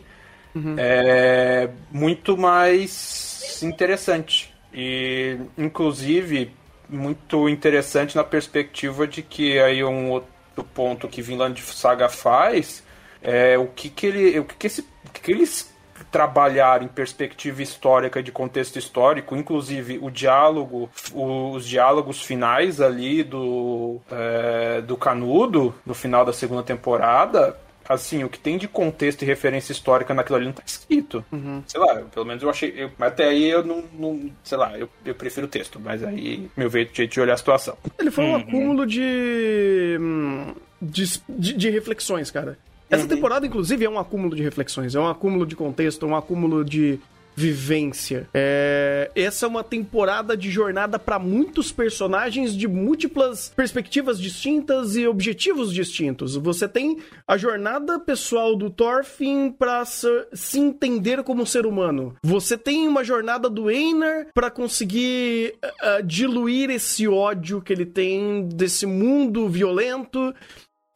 [0.79, 4.53] é muito mais interessante.
[4.73, 6.51] E, inclusive,
[6.89, 12.83] muito interessante na perspectiva de que aí um outro ponto que Vinland Saga faz
[13.27, 15.75] é o que que ele, o que que, esse, o que que eles
[16.13, 24.01] trabalharam em perspectiva histórica de contexto histórico, inclusive o diálogo, os diálogos finais ali do
[24.11, 27.59] é, do Canudo no final da segunda temporada.
[27.89, 31.25] Assim, o que tem de contexto e referência histórica naquilo ali não tá escrito.
[31.69, 32.75] Sei lá, pelo menos eu achei.
[32.77, 34.31] Eu, mas até aí eu não, não.
[34.43, 37.77] Sei lá, eu, eu prefiro o texto, mas aí meu jeito de olhar a situação.
[37.97, 42.59] Ele foi um acúmulo de, hum, de, de, de reflexões, cara.
[42.91, 46.17] Essa temporada, inclusive, é um acúmulo de reflexões, é um acúmulo de contexto, é um
[46.17, 47.01] acúmulo de
[47.37, 48.27] vivência.
[48.33, 49.11] É...
[49.15, 55.73] Essa é uma temporada de jornada para muitos personagens de múltiplas perspectivas distintas e objetivos
[55.73, 56.35] distintos.
[56.37, 56.99] Você tem
[57.29, 62.17] a jornada pessoal do Thorfinn para se entender como ser humano.
[62.23, 68.49] Você tem uma jornada do Einar para conseguir uh, diluir esse ódio que ele tem
[68.49, 70.35] desse mundo violento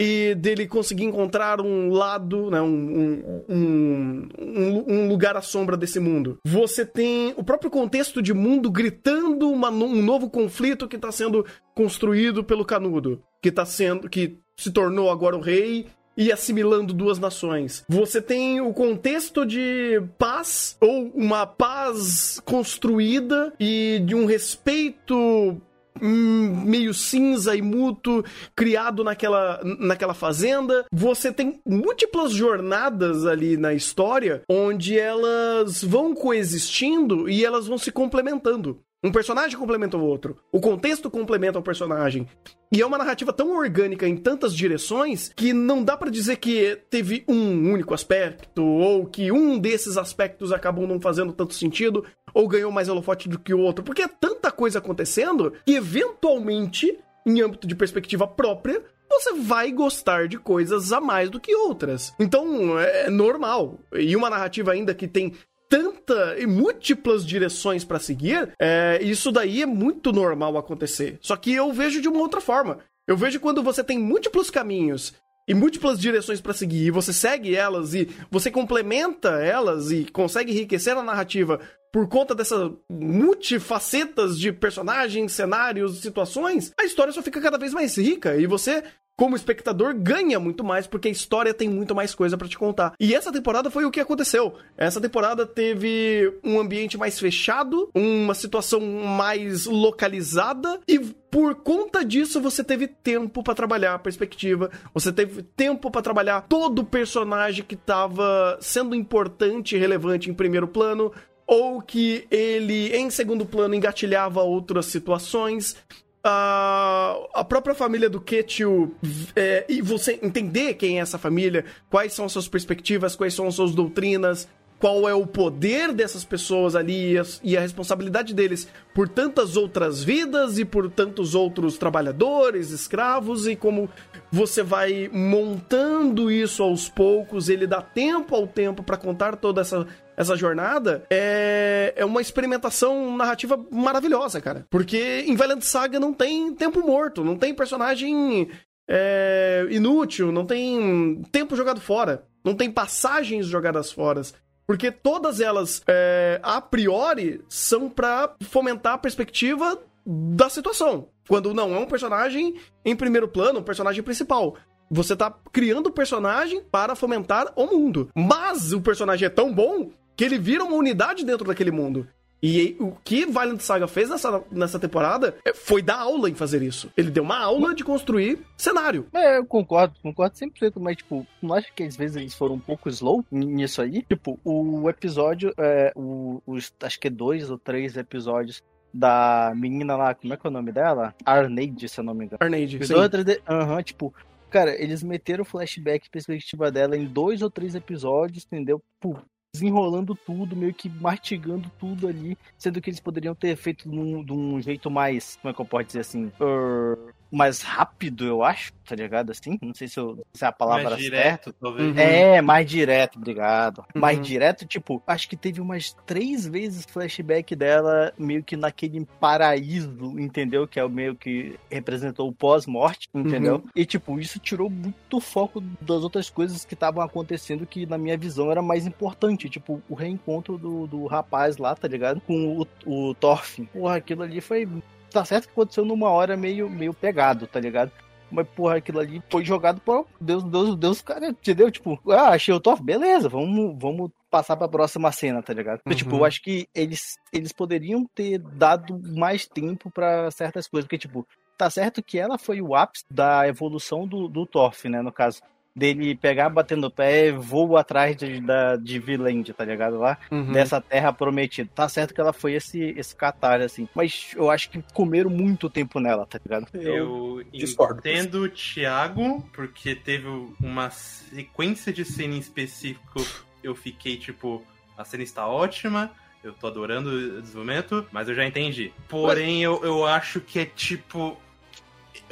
[0.00, 6.00] e dele conseguir encontrar um lado, né, um, um, um, um, lugar à sombra desse
[6.00, 6.38] mundo.
[6.42, 11.44] Você tem o próprio contexto de mundo gritando uma, um novo conflito que está sendo
[11.74, 15.86] construído pelo Canudo, que tá sendo que se tornou agora o rei
[16.16, 17.84] e assimilando duas nações.
[17.88, 25.60] Você tem o contexto de paz ou uma paz construída e de um respeito
[26.00, 30.84] meio cinza e mútuo criado naquela, naquela fazenda.
[30.92, 37.90] Você tem múltiplas jornadas ali na história onde elas vão coexistindo e elas vão se
[37.90, 38.80] complementando.
[39.02, 40.36] Um personagem complementa o outro.
[40.52, 42.28] O contexto complementa o personagem.
[42.70, 46.78] E é uma narrativa tão orgânica em tantas direções que não dá pra dizer que
[46.90, 52.04] teve um único aspecto ou que um desses aspectos acabou não fazendo tanto sentido
[52.34, 56.98] ou ganhou mais holofote do que o outro, porque é tanta coisa acontecendo que eventualmente,
[57.26, 62.14] em âmbito de perspectiva própria, você vai gostar de coisas a mais do que outras.
[62.18, 63.80] Então, é normal.
[63.92, 65.32] E uma narrativa ainda que tem
[65.70, 71.16] tanta e múltiplas direções para seguir, é, isso daí é muito normal acontecer.
[71.22, 72.80] Só que eu vejo de uma outra forma.
[73.06, 75.14] Eu vejo quando você tem múltiplos caminhos
[75.48, 80.52] e múltiplas direções para seguir e você segue elas e você complementa elas e consegue
[80.52, 81.60] enriquecer a narrativa
[81.92, 87.96] por conta dessas multifacetas de personagens, cenários, situações, a história só fica cada vez mais
[87.96, 88.84] rica e você
[89.20, 92.94] como espectador, ganha muito mais, porque a história tem muito mais coisa para te contar.
[92.98, 94.54] E essa temporada foi o que aconteceu.
[94.78, 102.40] Essa temporada teve um ambiente mais fechado, uma situação mais localizada e por conta disso
[102.40, 107.62] você teve tempo para trabalhar a perspectiva, você teve tempo para trabalhar todo o personagem
[107.62, 111.12] que tava sendo importante e relevante em primeiro plano,
[111.46, 115.76] ou que ele em segundo plano engatilhava outras situações
[116.22, 118.92] a, própria família do Ketchu
[119.34, 123.74] é, e você entender quem é essa família, quais são suas perspectivas, quais são suas
[123.74, 124.48] doutrinas,
[124.80, 129.54] qual é o poder dessas pessoas ali e a, e a, responsabilidade deles por tantas
[129.54, 133.90] outras vidas e por tantos outros trabalhadores, escravos, e como
[134.30, 139.86] você vai montando isso aos poucos, ele dá tempo ao tempo para contar toda essa
[140.20, 144.66] essa jornada, é, é uma experimentação narrativa maravilhosa, cara.
[144.68, 148.50] Porque em Valiant Saga não tem tempo morto, não tem personagem
[148.86, 154.20] é, inútil, não tem tempo jogado fora, não tem passagens jogadas fora.
[154.66, 161.08] Porque todas elas, é, a priori, são para fomentar a perspectiva da situação.
[161.30, 164.56] Quando não é um personagem em primeiro plano, um personagem principal.
[164.90, 168.10] Você tá criando o personagem para fomentar o mundo.
[168.16, 172.04] Mas o personagem é tão bom que ele vira uma unidade dentro daquele mundo.
[172.42, 176.90] E o que Valiant Saga fez nessa, nessa temporada foi dar aula em fazer isso.
[176.96, 179.06] Ele deu uma aula de construir cenário.
[179.12, 182.60] É, eu concordo, concordo 100%, mas, tipo, não acha que às vezes eles foram um
[182.60, 184.02] pouco slow nisso aí?
[184.02, 188.60] Tipo, o episódio, é, o, os, acho que é dois ou três episódios
[188.92, 191.14] da menina lá, como é que é o nome dela?
[191.24, 192.38] Arneide, se eu não me engano.
[192.40, 192.94] Arneide, Os sim.
[193.24, 194.12] de- Aham, tipo,
[194.50, 198.82] cara, eles meteram o flashback perspectiva dela em dois ou três episódios, entendeu?
[198.98, 199.16] Pô,
[199.54, 204.32] desenrolando tudo, meio que mastigando tudo ali, sendo que eles poderiam ter feito num- de
[204.32, 208.72] um jeito mais, como é que eu posso dizer assim, er, mais rápido, eu acho,
[208.84, 209.30] tá ligado?
[209.30, 211.10] Assim, não sei se, eu, se é a palavra Mais certa.
[211.16, 211.96] direto, talvez.
[211.96, 213.84] É, mais direto, obrigado.
[213.94, 214.22] Mais Uhum.
[214.24, 220.66] direto, tipo, acho que teve umas três vezes flashback dela meio que naquele paraíso, entendeu?
[220.66, 223.62] Que é o meio que representou o pós-morte, entendeu?
[223.74, 228.16] E, tipo, isso tirou muito foco das outras coisas que estavam acontecendo que, na minha
[228.16, 229.48] visão, era mais importante.
[229.48, 232.20] Tipo, o reencontro do, do rapaz lá, tá ligado?
[232.22, 233.64] Com o, o Thorfinn.
[233.66, 234.68] Porra, aquilo ali foi.
[235.10, 237.90] Tá certo que aconteceu numa hora meio, meio pegado, tá ligado?
[238.30, 241.68] Mas, porra, aquilo ali foi jogado por Deus, Deus, Deus, cara, entendeu?
[241.70, 245.80] Tipo, ah, achei o Thor, beleza, vamos, vamos passar pra próxima cena, tá ligado?
[245.82, 246.18] Porque, Tipo, Uhum.
[246.20, 251.26] eu acho que eles, eles poderiam ter dado mais tempo pra certas coisas, porque, tipo,
[251.58, 255.40] tá certo que ela foi o ápice da evolução do, do Thorf, né, no caso.
[255.74, 259.98] Dele pegar, bater no pé, voa atrás de, da, de Viland, tá ligado?
[259.98, 260.50] Lá, Uhum.
[260.52, 261.70] dessa terra prometida.
[261.74, 263.88] Tá certo que ela foi esse, esse catar, assim.
[263.94, 266.66] Mas eu acho que comeram muito tempo nela, tá ligado?
[266.74, 268.00] Eu discordo.
[268.00, 270.26] entendo o Thiago, porque teve
[270.60, 273.24] uma sequência de cena em específico.
[273.62, 274.62] Eu fiquei tipo,
[274.98, 276.10] a cena está ótima,
[276.42, 278.92] eu tô adorando o desenvolvimento, mas eu já entendi.
[279.08, 281.38] Porém, eu, eu acho que é tipo.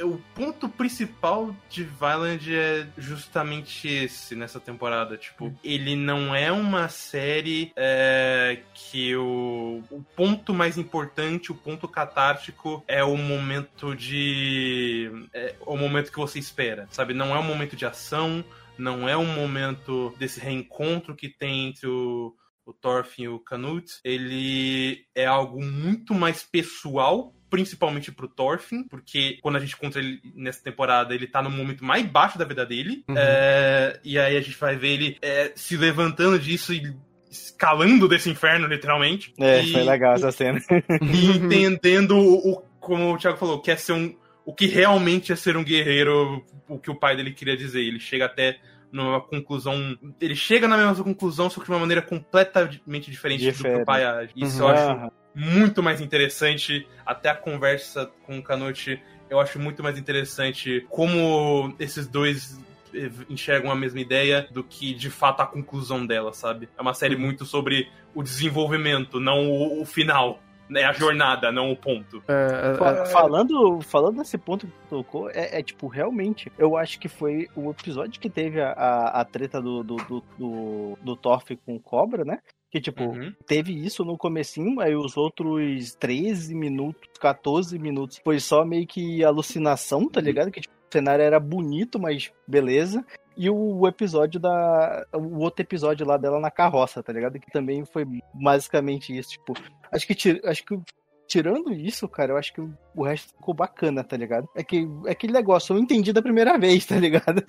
[0.01, 5.17] O ponto principal de Violent é justamente esse nessa temporada.
[5.17, 11.87] Tipo, ele não é uma série é, que o, o ponto mais importante, o ponto
[11.87, 15.11] catártico é o momento de.
[15.33, 17.13] É, o momento que você espera, sabe?
[17.13, 18.43] Não é um momento de ação,
[18.77, 22.33] não é um momento desse reencontro que tem entre o,
[22.65, 23.99] o Thorfinn e o Canute.
[24.03, 30.19] Ele é algo muito mais pessoal principalmente pro Thorfinn, porque quando a gente encontra ele
[30.35, 33.03] nessa temporada, ele tá no momento mais baixo da vida dele.
[33.07, 33.15] Uhum.
[33.17, 36.95] É, e aí a gente vai ver ele é, se levantando disso e
[37.31, 39.33] escalando desse inferno, literalmente.
[39.39, 40.59] É, E- foi legal essa cena.
[41.01, 44.15] e entendendo o, o- como o Thiago falou, que é ser um
[44.45, 47.81] o que realmente é ser um guerreiro, o que o pai dele queria dizer.
[47.81, 48.57] Ele chega até
[48.91, 53.63] numa conclusão, ele chega na mesma conclusão, só que de uma maneira completamente diferente do
[53.63, 54.31] que o pai age.
[54.35, 54.69] Isso Uhum.
[54.69, 55.11] eu acho.
[55.39, 61.73] Muito mais interessante, até a conversa com o Canute, eu acho muito mais interessante como
[61.79, 62.59] esses dois
[62.93, 66.67] eh, enxergam a mesma ideia do que de fato a conclusão dela, sabe?
[66.77, 70.39] É uma série muito sobre o desenvolvimento, não o, o final.
[70.71, 72.21] Né, a jornada, não o ponto.
[72.27, 76.77] É, é, Fa- Falando, falando nesse ponto que tu tocou, é, é, tipo, realmente, eu
[76.77, 80.99] acho que foi o episódio que teve a, a, a treta do, do, do, do,
[81.01, 82.37] do Thorf com o Cobra, né?
[82.71, 83.33] Que, tipo, Uhum.
[83.47, 89.23] teve isso no comecinho, aí os outros 13 minutos, 14 minutos, foi só meio que
[89.23, 90.51] alucinação, tá ligado?
[90.51, 93.03] Que tipo, o cenário era bonito, mas beleza.
[93.35, 95.05] E o episódio da.
[95.13, 97.39] O outro episódio lá dela na carroça, tá ligado?
[97.39, 99.29] Que também foi basicamente isso.
[99.31, 99.53] Tipo,
[99.91, 100.77] acho que, tir- acho que
[101.25, 104.47] tirando isso, cara, eu acho que o resto ficou bacana, tá ligado?
[104.55, 107.43] É que é aquele negócio, eu entendi da primeira vez, tá ligado?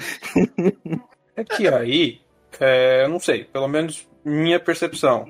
[1.36, 2.20] É que aí,
[2.60, 5.28] é, eu não sei, pelo menos minha percepção.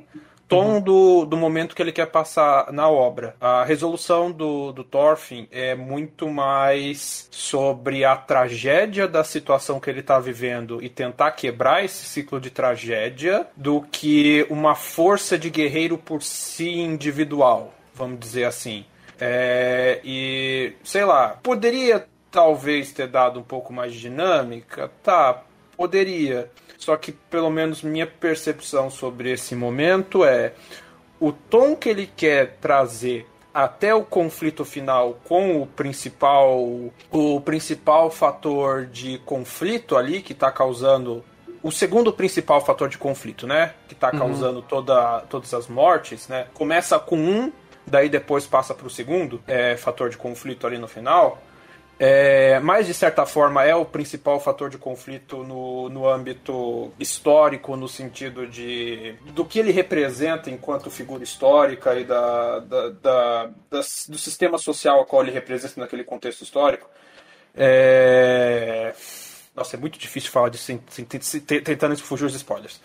[0.50, 3.36] Tom do, do momento que ele quer passar na obra.
[3.40, 10.00] A resolução do, do Thorfinn é muito mais sobre a tragédia da situação que ele
[10.00, 15.96] está vivendo e tentar quebrar esse ciclo de tragédia do que uma força de guerreiro
[15.96, 18.84] por si individual, vamos dizer assim.
[19.20, 24.90] É, e, sei lá, poderia talvez ter dado um pouco mais de dinâmica?
[25.00, 25.44] Tá,
[25.76, 26.50] poderia.
[26.80, 30.54] Só que, pelo menos, minha percepção sobre esse momento é
[31.20, 36.58] o tom que ele quer trazer até o conflito final com o principal
[37.10, 41.22] o principal fator de conflito ali que está causando
[41.62, 46.46] o segundo principal fator de conflito, né, que está causando toda, todas as mortes, né,
[46.54, 47.52] começa com um,
[47.86, 51.42] daí depois passa para o segundo é, fator de conflito ali no final.
[52.02, 57.76] É, mas de certa forma é o principal fator de conflito no, no âmbito histórico,
[57.76, 64.06] no sentido de do que ele representa enquanto figura histórica e da, da, da- das-
[64.08, 66.88] do sistema social a qual ele representa naquele contexto histórico.
[67.54, 68.94] É,
[69.54, 72.80] Nossa, é muito difícil falar disso sem, sem- sem- tentando fugir os spoilers.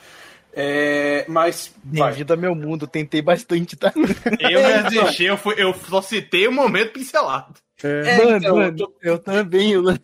[0.54, 1.74] É, mas.
[1.84, 3.94] Bem-vindo ao meu mundo, tentei bastante, tá?
[4.40, 4.62] Eu
[4.92, 7.54] deixei, eu, fui- eu só citei o momento pincelado.
[7.84, 8.12] É.
[8.18, 10.04] mano, então, mano, eu eu também, eu lancei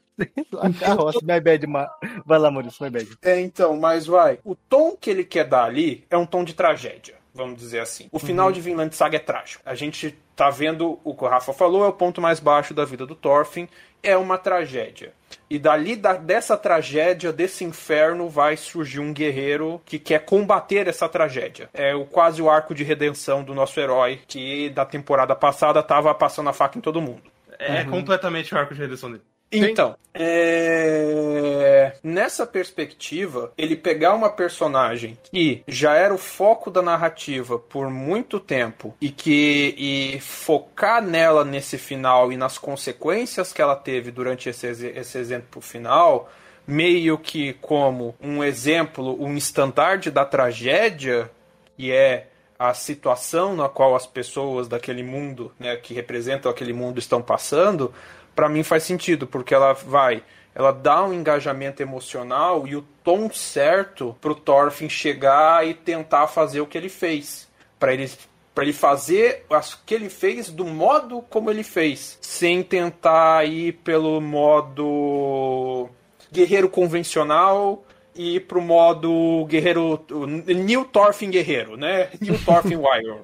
[0.60, 1.89] a carroça, my bad, ma...
[2.26, 3.18] vai lá, Maurício, my bad.
[3.22, 4.39] É, então, mas vai.
[4.43, 8.07] O tom que ele quer dar ali é um tom de tragédia, vamos dizer assim.
[8.11, 9.64] O final de Vinland Saga é trágico.
[9.65, 12.85] A gente tá vendo o que o Rafa falou, é o ponto mais baixo da
[12.85, 13.68] vida do Thorfinn,
[14.03, 15.14] é uma tragédia.
[15.49, 21.07] E dali, da- dessa tragédia, desse inferno, vai surgir um guerreiro que quer combater essa
[21.07, 21.69] tragédia.
[21.73, 26.14] É o, quase o arco de redenção do nosso herói, que da temporada passada tava
[26.15, 27.30] passando a faca em todo mundo.
[27.61, 29.23] É completamente o arco de redenção dele.
[29.51, 31.93] Então, é...
[32.01, 38.39] nessa perspectiva, ele pegar uma personagem que já era o foco da narrativa por muito
[38.39, 44.47] tempo e que e focar nela nesse final e nas consequências que ela teve durante
[44.47, 46.31] esse, esse exemplo final,
[46.65, 51.29] meio que como um exemplo, um estandarte da tragédia,
[51.75, 52.27] que é
[52.61, 57.91] a situação na qual as pessoas daquele mundo, né, que representam aquele mundo estão passando,
[58.35, 60.23] para mim faz sentido, porque ela vai,
[60.53, 66.61] ela dá um engajamento emocional e o tom certo pro Thorfinn chegar e tentar fazer
[66.61, 68.07] o que ele fez, para ele
[68.53, 73.73] para ele fazer o que ele fez do modo como ele fez, sem tentar ir
[73.83, 75.89] pelo modo
[76.31, 77.83] guerreiro convencional
[78.15, 80.05] e ir pro modo guerreiro
[80.47, 82.09] New Thorfinn guerreiro, né?
[82.19, 83.21] New Thorfinn Wild.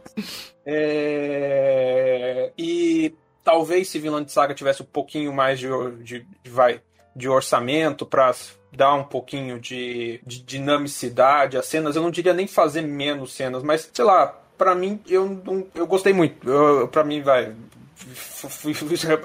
[0.66, 2.52] É...
[2.58, 5.68] E talvez se Vinland Saga tivesse um pouquinho mais de,
[6.04, 6.82] de, de vai,
[7.16, 8.34] de orçamento para
[8.72, 13.64] dar um pouquinho de, de dinamicidade às cenas, eu não diria nem fazer menos cenas,
[13.64, 14.28] mas sei lá,
[14.58, 16.46] para mim eu eu gostei muito.
[16.92, 17.54] para mim vai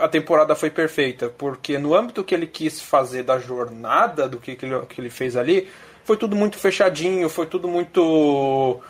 [0.01, 4.57] a temporada foi perfeita, porque no âmbito que ele quis fazer da jornada, do que,
[4.57, 5.69] que, ele, que ele fez ali,
[6.05, 8.81] foi tudo muito fechadinho, foi tudo muito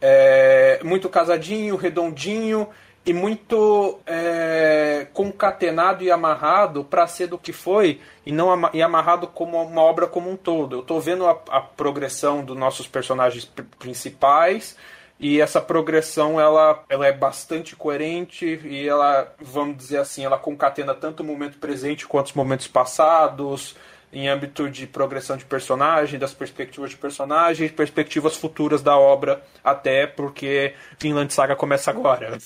[0.00, 2.68] é, muito casadinho, redondinho
[3.04, 9.26] e muito é, concatenado e amarrado para ser do que foi e não e amarrado
[9.26, 10.76] como uma obra como um todo.
[10.76, 14.76] Eu estou vendo a, a, progressão dos nossos personagens principais
[15.18, 20.94] e essa progressão ela, ela é bastante coerente e ela, vamos dizer assim, ela concatena
[20.94, 23.76] tanto o momento presente quanto os momentos passados
[24.12, 30.06] em âmbito de progressão de personagem, das perspectivas de personagem, perspectivas futuras da obra, até
[30.06, 32.36] porque Finland Saga começa agora.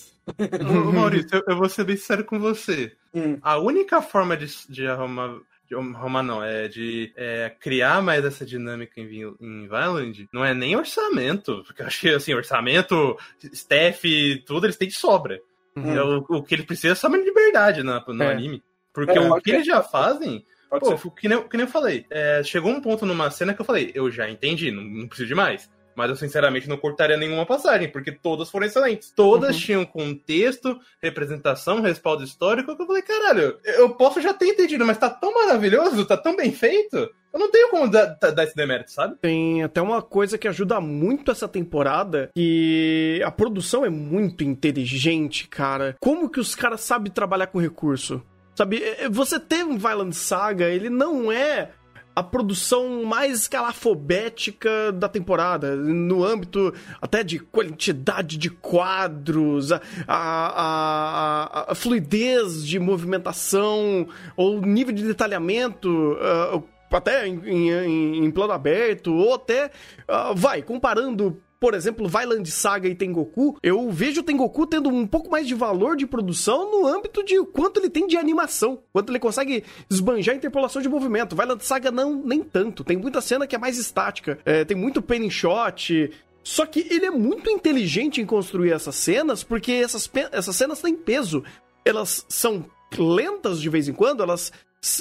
[0.92, 2.92] Maurício, eu, eu, vou ser bem sincero com você.
[3.12, 3.38] Hum.
[3.42, 5.34] A única forma de, de arrumar
[5.68, 10.54] de arrumar não, é de é, criar mais essa dinâmica em, em Violent, não é
[10.54, 13.16] nem orçamento, porque eu acho que assim, orçamento,
[13.52, 15.40] staff, tudo eles têm de sobra.
[15.76, 15.96] Uhum.
[15.96, 18.32] É, o, o, que ele precisa é só mais liberdade no, no é.
[18.32, 18.62] anime.
[18.92, 22.42] Porque é, o que eles já fazem Pô, que nem, que nem eu falei, é,
[22.42, 25.34] chegou um ponto numa cena que eu falei, eu já entendi, não, não preciso de
[25.34, 25.70] mais.
[25.96, 29.10] Mas eu sinceramente não cortaria nenhuma passagem, porque todas foram excelentes.
[29.10, 29.62] Todas uhum.
[29.62, 34.98] tinham contexto, representação, respaldo histórico, que eu falei, caralho, eu posso já ter entendido, mas
[34.98, 38.90] tá tão maravilhoso, tá tão bem feito, eu não tenho como dar, dar, esse demérito,
[38.90, 39.16] sabe?
[39.20, 45.46] Tem até uma coisa que ajuda muito essa temporada, que a produção é muito inteligente,
[45.46, 45.96] cara.
[46.00, 48.22] Como que os caras sabem trabalhar com recurso?
[48.54, 51.72] Sabe, é, é, você ter um Violent Saga, ele não é
[52.16, 61.68] a produção mais escalafobética da temporada, no âmbito até de quantidade de quadros, a, a,
[61.68, 68.54] a, a fluidez de movimentação, ou nível de detalhamento, uh, até em, em, em, plano
[68.54, 69.66] aberto, ou até,
[70.08, 75.06] uh, vai, comparando por exemplo, Vailand Saga e Tengoku, eu vejo o Tengoku tendo um
[75.06, 79.10] pouco mais de valor de produção no âmbito de quanto ele tem de animação, quanto
[79.10, 81.36] ele consegue esbanjar a interpolação de movimento.
[81.36, 82.84] Vailand Saga não, nem tanto.
[82.84, 86.10] Tem muita cena que é mais estática, é, tem muito penny shot,
[86.42, 90.94] só que ele é muito inteligente em construir essas cenas, porque essas, essas cenas têm
[90.94, 91.42] peso.
[91.84, 92.64] Elas são
[92.96, 94.52] lentas de vez em quando, elas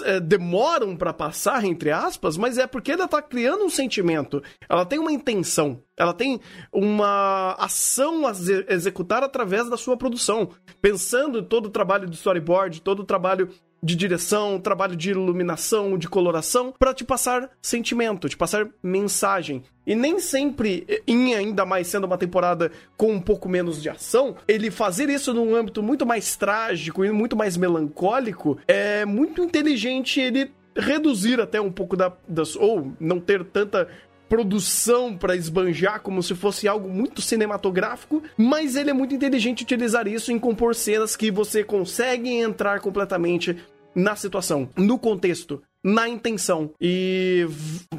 [0.03, 4.41] é, demoram para passar, entre aspas, mas é porque ela tá criando um sentimento.
[4.67, 5.81] Ela tem uma intenção.
[5.97, 6.39] Ela tem
[6.71, 8.31] uma ação a
[8.69, 10.49] executar através da sua produção.
[10.81, 13.49] Pensando todo o trabalho de storyboard, todo o trabalho
[13.85, 19.61] de direção, trabalho de iluminação, de coloração, para te passar sentimento, te passar mensagem.
[19.85, 24.35] E nem sempre, em ainda mais sendo uma temporada com um pouco menos de ação,
[24.47, 30.19] ele fazer isso num âmbito muito mais trágico e muito mais melancólico é muito inteligente
[30.19, 33.87] ele reduzir até um pouco da, das ou não ter tanta
[34.27, 40.07] produção para esbanjar como se fosse algo muito cinematográfico, mas ele é muito inteligente utilizar
[40.07, 43.55] isso em compor cenas que você consegue entrar completamente
[43.95, 46.71] na situação, no contexto, na intenção.
[46.81, 47.47] E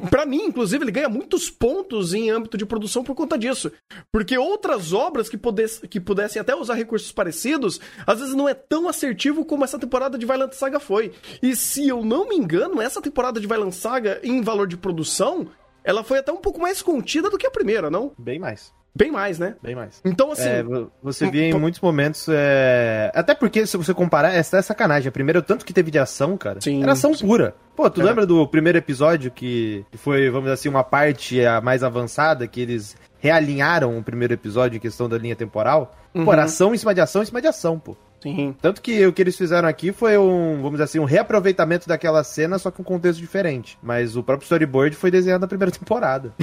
[0.09, 3.71] para mim, inclusive, ele ganha muitos pontos em âmbito de produção por conta disso.
[4.11, 8.53] Porque outras obras que, pudesse, que pudessem até usar recursos parecidos, às vezes não é
[8.53, 11.13] tão assertivo como essa temporada de Violent Saga foi.
[11.41, 15.47] E se eu não me engano, essa temporada de Violent Saga, em valor de produção,
[15.81, 18.11] ela foi até um pouco mais contida do que a primeira, não?
[18.17, 18.73] Bem mais.
[18.95, 19.55] Bem mais, né?
[19.61, 20.01] Bem mais.
[20.03, 20.49] Então, assim.
[20.49, 20.63] É,
[21.03, 22.27] você via em muitos momentos.
[22.29, 23.11] É...
[23.13, 25.07] Até porque, se você comparar, essa é sacanagem.
[25.07, 26.59] A primeira, o tanto que teve de ação, cara.
[26.61, 27.27] Sim, era ação sim.
[27.27, 27.55] pura.
[27.75, 28.03] Pô, tu é.
[28.03, 32.59] lembra do primeiro episódio que foi, vamos dizer assim, uma parte a mais avançada, que
[32.59, 35.95] eles realinharam o primeiro episódio em questão da linha temporal?
[36.13, 36.25] Uhum.
[36.25, 37.95] Pô, era ação em cima de ação em cima de ação, pô.
[38.19, 38.55] Sim.
[38.59, 42.23] Tanto que o que eles fizeram aqui foi um, vamos dizer assim, um reaproveitamento daquela
[42.23, 43.77] cena, só com um contexto diferente.
[43.81, 46.33] Mas o próprio storyboard foi desenhado na primeira temporada.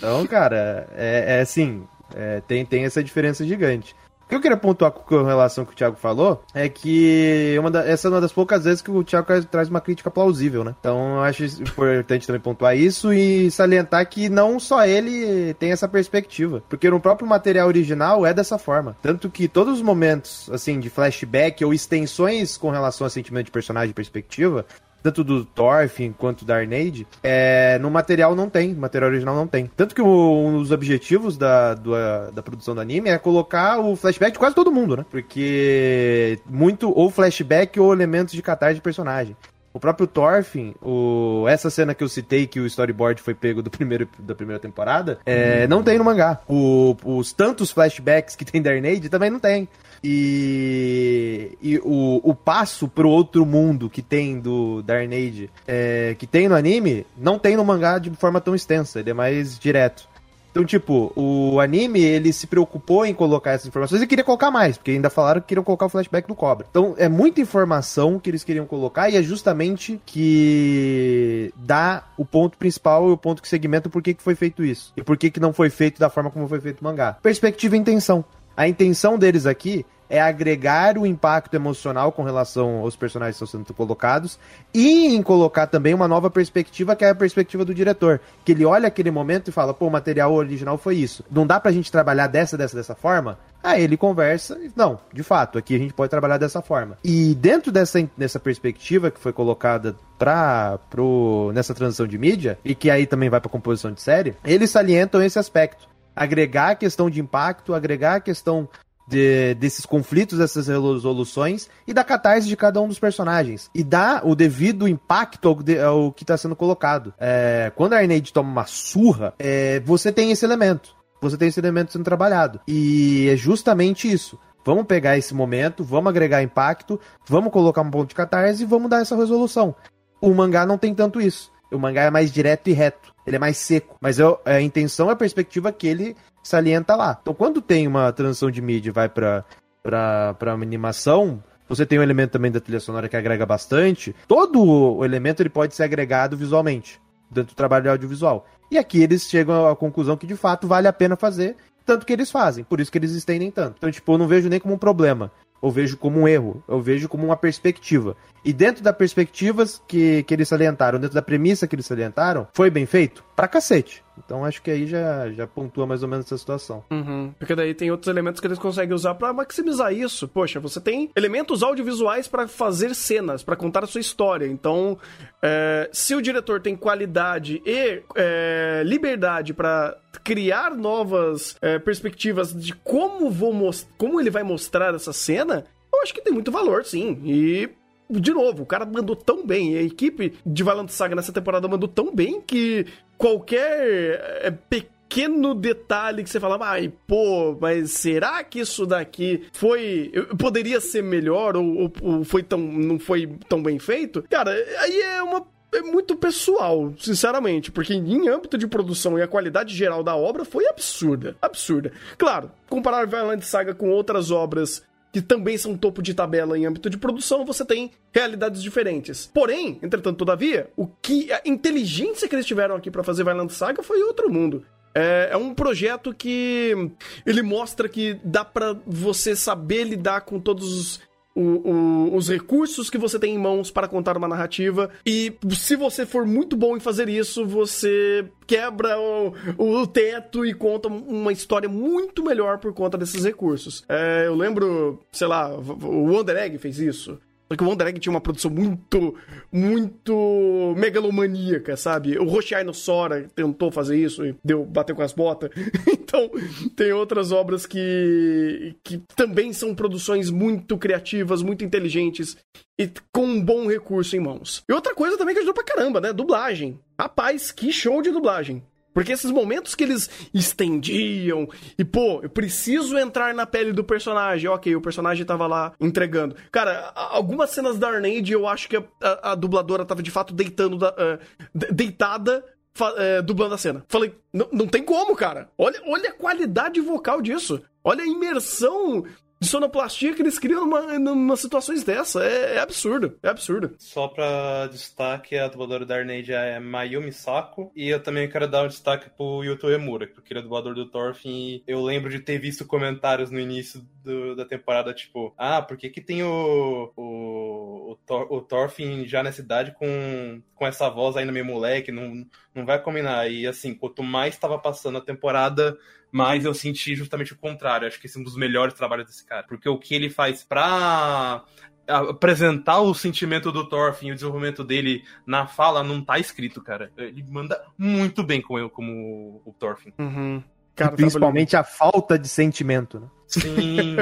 [0.00, 1.86] então, cara, é, é assim,
[2.16, 3.94] é, tem, tem essa diferença gigante.
[4.24, 7.70] O que eu queria pontuar com relação ao que o Thiago falou é que uma
[7.70, 10.74] da, essa é uma das poucas vezes que o Thiago traz uma crítica plausível, né?
[10.78, 15.88] Então eu acho importante também pontuar isso e salientar que não só ele tem essa
[15.88, 18.96] perspectiva, porque no próprio material original é dessa forma.
[19.02, 23.52] Tanto que todos os momentos, assim, de flashback ou extensões com relação a sentimento de
[23.52, 24.64] personagem e perspectiva,
[25.02, 29.70] tanto do Thorfinn quanto da Arneid, é, no material não tem, material original não tem.
[29.76, 31.92] Tanto que o, um dos objetivos da, do,
[32.32, 35.04] da produção do anime é colocar o flashback de quase todo mundo, né?
[35.10, 39.36] Porque muito ou flashback ou elementos de catarse de personagem.
[39.72, 41.46] O próprio Thorfinn, o...
[41.48, 45.18] essa cena que eu citei, que o storyboard foi pego do primeiro, da primeira temporada,
[45.24, 46.40] é, não tem no mangá.
[46.48, 49.68] O, os tantos flashbacks que tem da Arneid também não tem.
[50.02, 56.48] E, e o, o passo pro outro mundo que tem do Darnade, é, que tem
[56.48, 60.08] no anime, não tem no mangá de forma tão extensa, ele é mais direto.
[60.50, 64.76] Então, tipo, o anime, ele se preocupou em colocar essas informações e queria colocar mais,
[64.76, 66.66] porque ainda falaram que queriam colocar o flashback do Cobra.
[66.68, 72.58] Então, é muita informação que eles queriam colocar e é justamente que dá o ponto
[72.58, 74.92] principal e o ponto que segmenta por que, que foi feito isso.
[74.96, 77.16] E por que não foi feito da forma como foi feito o mangá.
[77.22, 78.24] Perspectiva e intenção.
[78.60, 83.60] A intenção deles aqui é agregar o impacto emocional com relação aos personagens que estão
[83.60, 84.38] sendo colocados
[84.74, 88.20] e em colocar também uma nova perspectiva, que é a perspectiva do diretor.
[88.44, 91.24] Que ele olha aquele momento e fala, pô, o material original foi isso.
[91.30, 93.38] Não dá pra gente trabalhar dessa, dessa, dessa forma?
[93.62, 96.98] Aí ele conversa não, de fato, aqui a gente pode trabalhar dessa forma.
[97.02, 102.74] E dentro dessa, dessa perspectiva que foi colocada pra, pro, nessa transição de mídia, e
[102.74, 107.08] que aí também vai pra composição de série, eles salientam esse aspecto agregar a questão
[107.08, 108.68] de impacto, agregar a questão
[109.10, 113.68] de, desses conflitos, dessas resoluções e da catarse de cada um dos personagens.
[113.74, 117.12] E dar o devido impacto ao, ao que está sendo colocado.
[117.18, 120.94] É, quando a Arneide toma uma surra, é, você tem esse elemento.
[121.20, 122.60] Você tem esse elemento sendo trabalhado.
[122.66, 124.38] E é justamente isso.
[124.64, 128.90] Vamos pegar esse momento, vamos agregar impacto, vamos colocar um ponto de catarse e vamos
[128.90, 129.74] dar essa resolução.
[130.20, 131.50] O mangá não tem tanto isso.
[131.72, 133.09] O mangá é mais direto e reto.
[133.26, 133.96] Ele é mais seco.
[134.00, 137.18] Mas eu, a intenção é a perspectiva que ele salienta lá.
[137.20, 139.44] Então, quando tem uma transição de mídia e vai pra,
[139.82, 144.14] pra, pra animação, você tem um elemento também da trilha sonora que agrega bastante.
[144.26, 148.46] Todo o elemento ele pode ser agregado visualmente, dentro do trabalho audiovisual.
[148.70, 152.12] E aqui eles chegam à conclusão que de fato vale a pena fazer, tanto que
[152.12, 153.76] eles fazem, por isso que eles estendem tanto.
[153.78, 155.30] Então, tipo, eu não vejo nem como um problema
[155.62, 158.16] eu vejo como um erro, eu vejo como uma perspectiva.
[158.44, 162.70] E dentro das perspectivas que, que eles salientaram, dentro da premissa que eles salientaram, foi
[162.70, 163.22] bem feito?
[163.36, 164.02] Pra cacete.
[164.24, 166.84] Então acho que aí já, já pontua mais ou menos essa situação.
[166.90, 167.32] Uhum.
[167.38, 170.28] Porque daí tem outros elementos que eles conseguem usar para maximizar isso.
[170.28, 174.46] Poxa, você tem elementos audiovisuais para fazer cenas, para contar a sua história.
[174.46, 174.98] Então,
[175.42, 182.74] é, se o diretor tem qualidade e é, liberdade para criar novas é, perspectivas de
[182.74, 183.50] como, vou
[183.96, 187.20] como ele vai mostrar essa cena, eu acho que tem muito valor, sim.
[187.24, 187.68] E
[188.10, 191.88] de novo, o cara mandou tão bem, a equipe de Valant Saga nessa temporada mandou
[191.88, 192.86] tão bem que
[193.20, 200.10] qualquer é, pequeno detalhe que você fala, ai, pô, mas será que isso daqui foi.
[200.38, 202.58] poderia ser melhor ou, ou foi tão.
[202.58, 204.24] não foi tão bem feito?
[204.30, 209.28] Cara, aí é uma é muito pessoal, sinceramente, porque em âmbito de produção e a
[209.28, 211.92] qualidade geral da obra foi absurda, absurda.
[212.18, 214.82] Claro, comparar Violent Saga com outras obras
[215.12, 219.30] que também são topo de tabela em âmbito de produção, você tem realidades diferentes.
[219.32, 223.82] Porém, entretanto, todavia, o que a inteligência que eles tiveram aqui para fazer Violent Saga
[223.82, 224.64] foi outro mundo.
[224.94, 226.90] É, é, um projeto que
[227.24, 231.00] ele mostra que dá para você saber lidar com todos os
[231.40, 234.90] o, o, os recursos que você tem em mãos para contar uma narrativa.
[235.06, 240.52] E se você for muito bom em fazer isso, você quebra o, o teto e
[240.52, 243.84] conta uma história muito melhor por conta desses recursos.
[243.88, 247.18] É, eu lembro, sei lá, o Wonder Egg fez isso.
[247.50, 249.12] Porque o Wonder Egg tinha uma produção muito,
[249.50, 252.16] muito megalomaníaca, sabe?
[252.16, 255.50] O Roshai no Sora tentou fazer isso e deu, bateu com as botas.
[255.90, 256.30] então,
[256.76, 262.36] tem outras obras que, que também são produções muito criativas, muito inteligentes
[262.78, 264.62] e com um bom recurso em mãos.
[264.68, 266.12] E outra coisa também que ajudou pra caramba, né?
[266.12, 266.78] Dublagem.
[266.96, 268.62] Rapaz, que show de dublagem.
[268.92, 271.48] Porque esses momentos que eles estendiam
[271.78, 274.48] e, pô, eu preciso entrar na pele do personagem.
[274.48, 276.34] Ok, o personagem tava lá entregando.
[276.50, 280.34] Cara, algumas cenas da Arnade eu acho que a, a, a dubladora tava de fato
[280.34, 282.44] deitando da, uh, deitada.
[282.80, 283.84] Uh, dublando a cena.
[283.88, 285.50] Falei, não tem como, cara.
[285.58, 287.60] Olha, olha a qualidade vocal disso.
[287.82, 289.04] Olha a imersão
[289.40, 292.22] de sonoplastia que eles criam numa, numa situações dessa.
[292.22, 293.74] É, é absurdo, é absurdo.
[293.78, 297.72] Só pra destaque, a dubladora da Arneide é Mayumi Sako.
[297.74, 300.84] E eu também quero dar um destaque pro Yuto Emura, porque ele é dublador do
[300.90, 301.30] Thorfinn.
[301.30, 305.76] E eu lembro de ter visto comentários no início do- da temporada, tipo, ah, por
[305.78, 310.90] que que tem o, o, o, Thor, o Thorfinn já nessa idade com, com essa
[310.90, 311.90] voz ainda meio moleque?
[311.90, 313.30] Não, não vai combinar.
[313.30, 315.78] E assim, quanto mais tava passando a temporada,
[316.12, 317.86] mais eu senti justamente o contrário.
[317.86, 319.44] Acho que esse é um dos melhores trabalhos desse cara.
[319.44, 321.44] Porque o que ele faz pra
[321.86, 326.92] apresentar o sentimento do Thorfinn, o desenvolvimento dele na fala, não tá escrito, cara.
[326.96, 329.92] Ele manda muito bem como, eu, como o Thorfinn.
[329.98, 330.42] Uhum.
[330.78, 333.08] E principalmente a falta de sentimento, né?
[333.26, 333.96] Sim.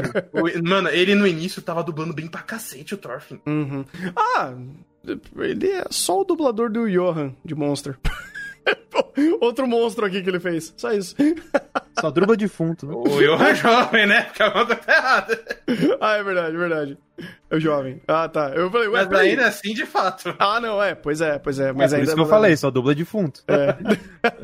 [0.62, 3.40] Mano, ele no início tava dublando bem pra cacete o Thorfinn.
[3.46, 3.84] Uhum.
[4.14, 4.54] Ah,
[5.36, 7.98] ele é só o dublador do Johan de Monster.
[9.40, 10.72] Outro monstro aqui que ele fez.
[10.76, 11.14] Só isso.
[12.00, 12.94] Só druba defunto, né?
[12.94, 14.22] O Johan é jovem, né?
[14.22, 15.44] Porque a conta tá errada.
[16.00, 16.98] ah, é verdade, é verdade.
[17.50, 18.00] É o jovem.
[18.06, 18.50] Ah, tá.
[18.54, 20.34] Eu falei, ué, Mas ainda assim, de fato.
[20.38, 20.94] Ah, não, é.
[20.94, 21.72] Pois é, pois é.
[21.72, 23.42] Mas Mas é por ainda isso que eu não- falei, só dubla defunto.
[23.48, 23.76] É.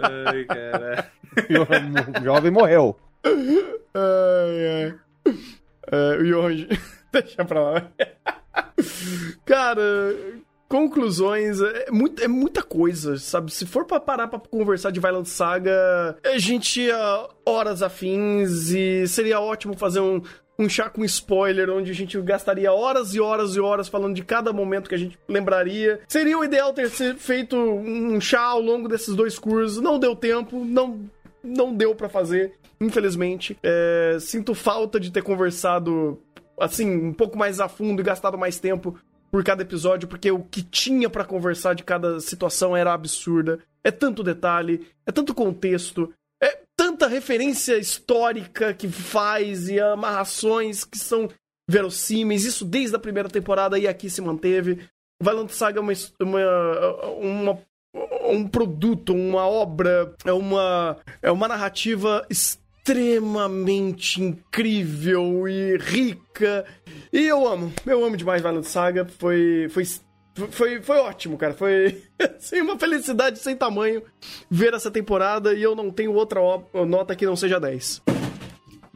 [0.03, 1.11] Ai, cara.
[2.21, 2.99] o jovem morreu.
[3.95, 5.35] Ai, ai.
[5.93, 6.67] É, o Johan.
[7.13, 7.89] Deixa pra lá.
[9.45, 9.81] Cara,
[10.69, 11.61] conclusões.
[11.61, 13.53] É, muito, é muita coisa, sabe?
[13.53, 19.07] Se for pra parar pra conversar de Violent Saga, a gente ia horas afins e
[19.07, 20.23] seria ótimo fazer um.
[20.57, 24.23] Um chá com spoiler, onde a gente gastaria horas e horas e horas falando de
[24.23, 25.99] cada momento que a gente lembraria.
[26.07, 29.83] Seria o ideal ter feito um chá ao longo desses dois cursos.
[29.83, 31.11] Não deu tempo, não
[31.45, 33.59] não deu pra fazer, infelizmente.
[33.63, 36.19] É, sinto falta de ter conversado
[36.59, 38.97] assim um pouco mais a fundo e gastado mais tempo
[39.35, 43.59] por cada episódio, porque o que tinha pra conversar de cada situação era absurda.
[43.83, 50.97] É tanto detalhe, é tanto contexto, é tanta referência histórica que faz e amarrações que
[50.97, 51.29] são
[51.69, 52.45] verossímeis.
[52.45, 54.89] Isso desde a primeira temporada e aqui se manteve.
[55.21, 56.41] Violent Saga é uma, uma,
[57.19, 57.59] uma
[58.29, 62.64] um produto, uma obra, é uma, é uma narrativa extremamente
[64.21, 66.67] incrível e rica.
[67.13, 69.07] E eu amo, eu amo demais Violent Saga.
[69.07, 69.85] Foi, foi,
[70.51, 71.55] foi, foi ótimo, cara.
[71.55, 72.03] Foi
[72.37, 74.03] assim, uma felicidade sem tamanho
[74.51, 76.41] ver essa temporada e eu não tenho outra
[76.87, 78.14] nota que não seja 10.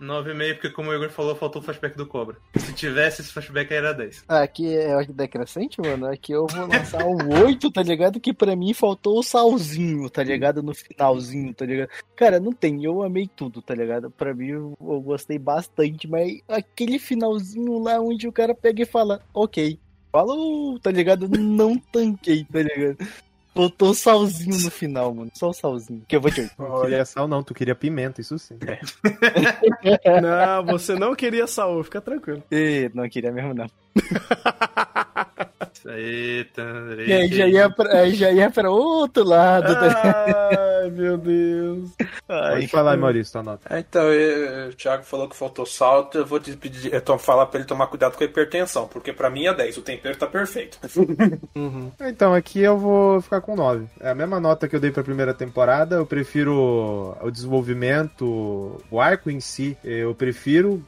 [0.00, 2.36] 9,5, porque como o Igor falou, faltou o flashback do Cobra.
[2.56, 4.24] Se tivesse esse flashback, era 10.
[4.28, 6.06] Aqui é ordem decrescente, mano.
[6.06, 8.20] Aqui eu vou lançar um 8, tá ligado?
[8.20, 10.62] Que pra mim faltou o salzinho, tá ligado?
[10.62, 11.90] No finalzinho, tá ligado?
[12.14, 14.10] Cara, não tem, eu amei tudo, tá ligado?
[14.10, 19.20] Pra mim eu gostei bastante, mas aquele finalzinho lá onde o cara pega e fala,
[19.34, 19.78] ok,
[20.12, 21.28] falou, tá ligado?
[21.28, 22.98] Não tanquei, tá ligado?
[23.58, 25.32] Faltou o salzinho no final, mano.
[25.34, 26.04] Só o salzinho.
[26.06, 26.48] Que eu vou te
[26.80, 28.56] queria sal, não, tu queria pimenta, isso sim.
[30.22, 32.40] Não, você não queria Saul, fica tranquilo.
[32.52, 33.66] Ê, Não queria mesmo, não.
[36.54, 37.06] Tandrei.
[37.06, 40.26] E aí já ia pra, aí já ia pra outro lado, tá?
[40.82, 41.90] Ai, meu Deus.
[42.26, 43.74] Pode falar aí, Maurício, tua nota.
[43.74, 47.18] É, Então, eh, o Thiago falou que faltou sal, eu vou te pedir, eu tô
[47.18, 50.16] falar pra ele tomar cuidado com a hipertensão, porque pra mim é 10, o tempero
[50.16, 50.78] tá perfeito.
[52.00, 53.86] Então, aqui eu vou ficar com 9.
[54.00, 55.96] É a mesma nota que eu dei pra primeira temporada.
[55.96, 60.82] Eu prefiro o desenvolvimento, o arco em si, eu prefiro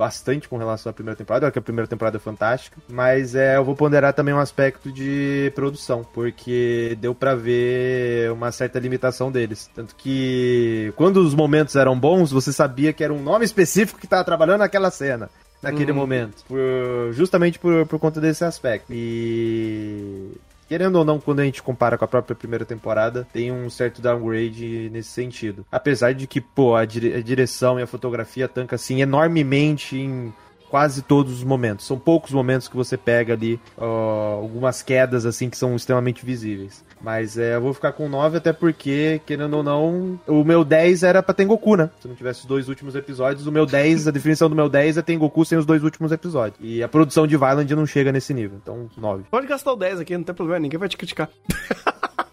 [0.00, 3.64] bastante com relação à primeira temporada, porque a primeira temporada é fantástica, mas é, eu
[3.66, 9.68] vou ponderar também um aspecto de produção, porque deu pra ver uma certa limitação deles.
[9.74, 14.06] Tanto que quando os momentos eram bons, você sabia que era um nome específico que
[14.06, 15.28] tava trabalhando naquela cena
[15.62, 16.42] naquele momento.
[16.48, 18.86] Por- justamente por, por conta desse aspecto.
[18.90, 20.30] E.
[20.70, 24.00] Querendo ou não, quando a gente compara com a própria primeira temporada, tem um certo
[24.00, 25.66] downgrade nesse sentido.
[25.68, 30.32] Apesar de que, pô, a, dire- a direção e a fotografia tanca assim enormemente em
[30.70, 31.86] quase todos os momentos.
[31.86, 36.84] São poucos momentos que você pega ali algumas quedas assim que são extremamente visíveis.
[37.02, 41.02] Mas é, eu vou ficar com 9 até porque, querendo ou não, o meu 10
[41.02, 41.88] era pra Tengoku, né?
[42.00, 44.98] Se não tivesse os dois últimos episódios, o meu 10, a definição do meu 10
[44.98, 46.58] é Tengoku sem os dois últimos episódios.
[46.60, 49.24] E a produção de Violent não chega nesse nível, então 9.
[49.30, 51.30] Pode gastar o 10 aqui, não tem problema, ninguém vai te criticar.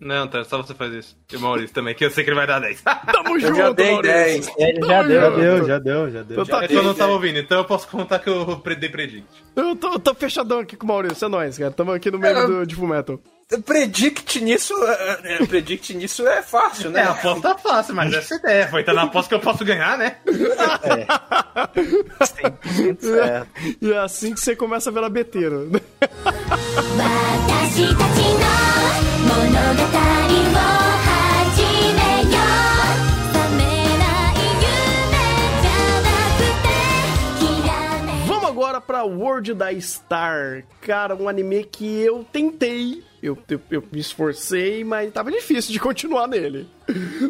[0.00, 1.16] Não, tá, só você faz isso.
[1.30, 2.80] E o Maurício também, que eu sei que ele vai dar 10.
[3.12, 4.14] Tamo Eu junto, já dei Maurício.
[4.14, 4.52] 10.
[4.56, 5.20] Ele já deu.
[5.20, 6.36] Já deu, já deu, já deu.
[6.38, 9.26] Eu, É que eu não tava ouvindo, então eu posso contar que eu dei predict.
[9.54, 11.70] eu tô- eu tô fechadão aqui com o Maurício, é nóis, cara.
[11.70, 13.20] Tamo aqui no meio do, de Fullmetal.
[13.66, 17.02] Predict nisso, é, é, predict nisso é fácil, É, né?
[17.02, 18.68] a aposta fácil, mas essa é a ideia.
[18.68, 20.16] Foi tá na aposta que eu posso ganhar, né?
[22.20, 23.48] 100% certo.
[23.82, 25.68] E é assim que você começa a virar beteiro.
[38.26, 43.84] Vamos agora para World da Star, cara, um anime que eu tentei, eu, eu, eu
[43.90, 46.68] me esforcei, mas tava difícil de continuar nele.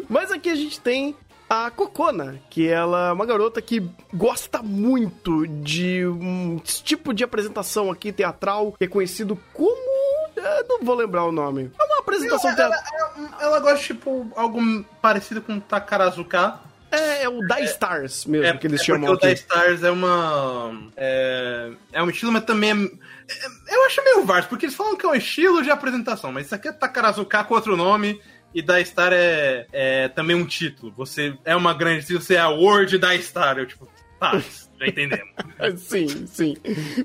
[0.09, 1.15] mas aqui a gente tem
[1.49, 7.91] a Cocona, que ela é uma garota que gosta muito de um tipo de apresentação
[7.91, 11.71] aqui teatral, que é conhecido como eu não vou lembrar o nome.
[11.79, 13.13] É uma apresentação Ela, teatral.
[13.17, 14.59] ela, ela gosta, tipo, algo
[15.01, 16.59] parecido com Takarazuka.
[16.91, 19.41] É, é o Da Stars mesmo, que eles é chamam porque o aqui.
[19.41, 20.91] The Stars é uma.
[20.97, 22.73] É, é um estilo, mas também é.
[22.73, 26.47] é- Eu acho meio vasto, porque eles falam que é um estilo de apresentação, mas
[26.47, 28.21] isso aqui é Takarazuka com outro nome.
[28.53, 30.91] E da Star é, é também um título.
[30.97, 32.13] Você é uma grande.
[32.13, 33.57] Você é a World da Star.
[33.57, 33.87] Eu, tipo,
[34.19, 34.37] tá,
[34.77, 35.31] já entendemos.
[35.79, 36.57] Sim, sim.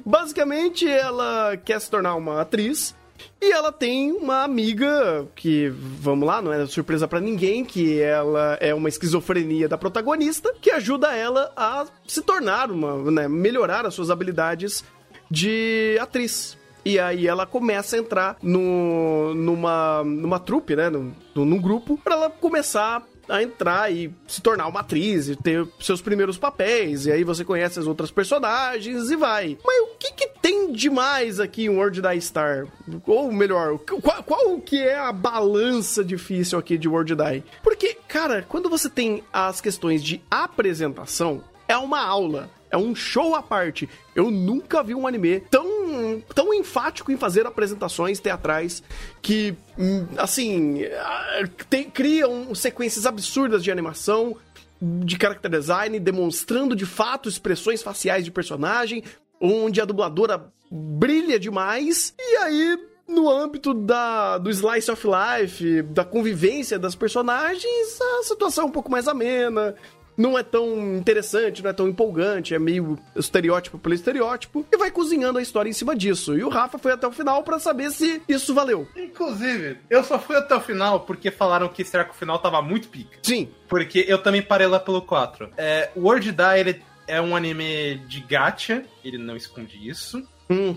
[0.05, 2.97] Basicamente, ela quer se tornar uma atriz.
[3.41, 8.57] E ela tem uma amiga que, vamos lá, não é surpresa pra ninguém, que ela
[8.61, 13.95] é uma esquizofrenia da protagonista, que ajuda ela a se tornar uma, né, melhorar as
[13.95, 14.85] suas habilidades
[15.31, 16.57] de atriz.
[16.85, 22.15] E aí ela começa a entrar no, numa, numa trupe, né, num, num grupo, pra
[22.15, 27.07] ela começar a entrar e se tornar uma atriz e ter seus primeiros papéis.
[27.07, 29.59] E aí você conhece as outras personagens e vai.
[29.65, 32.67] Mas o que, que tem demais aqui em World da Star?
[33.07, 37.45] Ou melhor, qual, qual que é a balança difícil aqui de World Die?
[37.63, 42.51] Porque, cara, quando você tem as questões de apresentação, é uma aula.
[42.71, 43.89] É um show à parte.
[44.15, 48.83] Eu nunca vi um anime tão, tão enfático em fazer apresentações teatrais
[49.23, 54.37] que, hum, assim, ah, tem, criam sequências absurdas de animação,
[54.81, 59.03] de character design, demonstrando de fato expressões faciais de personagem,
[59.41, 62.15] onde a dubladora brilha demais.
[62.19, 62.79] E aí,
[63.09, 68.73] no âmbito da, do slice of life, da convivência das personagens, a situação é um
[68.73, 69.75] pouco mais amena.
[70.17, 74.91] Não é tão interessante, não é tão empolgante, é meio estereótipo pelo estereótipo, e vai
[74.91, 76.37] cozinhando a história em cima disso.
[76.37, 78.89] E o Rafa foi até o final pra saber se isso valeu.
[78.97, 82.63] Inclusive, eu só fui até o final porque falaram que será que o final tava
[82.63, 83.19] muito pica.
[83.23, 85.51] Sim, Porque eu também parei lá pelo 4.
[85.57, 90.27] É, o World Die, ele é um anime de gacha, ele não esconde isso.
[90.49, 90.75] Uhum.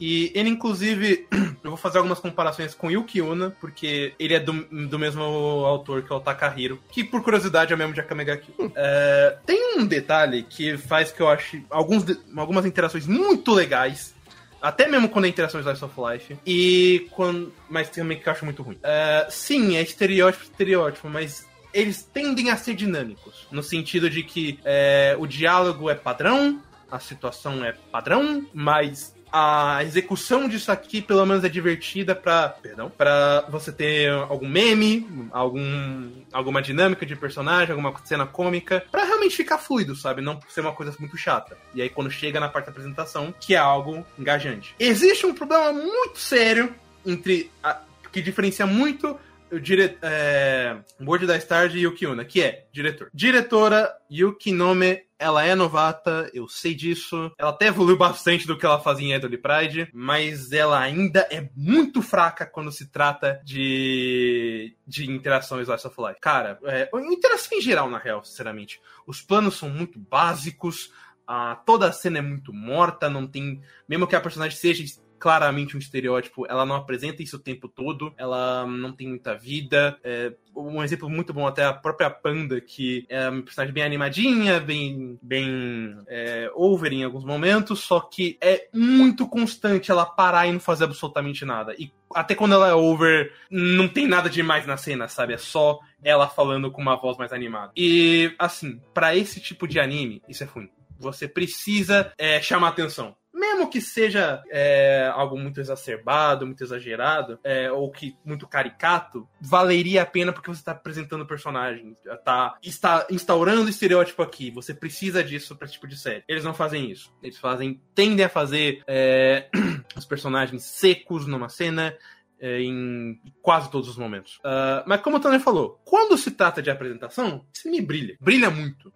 [0.00, 1.26] E ele, inclusive,
[1.62, 6.02] eu vou fazer algumas comparações com Yuki Una, porque ele é do, do mesmo autor
[6.02, 8.72] que é o Takahiro, que por curiosidade é o mesmo de Akame ga Kill.
[8.74, 14.14] É, tem um detalhe que faz que eu ache alguns, de- algumas interações muito legais.
[14.60, 16.36] Até mesmo quando é interação Slice of Life.
[16.46, 17.52] E quando.
[17.68, 18.78] Mas também que eu acho muito ruim.
[18.82, 21.44] É, sim, é estereótipo, estereótipo, mas
[21.74, 23.46] eles tendem a ser dinâmicos.
[23.50, 26.62] No sentido de que é, o diálogo é padrão,
[26.92, 32.90] a situação é padrão, mas a execução disso aqui pelo menos é divertida pra, perdão,
[32.90, 39.34] para você ter algum meme, algum alguma dinâmica de personagem, alguma cena cômica, pra realmente
[39.34, 40.20] ficar fluido, sabe?
[40.20, 41.56] Não ser uma coisa muito chata.
[41.74, 44.74] E aí quando chega na parte da apresentação, que é algo engajante.
[44.78, 46.74] Existe um problema muito sério
[47.06, 47.80] entre a-
[48.12, 49.18] que diferencia muito
[49.50, 49.96] o dire...
[50.02, 53.08] é, World da Star de Yuki Una, que é diretor.
[53.14, 57.30] Diretora Yuki Nome, ela é novata, eu sei disso.
[57.38, 61.48] Ela até evoluiu bastante do que ela fazia em Idol Pride, mas ela ainda é
[61.56, 66.20] muito fraca quando se trata de, de interação em Slice of Life.
[66.20, 68.80] Cara, é, interação em geral, na real, sinceramente.
[69.06, 70.90] Os planos são muito básicos,
[71.26, 73.62] a, toda a cena é muito morta, não tem.
[73.88, 74.82] Mesmo que a personagem seja
[75.22, 79.96] claramente um estereótipo, ela não apresenta isso o tempo todo, ela não tem muita vida.
[80.02, 84.58] É, um exemplo muito bom até a própria Panda, que é uma personagem bem animadinha,
[84.58, 90.52] bem, bem é, over em alguns momentos, só que é muito constante ela parar e
[90.52, 91.72] não fazer absolutamente nada.
[91.78, 95.34] E até quando ela é over, não tem nada demais na cena, sabe?
[95.34, 97.70] É só ela falando com uma voz mais animada.
[97.76, 100.68] E, assim, pra esse tipo de anime, isso é ruim.
[100.98, 103.14] Você precisa é, chamar atenção.
[103.62, 110.02] Mesmo que seja é, algo muito exacerbado, muito exagerado, é, ou que muito caricato, valeria
[110.02, 111.96] a pena porque você está apresentando o personagem.
[112.24, 114.50] Tá, está instaurando estereótipo aqui.
[114.50, 116.24] Você precisa disso para esse tipo de série.
[116.26, 117.14] Eles não fazem isso.
[117.22, 117.80] Eles fazem.
[117.94, 119.48] tendem a fazer é,
[119.96, 121.96] os personagens secos numa cena
[122.40, 124.40] é, em quase todos os momentos.
[124.42, 128.16] Ah, mas como o Tony falou, quando se trata de apresentação, esse anime brilha.
[128.20, 128.92] Brilha muito.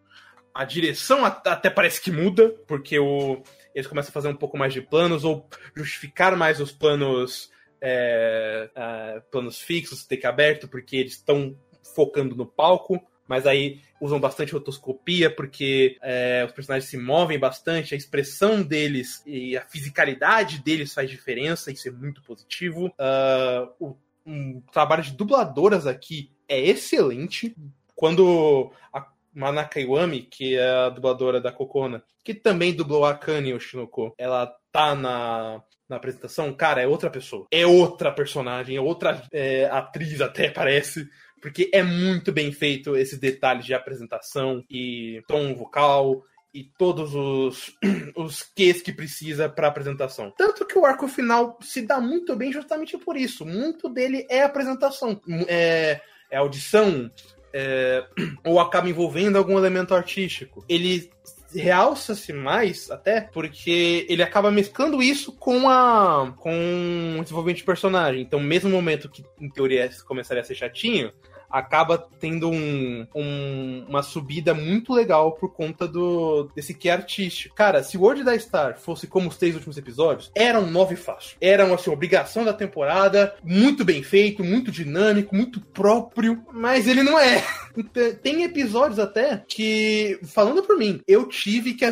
[0.52, 3.43] A direção at- até parece que muda, porque o,
[3.77, 8.70] eles começam a fazer um pouco mais de planos, ou justificar mais os planos, é,
[8.74, 11.55] ah, planos fixos, take aberto, porque eles estão
[11.94, 12.98] focando no palco.
[13.28, 19.23] Mas aí usam bastante rotoscopia, porque é, os personagens se movem bastante, a expressão deles
[19.27, 22.90] e a fisicalidade deles faz diferença, isso é muito positivo.
[22.98, 27.55] Ah, o um trabalho de dubladoras aqui é excelente.
[27.94, 29.07] Quando a-
[29.37, 34.51] Manaka Iwami, que é a dubladora da Kokona, que também dublou a Kani Oshinoko, ela
[34.73, 37.47] tá na, na apresentação, cara, é outra pessoa.
[37.53, 41.07] É outra personagem, é outra é, atriz até, parece.
[41.41, 46.23] Porque é muito bem feito esses detalhes de apresentação e tom vocal
[46.55, 47.77] e todos os,
[48.17, 50.33] os ques que precisa para apresentação.
[50.35, 53.45] Tanto que o arco final se dá muito bem justamente por isso.
[53.45, 56.01] Muito dele é apresentação, é,
[56.31, 57.11] é audição,
[57.59, 58.05] é,
[58.45, 60.62] ou acaba envolvendo algum elemento artístico.
[60.69, 61.11] Ele
[61.55, 68.20] realça-se mais até porque ele acaba mesclando isso com a com o desenvolvimento de personagem.
[68.20, 71.11] Então, mesmo momento que em teoria começaria a ser chatinho,
[71.51, 77.55] acaba tendo um, um- uma subida muito legal por conta do desse que é artístico.
[77.55, 80.97] Cara, se o World da Star fosse como os três últimos episódios, era um nove
[80.97, 81.36] fácil.
[81.40, 87.02] Era uma assim, obrigação da temporada, muito bem feito, muito dinâmico, muito próprio, mas ele
[87.02, 87.43] não é.
[87.78, 91.85] Então, Tem episódios até que, falando por mim, eu tive que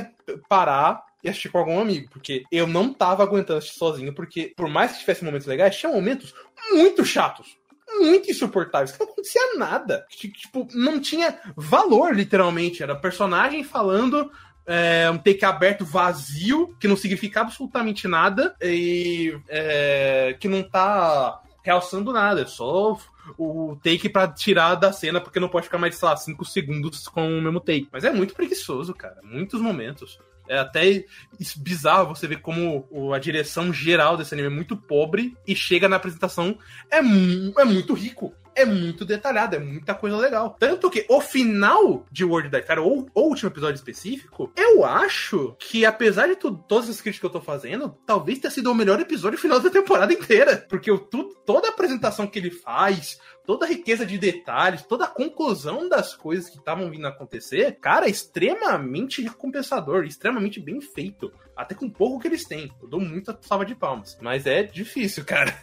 [0.49, 4.69] parar e assistir com algum amigo, porque eu não tava aguentando assistir sozinho, porque por
[4.69, 6.35] mais que tivesse momentos legais, tinha momentos
[6.73, 7.57] muito chatos
[8.01, 10.07] muito insuportáveis, que não acontecia nada.
[10.11, 12.83] Tipo, não tinha valor, literalmente.
[12.83, 14.31] Era personagem falando.
[14.67, 21.41] é, um take aberto vazio, que não significa absolutamente nada, e é, que não tá
[21.63, 22.99] realçando nada, é só
[23.39, 27.09] o take pra tirar da cena, porque não pode ficar mais, sei lá, 5 segundos
[27.09, 27.89] com o mesmo take.
[27.91, 29.19] Mas é muito preguiçoso, cara.
[29.23, 30.19] Muitos momentos.
[30.49, 31.05] É até
[31.57, 35.97] bizarro você ver como a direção geral desse anime é muito pobre e chega na
[35.97, 36.59] apresentação
[36.91, 38.35] é, mu- é muito rico.
[38.57, 40.55] É muito detalhado, é muita coisa legal.
[40.61, 45.57] Tanto que o final de World of Fire, ou o último episódio específico, eu acho
[45.59, 49.01] que, apesar de todas as críticas que eu tô fazendo, talvez tenha sido o melhor
[49.01, 50.65] episódio final da temporada inteira.
[50.69, 55.05] Porque o, tu- toda a apresentação que ele faz, toda a riqueza de detalhes, toda
[55.05, 60.81] a conclusão das coisas que estavam vindo a acontecer, cara, é extremamente recompensador, extremamente bem
[60.81, 61.33] feito.
[61.57, 62.71] Até com pouco que eles têm.
[62.83, 64.19] Eu dou muita salva de palmas.
[64.21, 65.57] Mas é difícil, cara.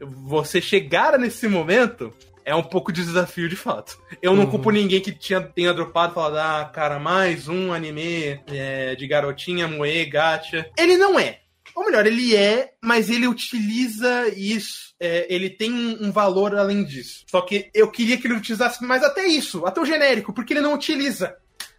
[0.00, 2.12] Você chegar nesse momento
[2.44, 3.98] é um pouco de desafio de fato.
[4.22, 4.50] Eu não Uhum.
[4.50, 9.06] culpo ninguém que tinha, tenha dropado e falado, ah, cara, mais um anime é, de
[9.06, 10.68] garotinha, moe, gacha.
[10.78, 11.40] Ele não é.
[11.76, 14.94] Ou melhor, ele é, mas ele utiliza isso.
[14.98, 17.24] é, ele tem um valor além disso.
[17.30, 20.62] Só que eu queria que ele utilizasse mais até isso, até o genérico, porque ele
[20.62, 21.36] não utiliza.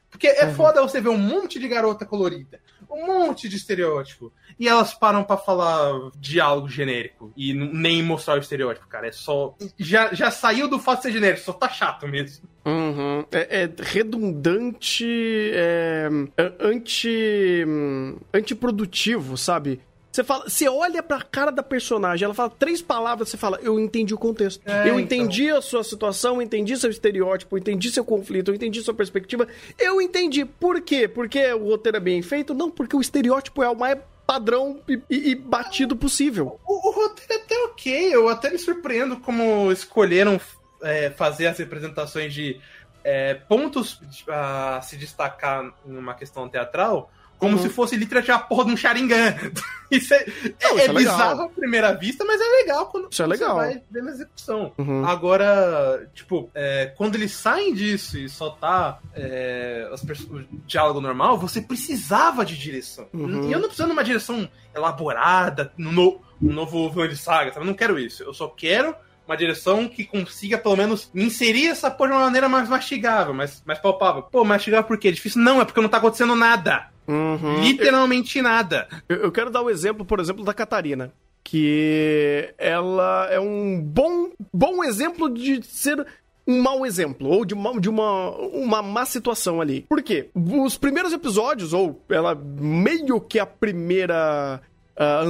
[0.10, 2.60] Porque é foda você ver um monte de garota colorida,
[2.90, 8.40] um monte de estereótipo, e elas param pra falar diálogo genérico e nem mostrar o
[8.40, 9.08] estereótipo, cara.
[9.08, 9.56] É só.
[9.78, 12.48] Já, já saiu do fato de ser genérico, só tá chato mesmo.
[12.66, 13.26] Uhum.
[13.32, 15.06] É, é redundante,
[15.54, 19.82] é, é anti, hum, antiprodutivo, sabe?
[20.18, 23.80] Você fala, você olha pra cara da personagem, ela fala três palavras, você fala, eu
[23.80, 24.60] entendi o contexto.
[24.66, 25.00] É, eu então.
[25.00, 28.96] entendi a sua situação, eu entendi seu estereótipo, eu entendi seu conflito, eu entendi sua
[28.96, 29.48] perspectiva.
[29.78, 30.44] Eu entendi.
[30.44, 31.08] Por quê?
[31.08, 32.56] Porque o roteiro é bem feito?
[32.56, 36.60] Não, porque o estereótipo é o mais padrão e, e- e batido possível.
[36.66, 40.42] O, o roteiro é até ok, eu até me surpreendo como escolheram
[40.82, 42.60] é, fazer as representações de
[43.04, 47.62] é, pontos a se destacar em uma questão teatral, como Uhum.
[47.64, 49.36] se fosse literalmente a porra de um Sharingan.
[49.90, 50.26] Isso é,
[50.62, 50.96] Não, é, isso é legal.
[50.96, 53.56] bizarro à primeira vista, mas é legal quando Isso é você legal.
[53.56, 54.74] vai ver na execução.
[54.78, 55.06] Uhum.
[55.06, 59.90] Agora, tipo, é, quando eles saem disso e só tá é,
[60.30, 63.08] o diálogo normal, você precisava de direção.
[63.14, 63.48] Uhum.
[63.48, 67.52] E eu não preciso de uma direção elaborada, no, no, um novo vilão de saga,
[67.54, 67.66] sabe?
[67.66, 68.24] Eu não quero isso.
[68.24, 68.94] Eu só quero
[69.26, 73.62] uma direção que consiga, pelo menos, inserir essa porra de uma maneira mais mastigável, mais,
[73.66, 74.24] mais palpável.
[74.24, 75.10] Pô, mastigável por quê?
[75.10, 75.42] É difícil?
[75.42, 76.88] Não, é porque não tá acontecendo nada.
[77.08, 77.62] Uhum.
[77.62, 78.88] Literalmente nada.
[79.08, 81.12] Eu, eu quero dar o exemplo, por exemplo, da Catarina.
[81.44, 86.06] Que ela é um bom, bom exemplo de ser
[86.46, 89.86] um mau exemplo, ou de uma, de uma, uma má situação ali.
[89.90, 90.30] Por quê?
[90.34, 94.62] Os primeiros episódios, ou ela meio que a primeira
[94.98, 95.22] ah,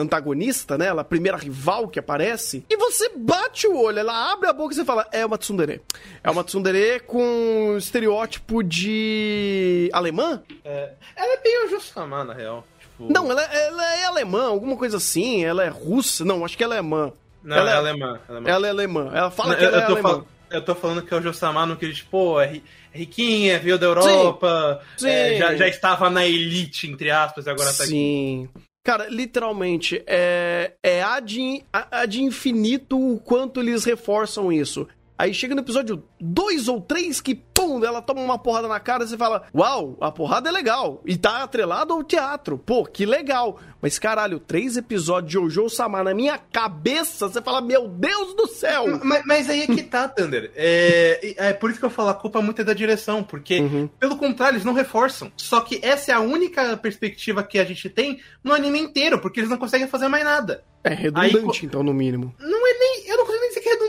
[0.00, 0.86] antagonista, né?
[0.86, 2.64] Ela a primeira rival que aparece.
[2.68, 5.80] E você bate o olho, ela abre a boca e você fala: é uma tsundere.
[6.22, 10.42] É uma tsundere com estereótipo de alemã?
[10.64, 12.66] Ela é bem o Jossama, na real.
[12.80, 15.44] Tipo, Não, ela, ela é alemã, alguma coisa assim.
[15.44, 16.24] Ela é russa.
[16.24, 17.12] Não, acho que ela é alemã.
[17.42, 18.20] não, ela é- é alemã.
[18.28, 18.48] ela é alemã.
[18.50, 19.10] Ela é alemã.
[19.14, 20.02] Ela fala Não, que ela eu, é alemã.
[20.02, 22.62] fal- eu tô falando que é o Josamar no que ele, tipo, pô, é ri-
[22.92, 25.08] é riquinha, veio da Europa, Sim.
[25.08, 27.90] é, já, já estava na elite, entre aspas, e agora tá aqui.
[27.90, 28.48] Sim.
[28.84, 34.86] Cara, literalmente, é, é a, de, a, a de infinito o quanto eles reforçam isso.
[35.16, 39.04] Aí chega no episódio 2 ou 3 que, pum, ela toma uma porrada na cara
[39.04, 41.00] e você fala, uau, a porrada é legal.
[41.06, 42.58] E tá atrelado ao teatro.
[42.58, 43.58] Pô, que legal.
[43.80, 48.48] Mas caralho, três episódios de Jojo Samar na minha cabeça, você fala, meu Deus do
[48.48, 48.98] céu.
[49.04, 50.50] Mas, mas aí é que tá, Thunder.
[50.56, 53.86] É, é por isso que eu falo, a culpa muito é da direção, porque, Uhum.
[54.00, 55.30] pelo contrário, eles não reforçam.
[55.36, 59.38] Só que essa é a única perspectiva que a gente tem no anime inteiro, porque
[59.40, 60.64] eles não conseguem fazer mais nada.
[60.82, 62.34] É redundante, Aí, então, no mínimo.
[62.38, 63.08] Não é nem.
[63.08, 63.26] Eu não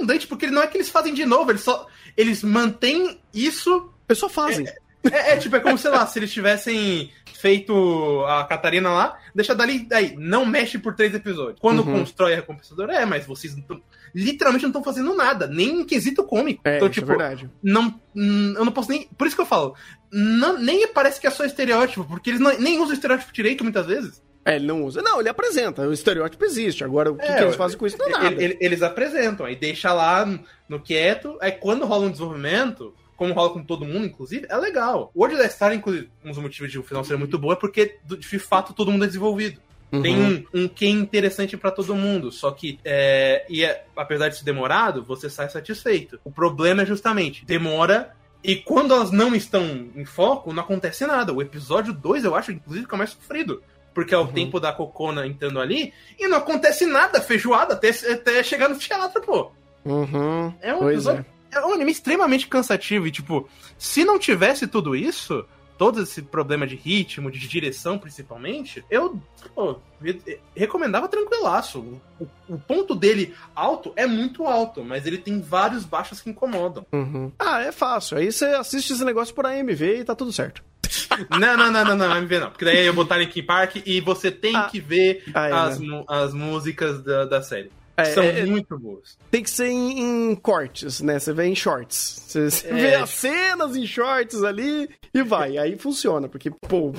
[0.05, 1.87] redundante, porque não é que eles fazem de novo, eles só.
[2.15, 3.89] Eles mantêm isso.
[4.07, 4.65] Eles só fazem.
[5.11, 9.53] É, é, tipo, é como, sei lá, se eles tivessem feito a Catarina lá, deixa
[9.53, 11.59] dali, aí, não mexe por três episódios.
[11.59, 11.99] Quando Uhum.
[11.99, 13.81] constrói a recompensadora, é, mas vocês não
[14.15, 16.61] literalmente não estão fazendo nada, nem em quesito cômico.
[16.65, 17.49] É, então, isso tipo, é verdade.
[17.61, 19.07] não, hum, eu não posso nem.
[19.17, 19.75] Por isso que eu falo,
[20.11, 23.85] não, nem parece que é só estereótipo, porque eles não- nem usam estereótipo direito muitas
[23.85, 24.23] vezes.
[24.45, 25.01] É, ele não usa.
[25.01, 25.81] Não, ele apresenta.
[25.87, 26.83] O estereótipo existe.
[26.83, 28.27] Agora, o que, É, que eles fazem com isso não é nada.
[28.27, 30.23] Ele- ele- eles apresentam, aí deixa lá
[30.69, 35.09] no quieto, aí quando rola um desenvolvimento, como rola com todo mundo, inclusive, é legal.
[35.15, 37.55] O World da Star, inclusive, um dos motivos de o final ser muito bom é
[37.55, 39.59] porque, de fato, todo mundo é desenvolvido.
[39.91, 40.01] Uhum.
[40.01, 42.31] Tem um, um que interessante pra todo mundo.
[42.31, 46.19] Só que, é, e é- apesar de ser demorado, você sai satisfeito.
[46.23, 48.11] O problema é justamente, demora.
[48.43, 51.33] E quando elas não estão em foco, não acontece nada.
[51.33, 53.63] O episódio 2, eu acho, inclusive, que é o mais sofrido.
[53.95, 54.27] Porque é o Uhum.
[54.33, 59.21] tempo da Cocona entrando ali e não acontece nada, feijoada, até, até chegar no teatro,
[59.23, 59.51] pô.
[59.85, 60.53] Uhum.
[60.61, 61.25] É um Pois episódio.
[61.53, 61.65] É.
[61.65, 63.07] um anime extremamente cansativo.
[63.07, 63.47] E, tipo,
[63.77, 65.45] se não tivesse tudo isso,
[65.77, 69.17] todo esse problema de ritmo, de direção principalmente, eu
[69.53, 71.79] pô, re- recomendava tranquilaço.
[72.19, 76.85] O, o ponto dele alto é muito alto, mas ele tem vários baixos que incomodam.
[76.91, 77.31] Uhum.
[77.39, 78.17] Ah, é fácil.
[78.17, 80.61] Aí você assiste esse negócio por AMV e tá tudo certo.
[81.29, 82.49] não, não, não, não, não, MV não.
[82.51, 84.67] Porque daí eu botar Linkin Park e você tem Ah.
[84.71, 86.03] que ver Ah, é, as, né?
[86.07, 87.71] as músicas da, da série.
[87.97, 89.17] É, São é, é, muito boas.
[89.31, 91.17] tem que ser em, em cortes, né?
[91.17, 92.25] Você vê em shorts.
[92.27, 92.73] Você, você É.
[92.73, 95.57] vê as cenas em shorts ali e vai.
[95.57, 96.91] Aí funciona, porque, pô,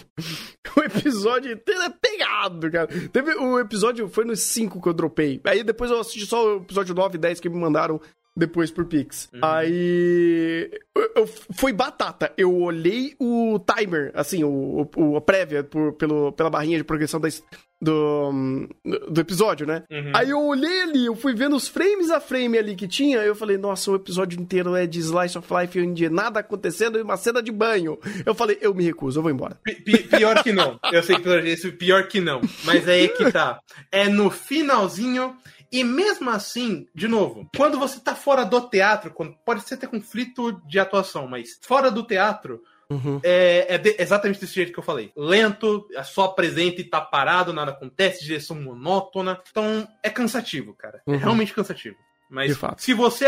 [0.75, 2.89] o episódio inteiro é pegado, cara.
[3.13, 5.39] Teve o episódio, foi nos 5 que eu dropei.
[5.45, 8.01] Aí depois eu assisti só o episódio 9 e 10 que me mandaram
[8.37, 9.29] depois por Pix.
[9.33, 9.41] Uhum.
[9.43, 10.71] Aí.
[10.95, 12.33] eu- eu- foi batata.
[12.37, 17.19] Eu olhei o timer, assim, o, o- a prévia por- pelo, pela barrinha de progressão
[17.21, 17.29] da,
[17.81, 18.69] do,
[19.11, 19.83] do episódio, né?
[19.91, 20.13] Uhum.
[20.15, 23.35] Aí eu olhei ali, eu fui vendo os frames a frame ali que tinha, eu
[23.35, 27.17] falei, nossa, o episódio inteiro é de Slice of Life, onde nada acontecendo e uma
[27.17, 27.99] cena de banho.
[28.25, 29.59] Eu falei, eu me recuso, eu vou embora.
[29.65, 30.79] Pi- Pior que não.
[30.93, 32.41] Eu sei que esse pior que não.
[32.65, 33.59] Mas é aí que tá.
[33.93, 35.37] É no finalzinho.
[35.73, 39.89] E mesmo assim, de novo, quando você tá fora do teatro, quando, pode ser ter
[39.89, 43.21] conflito de atuação, mas fora do teatro, Uhum.
[43.25, 45.11] é, é de- exatamente desse jeito que eu falei.
[45.17, 49.41] Lento, é só apresenta e tá parado, nada acontece, direção monótona.
[49.51, 51.03] Então, é cansativo, cara.
[51.07, 51.17] É Uhum.
[51.17, 51.97] realmente cansativo.
[52.31, 53.27] Mas se você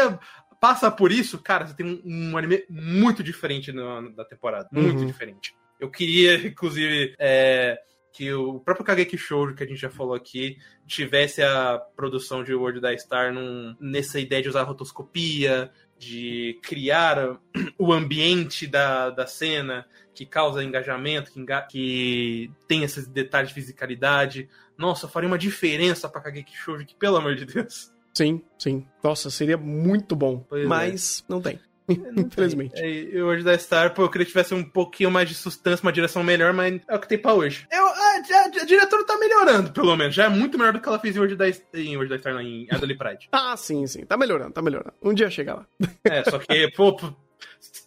[0.60, 4.68] passa por isso, cara, você tem um, um anime muito diferente no- da temporada.
[4.72, 5.06] Muito Uhum.
[5.06, 5.54] diferente.
[5.80, 7.78] Eu queria, inclusive, é,
[8.18, 10.58] que o próprio Kageki Shoujo, que a gente já falou aqui,
[10.88, 17.38] tivesse a produção de World da Star num- nessa ideia de usar rotoscopia, de criar
[17.78, 23.54] o ambiente da, da cena que causa engajamento, que, enga- que tem esses detalhes de
[23.54, 24.48] fisicalidade.
[24.76, 27.92] Nossa, faria uma diferença pra Kageki Shoujo, que pelo amor de Deus.
[28.12, 28.84] Sim, sim.
[29.00, 30.44] Nossa, seria muito bom.
[30.48, 30.66] Pois é.
[30.66, 31.60] mas não tem.
[32.16, 32.80] Infelizmente.
[32.80, 35.82] É, e hoje da Star, pô, eu queria que tivesse um pouquinho mais de sustância,
[35.82, 37.66] uma direção melhor, mas é o que tem pra hoje.
[37.72, 40.14] Eu, a, a, a diretora tá melhorando, pelo menos.
[40.14, 42.34] Já é muito melhor do que ela fez em hoje da, em hoje da Star,
[42.34, 43.28] não, em Adelaide Pride.
[43.48, 44.04] Ah, sim, sim.
[44.04, 44.92] Tá melhorando, tá melhorando.
[45.02, 45.66] Um dia chega lá.
[46.04, 47.14] É, só que, pô, pô,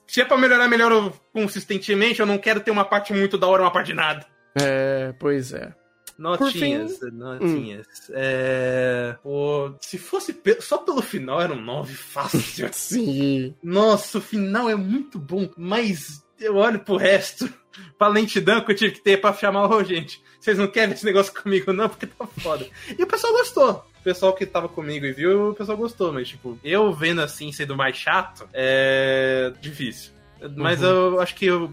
[0.08, 3.64] se é pra melhorar, melhor consistentemente, eu não quero ter uma parte muito da hora,
[3.64, 4.26] uma parte de nada.
[4.56, 5.74] É, pois é.
[6.22, 7.88] Notinhas, notinhas.
[8.12, 9.16] É.
[9.24, 12.70] Pô, se fosse pe- só pelo final, era um 9 fácil.
[12.74, 13.56] Sim.
[13.64, 17.52] Nossa, o final é muito bom, mas eu olho pro resto,
[17.98, 21.06] pra lentidão que eu tive que ter pra chamar, ô gente, vocês não querem esse
[21.06, 22.68] negócio comigo não, porque tá foda.
[22.98, 23.86] E o pessoal gostou.
[24.00, 27.52] O pessoal que tava comigo e viu, o pessoal gostou, mas tipo, eu vendo assim,
[27.52, 30.12] sendo mais chato, é difícil.
[30.56, 31.72] Mas eu acho que eu,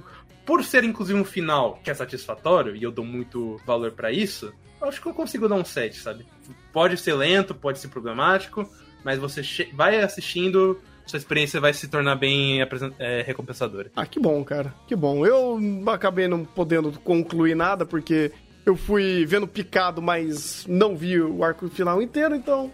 [0.49, 4.51] por ser inclusive um final que é satisfatório, e eu dou muito valor pra isso,
[4.81, 6.25] eu acho que eu consigo dar um 7, sabe?
[6.73, 8.67] Pode ser lento, pode ser problemático,
[9.05, 9.43] mas você
[9.75, 12.63] vai assistindo, sua experiência vai se tornar bem
[12.99, 13.91] é, recompensadora.
[13.95, 14.73] Ah, que bom, cara.
[14.87, 15.27] Que bom.
[15.27, 18.33] Eu acabei não podendo concluir nada porque
[18.65, 22.73] eu fui vendo picado, mas não vi o arco final inteiro, então.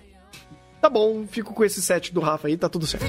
[0.80, 3.04] Tá bom, fico com esse set do Rafa aí, tá tudo certo.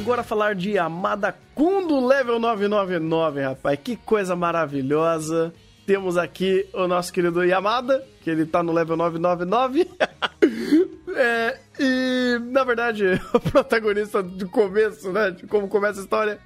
[0.00, 3.78] Agora falar de Amada Kundo Level 999, rapaz.
[3.82, 5.52] Que coisa maravilhosa.
[5.86, 9.88] Temos aqui o nosso querido Yamada, que ele tá no level 999.
[11.12, 13.04] É, e, na verdade,
[13.34, 15.32] o protagonista do começo, né?
[15.32, 16.38] De como começa a história,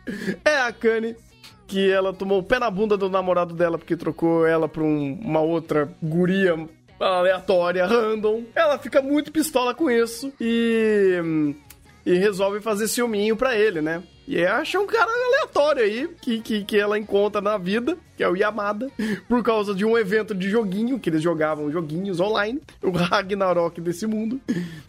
[0.43, 1.15] é a Kanye,
[1.67, 5.19] que ela tomou o pé na bunda do namorado dela porque trocou ela pra um-
[5.23, 6.57] uma outra guria
[7.01, 8.43] aleatória, random.
[8.55, 11.55] Ela fica muito pistola com isso e,
[12.07, 14.03] e resolve fazer ciúminho pra ele, né?
[14.27, 18.29] E acha um cara aleatório aí que, que, que ela encontra na vida, que é
[18.29, 18.91] o Yamada,
[19.29, 24.07] por causa de um evento de joguinho, que eles jogavam joguinhos online, o Ragnarok desse
[24.07, 24.41] mundo.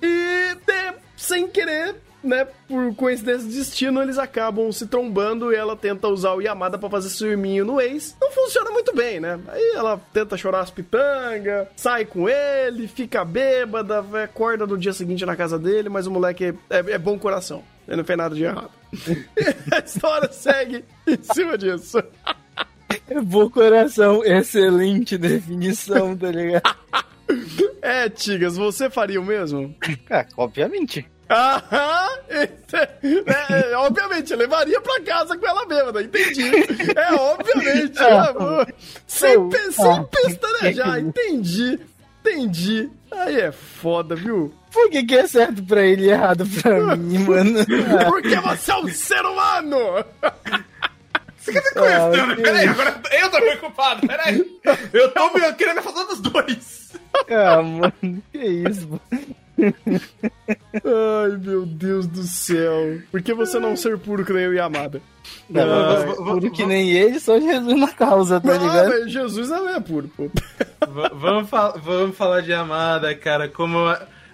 [0.02, 1.96] E, é, sem querer,
[2.26, 6.78] né, por coincidência de destino, eles acabam se trombando e ela tenta usar o Yamada
[6.78, 8.16] pra fazer ciúminho no ex.
[8.20, 9.40] Não funciona muito bem, né?
[9.48, 15.26] Aí ela tenta chorar as pitangas, sai com ele, fica bêbada, acorda no dia seguinte
[15.26, 17.64] na casa dele, mas o moleque é, é bom coração.
[17.88, 18.72] Ele não fez nada de errado.
[19.72, 22.04] a história segue em cima disso.
[23.08, 26.76] É bom coração, excelente definição, tá ligado?
[27.82, 29.76] É, Tigas, você faria o mesmo?
[30.10, 31.06] Ah, obviamente.
[31.30, 32.10] Aham!
[32.30, 32.50] É-
[33.72, 36.50] é, obviamente, levaria pra casa com ela bêbada, entendi.
[36.96, 37.98] É, obviamente.
[38.00, 38.34] Ah,
[38.66, 38.74] né?
[39.08, 41.80] sem, eu- pe- sem ah, pestanejar, entendi.
[42.22, 42.90] Entendi.
[43.12, 44.54] Aí é foda, viu?
[44.72, 47.60] Por que, que é certo pra ele e errado pra mim, mano?
[48.10, 49.78] Porque você é um ser humano!
[51.76, 54.60] Não, peraí, agora eu tô preocupado, peraí.
[54.92, 56.92] Eu tô me- querendo falar dos dois.
[57.30, 59.36] Ah, mano, que isso, mano.
[59.58, 63.00] Ai, meu Deus do céu.
[63.12, 65.02] Por que você não ser puro que nem eu e Amada?
[65.50, 69.08] Não, Ah, mas puro que nem ele, só Jesus na causa, tá ligado?
[69.10, 70.24] Jesus não é puro, pô.
[70.26, 73.78] V- vamos, fal- vamos falar de Amada, cara, como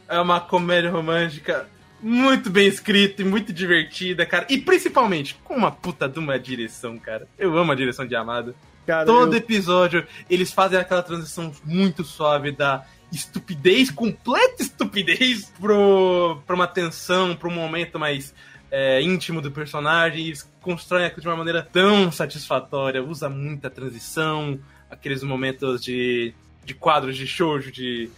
[0.09, 1.65] é uma comédia romântica
[2.01, 4.45] muito bem escrita e muito divertida, cara.
[4.49, 7.27] E principalmente com uma puta de uma direção, cara.
[7.37, 8.53] Eu amo a direção de Amada.
[8.87, 16.41] Cara, Todo eu- episódio eles fazem aquela transição muito suave da estupidez, completa estupidez, pro,
[16.49, 18.33] uma tensão, pra um momento mais
[18.71, 20.27] é, íntimo do personagem.
[20.27, 24.59] Eles constroem aquilo de uma maneira tão satisfatória, usa muita transição,
[24.89, 26.33] aqueles momentos de,
[26.65, 28.09] de quadros de shoujo, de,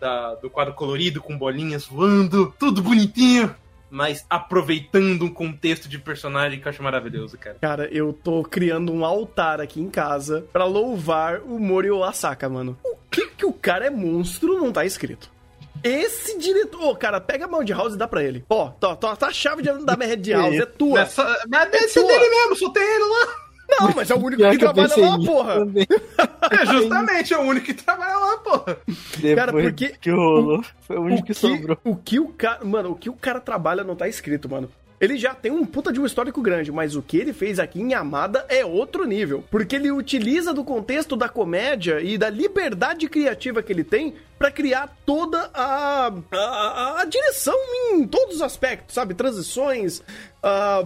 [0.00, 3.54] da- do quadro colorido com bolinhas voando, tudo bonitinho.
[3.90, 7.56] Mas aproveitando um contexto de personagem que eu acho maravilhoso, cara.
[7.60, 12.76] Cara, eu tô criando um altar aqui em casa pra louvar o Morio Asaka, mano.
[12.84, 15.30] O que que o cara é monstro não tá escrito.
[15.84, 16.82] Esse diretor...
[16.82, 18.44] Ô, cara, pega a mão de house e dá pra ele.
[18.48, 21.00] Ó, tá, tá, tá a chave de, da minha de house, é tua.
[21.00, 22.08] Nessa, mas deve ser tua.
[22.08, 23.45] dele mesmo, só tem ele lá.
[23.68, 25.54] Não, mas é o único que que trabalha lá, porra.
[26.48, 28.76] É justamente é o único que trabalha lá, porra.
[29.16, 31.76] Depois Cara, porque que rolou, foi o O único que, que sobrou.
[31.84, 32.64] o que o cara.
[32.64, 34.70] Mano, o que o cara trabalha não tá escrito, mano.
[35.00, 37.80] Ele já tem um puta de um histórico grande, mas o que ele fez aqui
[37.80, 39.44] em Amada é outro nível.
[39.50, 44.50] Porque ele utiliza do contexto da comédia e da liberdade criativa que ele tem pra
[44.50, 47.56] criar toda a, a, a direção
[47.92, 49.14] em todos os aspectos, sabe?
[49.14, 50.02] Transições,
[50.42, 50.82] ah,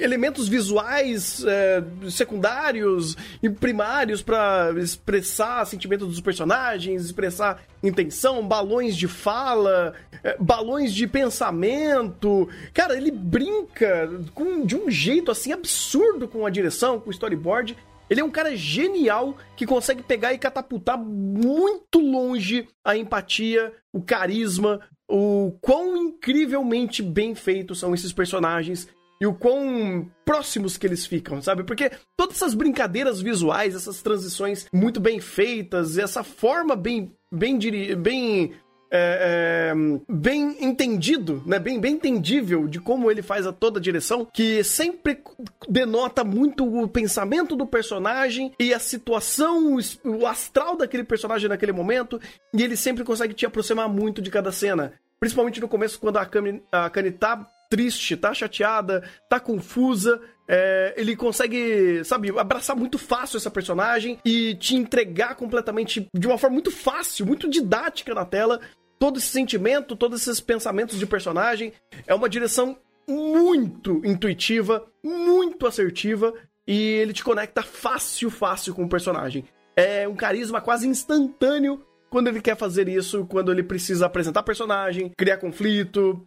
[0.00, 9.06] elementos visuais é, secundários e primários pra expressar sentimento dos personagens, expressar intenção, balões de
[9.06, 9.94] fala,
[10.38, 12.48] balões de pensamento.
[12.72, 17.76] Cara, ele brinca com, de um jeito assim absurdo com a direção, com o storyboard.
[18.08, 24.02] Ele é um cara genial que consegue pegar e catapultar muito longe a empatia, o
[24.02, 28.88] carisma, o quão incrivelmente bem feitos são esses personagens
[29.20, 31.62] e o quão próximos que eles ficam, sabe?
[31.62, 37.58] Porque todas essas brincadeiras visuais, essas transições muito bem feitas, essa forma bem bem
[37.98, 38.54] bem
[38.92, 41.58] é, é, bem entendido, né?
[41.58, 45.22] Bem, bem entendível de como ele faz a toda a direção, que sempre
[45.68, 52.20] denota muito o pensamento do personagem e a situação, o astral daquele personagem naquele momento,
[52.52, 54.92] e ele sempre consegue te aproximar muito de cada cena.
[55.20, 60.20] Principalmente no começo, quando a Kami, a tá triste, tá chateada, tá confusa.
[60.48, 66.36] é, ele consegue, sabe, abraçar muito fácil essa personagem e te entregar completamente de uma
[66.36, 68.60] forma muito fácil, muito didática na tela,
[69.00, 71.72] todo esse sentimento, todos esses pensamentos de personagem.
[72.06, 72.76] É uma direção
[73.08, 76.32] muito intuitiva, muito assertiva
[76.66, 79.44] e ele te conecta fácil, fácil com o personagem.
[79.74, 85.10] É um carisma quase instantâneo quando ele quer fazer isso, quando ele precisa apresentar personagem,
[85.16, 86.26] criar conflito,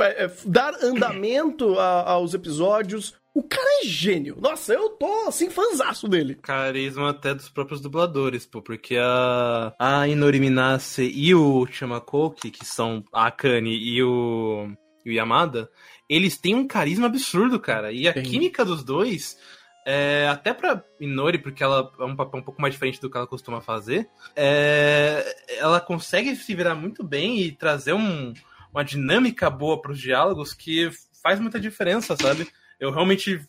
[0.00, 3.14] é, é, dar andamento a- aos episódios.
[3.34, 4.36] O cara é gênio.
[4.40, 6.34] Nossa, eu tô assim, fanzaço dele.
[6.34, 12.64] Carisma até dos próprios dubladores, pô, porque a, a Inori Minase e o Chamakoki, que
[12.66, 14.68] são a Akane e o,
[15.04, 15.70] e o Yamada,
[16.08, 17.90] eles têm um carisma absurdo, cara.
[17.90, 18.22] E a Tem.
[18.22, 19.38] química dos dois,
[19.86, 23.16] é, até pra Minori, porque ela é um papel um pouco mais diferente do que
[23.16, 25.24] ela costuma fazer, é,
[25.58, 28.34] ela consegue se virar muito bem e trazer um-
[28.70, 30.90] uma dinâmica boa pros diálogos que
[31.22, 32.46] faz muita diferença, sabe?
[32.82, 33.40] Eu realmente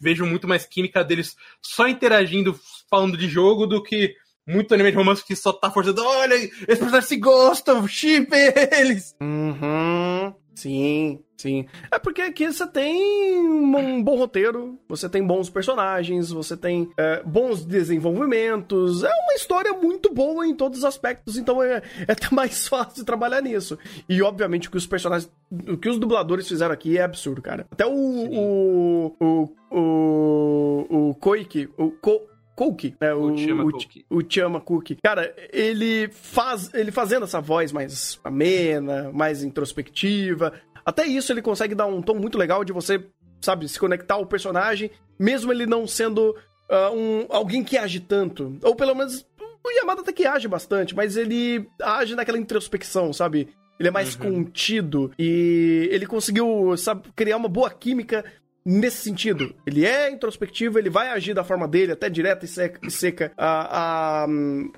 [0.00, 2.58] vejo muito mais química deles só interagindo,
[2.88, 4.14] falando de jogo, do que
[4.46, 6.02] muito anime de romance que só tá forçando.
[6.02, 9.14] Olha, esses personagens se gostam, chip eles!
[9.20, 10.34] Uhum.
[10.54, 11.66] Sim, sim.
[11.90, 17.22] É porque aqui você tem um bom roteiro, você tem bons personagens, você tem é,
[17.24, 19.02] bons desenvolvimentos.
[19.02, 23.04] É uma história muito boa em todos os aspectos, então é, é até mais fácil
[23.04, 23.78] trabalhar nisso.
[24.08, 25.30] E obviamente o que os personagens.
[25.66, 27.66] O que os dubladores fizeram aqui é absurdo, cara.
[27.70, 27.90] Até o.
[27.90, 29.16] O.
[29.20, 29.48] O.
[29.70, 31.08] O.
[31.10, 31.68] O Koiki.
[31.76, 32.20] O Ko,
[32.58, 33.14] Kouki, né?
[33.14, 34.96] O, O Chiyama o, o Chama Cookie.
[35.00, 36.74] Cara, ele faz.
[36.74, 40.52] Ele fazendo essa voz mais amena, mais introspectiva.
[40.88, 43.04] Até isso ele consegue dar um tom muito legal de você,
[43.42, 46.34] sabe, se conectar ao personagem, mesmo ele não sendo
[46.66, 48.58] ah, um, alguém que age tanto.
[48.62, 49.26] Ou pelo menos.
[49.62, 53.48] O Yamada até que age bastante, mas ele age naquela introspecção, sabe?
[53.78, 58.24] Ele é mais contido e ele conseguiu, sabe, criar uma boa química
[58.68, 59.54] nesse sentido.
[59.66, 63.32] Ele é introspectivo, ele vai agir da forma dele, até direta e seca, e seca
[63.34, 64.26] a, a,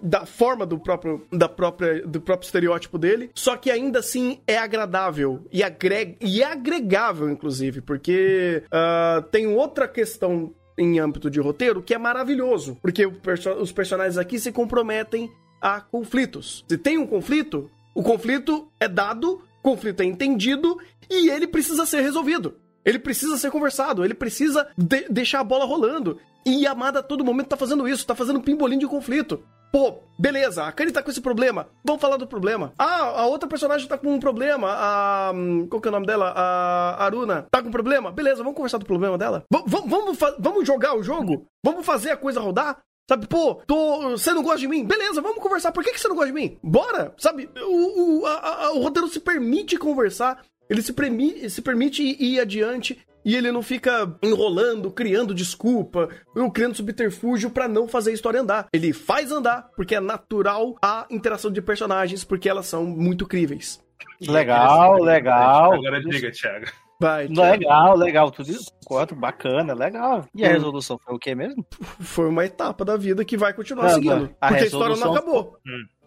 [0.00, 3.30] da forma do próprio, da própria, do próprio estereótipo dele.
[3.34, 9.48] Só que ainda assim é agradável e, agrega, e é agregável, inclusive, porque ah, tem
[9.48, 14.52] outra questão em âmbito de roteiro que é maravilhoso, porque perso- os personagens aqui se
[14.52, 15.28] comprometem
[15.60, 16.64] a conflitos.
[16.68, 20.78] Se tem um conflito, o conflito é dado, o conflito é entendido
[21.10, 22.54] e ele precisa ser resolvido.
[22.84, 26.18] Ele precisa ser conversado, ele precisa de- deixar a bola rolando.
[26.46, 29.42] E Yamada a todo momento tá fazendo isso, tá fazendo pimbolim de conflito.
[29.72, 31.68] Pô, beleza, a Kari tá com esse problema.
[31.84, 32.72] Vamos falar do problema.
[32.76, 34.68] Ah, a outra personagem tá com um problema.
[34.72, 35.30] A.
[35.32, 36.32] hum, Qual que é o nome dela?
[36.34, 37.46] A Aruna.
[37.50, 38.10] Tá com um problema?
[38.10, 39.44] Beleza, vamos conversar do problema dela.
[39.52, 41.46] V- vamos, vamos jogar o jogo?
[41.64, 42.78] Vamos fazer a coisa rodar?
[43.08, 44.84] Sabe, pô, tô, você não gosta de mim?
[44.84, 45.72] Beleza, vamos conversar.
[45.72, 46.58] Por que, que você não gosta de mim?
[46.62, 47.12] Bora!
[47.18, 52.02] Sabe, o, o, a- a- o roteiro se permite conversar, ele se, premi, se permite
[52.02, 57.86] ir, ir adiante e ele não fica enrolando, criando desculpa, ou criando subterfúgio pra não
[57.86, 58.66] fazer a história andar.
[58.72, 63.78] Ele faz andar, porque é natural a interação de personagens, porque elas são muito críveis.
[64.26, 65.72] Legal, legal.
[65.74, 66.66] Agora diga, Thiago.
[67.00, 67.50] Vai, Thiago.
[67.50, 68.70] Legal, legal, tudo isso.
[68.84, 70.26] Concordo, bacana, legal.
[70.34, 70.52] E a Hum.
[70.52, 71.64] resolução foi o que mesmo?
[72.00, 74.16] Foi uma etapa da vida que vai continuar Não, seguindo.
[74.16, 74.30] não.
[74.40, 75.56] A porque a história não resolução- acabou.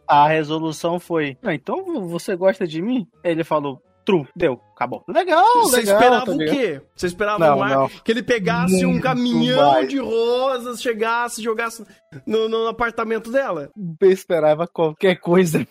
[0.07, 1.38] A resolução foi.
[1.44, 3.07] "Ah, então você gosta de mim?
[3.23, 5.04] Ele falou, true, deu, acabou.
[5.08, 5.95] Legal, Você legal.
[5.95, 6.82] esperava tá o quê?
[6.95, 7.90] Você esperava Não, um ar não.
[8.04, 11.84] que ele pegasse um Muito caminhão de rosas, chegasse, jogasse
[12.26, 13.70] no, no apartamento dela?
[14.02, 15.66] Eu esperava qualquer coisa.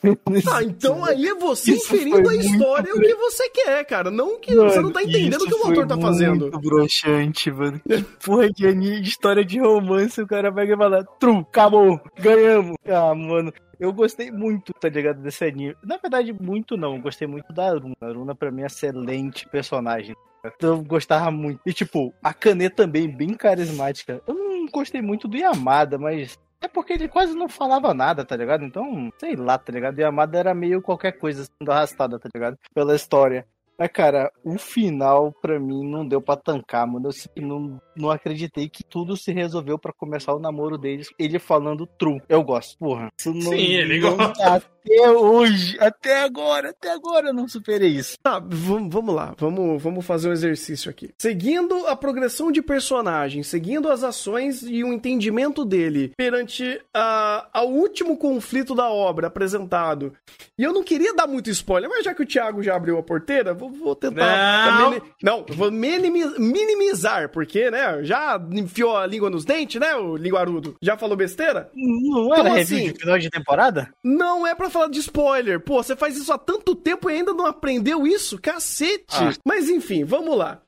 [0.52, 4.10] Ah, então aí é você Isso inferindo a história o que você quer, cara.
[4.10, 6.42] Não que Mano, você não tá entendendo o que o autor tá fazendo.
[6.50, 7.80] Muito broxante, mano.
[7.86, 12.76] Que porra de anime, história de romance, o cara pega e fala, tru, acabou, ganhamos.
[12.86, 15.74] Ah, mano, eu gostei muito, tá ligado, desse anime.
[15.84, 17.94] Na verdade, muito não, eu gostei muito da Aruna.
[18.00, 20.14] A Aruna, pra mim, é excelente personagem.
[20.60, 21.60] Eu gostava muito.
[21.64, 24.20] E, tipo, a Kane também, bem carismática.
[24.26, 26.38] Eu não gostei muito do Yamada, mas...
[26.60, 28.64] É porque ele quase não falava nada, tá ligado?
[28.64, 29.98] Então, sei lá, tá ligado?
[29.98, 32.56] Yamada era meio qualquer coisa sendo arrastada, tá ligado?
[32.72, 33.44] Pela história.
[33.76, 37.10] Mas, cara, o final, pra mim, não deu pra tancar, mano.
[37.34, 41.08] Eu não, não acreditei que tudo se resolveu pra começar o namoro deles.
[41.18, 42.22] Ele falando true.
[42.28, 43.10] Eu gosto, porra.
[43.26, 44.62] Não, Sim, ele gosta.
[44.84, 48.16] Até hoje, até agora, até agora eu não superei isso.
[48.22, 51.10] Tá, vam- vamos lá, vamos, vamos fazer um exercício aqui.
[51.18, 57.68] Seguindo a progressão de personagem, seguindo as ações e o entendimento dele perante a, ao
[57.68, 60.12] último conflito da obra apresentado.
[60.58, 63.02] E eu não queria dar muito spoiler, mas já que o Thiago já abriu a
[63.02, 64.78] porteira, vou, vou tentar.
[64.80, 64.90] Não.
[64.90, 68.02] mini- não, vou minimi- minimizar, porque, né?
[68.02, 70.74] Já enfiou a língua nos dentes, né, o linguarudo?
[70.82, 71.70] Já falou besteira?
[71.74, 72.92] Não era review assim?
[72.92, 73.88] de final de temporada?
[74.02, 75.60] Não é pra falar de spoiler.
[75.60, 78.38] Pô, você faz isso há tanto tempo e ainda não aprendeu isso?
[78.40, 79.04] Cacete!
[79.12, 79.32] Ah.
[79.44, 80.60] Mas enfim, vamos lá.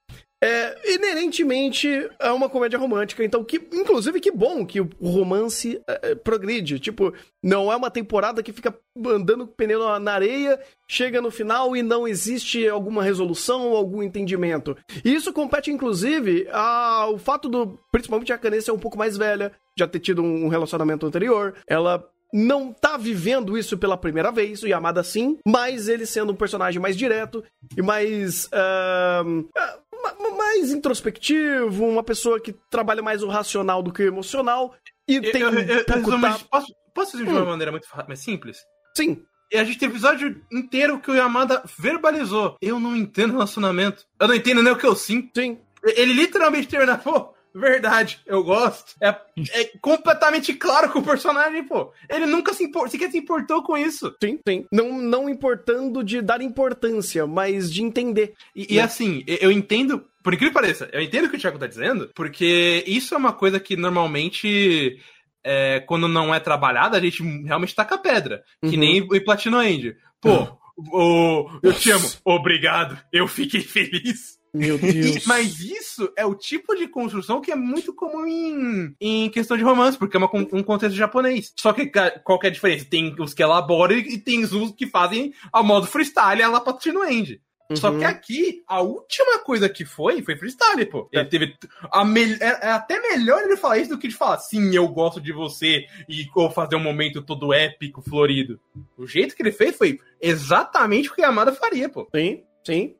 [0.42, 1.88] É, inerentemente
[2.20, 6.78] é uma comédia romântica, então que, inclusive que bom que o romance é, é, progride.
[6.78, 11.30] Tipo, não é uma temporada que fica andando com o pneu na- areia, chega no
[11.30, 14.76] final e não existe alguma resolução ou algum entendimento.
[15.02, 19.50] E isso compete, inclusive, ao fato do, principalmente a Kanê ser um pouco mais velha,
[19.78, 22.06] já ter tido um relacionamento anterior, ela
[22.36, 26.82] não tá vivendo isso pela primeira vez, o Yamada sim, mas ele sendo um personagem
[26.82, 27.44] mais direto
[27.76, 28.48] e mais.
[28.52, 34.74] ma- mais introspectivo, uma pessoa que trabalha mais o racional do que o emocional.
[35.08, 37.36] E Eu, tem eu, um eu, eu pouco resumo, posso, posso dizer de Hum.
[37.36, 38.58] uma maneira muito mais simples?
[38.96, 39.22] Sim.
[39.52, 42.56] E a gente tem episódio inteiro que o Yamada verbalizou.
[42.60, 44.04] Eu não entendo relacionamento.
[44.18, 45.30] Eu não entendo nem o que eu sinto.
[45.38, 45.58] Sim.
[45.84, 48.94] Ele literalmente termina, pô, verdade, eu gosto.
[49.00, 49.08] É,
[49.52, 51.92] é completamente claro com o personagem, pô.
[52.10, 54.14] Ele nunca se, sequer se importou com isso.
[54.22, 54.66] Sim, sim.
[54.72, 58.34] Não, não importando de dar importância, mas de entender.
[58.54, 61.58] E, e assim, eu entendo, por incrível que pareça, eu entendo o que o Thiago
[61.58, 64.98] tá dizendo, porque isso é uma coisa que normalmente.
[65.46, 68.42] é, quando não é trabalhada, a gente realmente taca a pedra.
[68.62, 68.78] Que Uhum.
[68.78, 69.94] nem o Platino End.
[70.20, 70.58] Pô,
[70.90, 72.08] o, eu te amo.
[72.24, 72.98] Obrigado.
[73.12, 74.38] Eu fiquei feliz.
[74.54, 75.26] Meu E- Deus.
[75.26, 79.64] mas isso é o tipo de construção que é muito comum em, em questão de
[79.64, 81.52] romance, porque é uma um contexto japonês.
[81.58, 81.90] Só que
[82.22, 82.86] qual que é a diferença?
[82.88, 87.04] Tem os que elaboram e tem os que fazem ao modo freestyle, a lá Platino
[87.04, 87.40] End.
[87.72, 87.98] Só Uhum.
[87.98, 91.08] que aqui, a última coisa que foi, foi freestyle, pô.
[91.10, 91.54] Ele teve.
[91.90, 94.86] A mel- é, é até melhor ele falar isso do que ele falar, sim, eu
[94.86, 98.60] gosto de você, e ou fazer um momento todo épico, florido.
[98.98, 102.06] O jeito que ele fez foi exatamente o que a Amada faria, pô.
[102.14, 102.94] Sim, sim.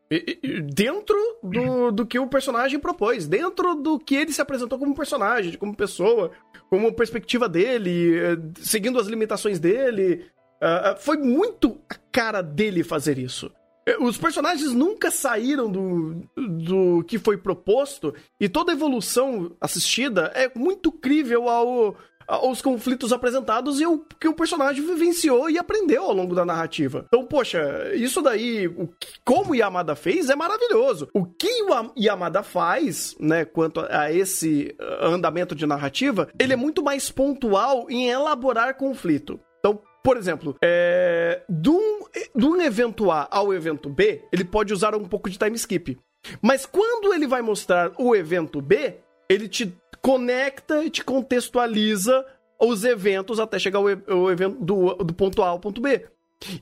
[0.72, 5.56] Dentro do, do que o personagem propôs, dentro do que ele se apresentou como personagem,
[5.58, 6.30] como pessoa,
[6.70, 10.26] como perspectiva dele, eh, seguindo as limitações dele.
[10.60, 13.50] Ah, ah, foi muito a cara dele fazer isso.
[13.86, 20.50] Eh, Os personagens nunca saíram do, do que foi proposto e toda evolução assistida é
[20.58, 21.96] muito crível ao,
[22.26, 27.04] aos conflitos apresentados e o que o personagem vivenciou e aprendeu ao longo da narrativa.
[27.08, 31.08] Então, poxa, isso daí, o que- como Yamada fez é maravilhoso.
[31.14, 36.56] O que o Am- Yamada faz, né, quanto a esse andamento de narrativa, ele é
[36.56, 39.38] muito mais pontual em elaborar conflito.
[39.58, 44.72] Então, por exemplo, é, de, um, de um evento A ao evento B, ele pode
[44.72, 45.98] usar um pouco de time skip.
[46.42, 48.96] Mas quando ele vai mostrar o evento B,
[49.34, 52.24] ele te conecta e te contextualiza
[52.60, 56.06] os eventos até chegar ao, ao evento do, do ponto A ao ponto B.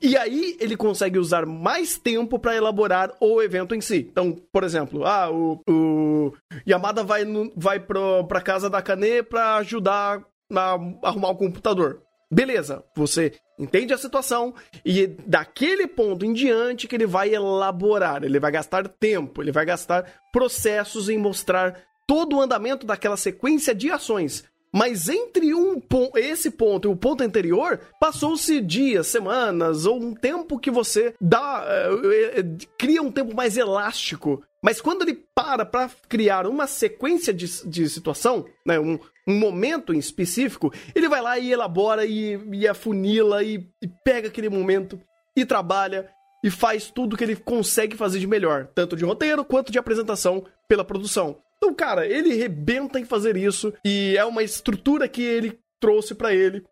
[0.00, 4.08] E aí ele consegue usar mais tempo para elaborar o evento em si.
[4.10, 6.32] Então, por exemplo, ah, o, o
[6.66, 7.24] Yamada vai,
[7.56, 10.24] vai pro, casa da Kane pra ajudar
[10.54, 12.02] a arrumar o computador.
[12.30, 14.54] Beleza, você entende a situação
[14.84, 19.66] e daquele ponto em diante que ele vai elaborar, ele vai gastar tempo, ele vai
[19.66, 21.78] gastar processos em mostrar
[22.12, 24.44] todo o andamento daquela sequência de ações.
[24.70, 30.14] Mas entre um pon- esse ponto e o ponto anterior, passou-se dias, semanas ou um
[30.14, 34.42] tempo que você dá, eh, eh, cria um tempo mais elástico.
[34.62, 39.94] Mas quando ele para para criar uma sequência de, de situação, né, um, um momento
[39.94, 45.00] em específico, ele vai lá e elabora e, e afunila e, e pega aquele momento
[45.34, 46.10] e trabalha
[46.44, 50.44] e faz tudo que ele consegue fazer de melhor, tanto de roteiro quanto de apresentação
[50.68, 51.38] pela produção.
[51.62, 56.34] Então, cara, ele rebenta em fazer isso e é uma estrutura que ele trouxe pra
[56.34, 56.64] ele.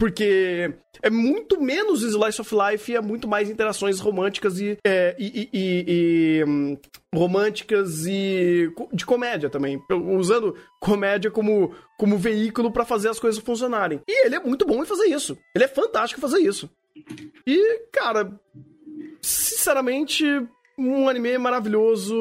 [0.00, 5.14] Porque é muito menos slice of life e é muito mais interações românticas e, é,
[5.16, 5.84] e, e-
[6.40, 6.76] e- hum,
[7.14, 9.80] românticas e de comédia também,
[10.12, 14.00] usando comédia como, como veículo pra fazer as coisas funcionarem.
[14.08, 15.38] E ele é muito bom em fazer isso.
[15.54, 16.68] Ele é fantástico em fazer isso.
[17.46, 18.32] E, cara,
[19.20, 20.24] sinceramente,
[20.78, 22.14] um anime maravilhoso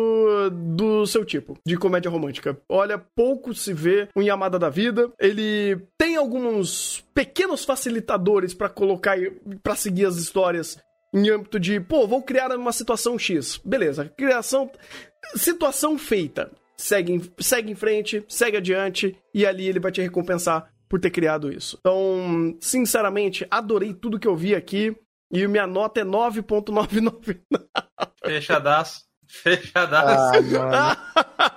[0.52, 2.58] do seu tipo, de comédia romântica.
[2.70, 5.12] Olha, pouco se vê um Yamada da vida.
[5.20, 9.18] Ele tem alguns pequenos facilitadores pra colocar,
[9.64, 10.78] pra seguir as histórias
[11.14, 13.60] em âmbito de, pô, vou criar uma situação X.
[13.64, 14.72] Beleza, criação,
[15.36, 16.52] situação feita.
[16.78, 21.52] Segue, segue em frente, segue adiante e ali ele vai te recompensar por ter criado
[21.52, 21.78] isso.
[21.80, 24.96] Então, sinceramente, adorei tudo que eu vi aqui.
[25.34, 27.40] E minha nota é 9.99.
[28.24, 29.06] Fechadaço.
[29.28, 30.34] Fechadaço.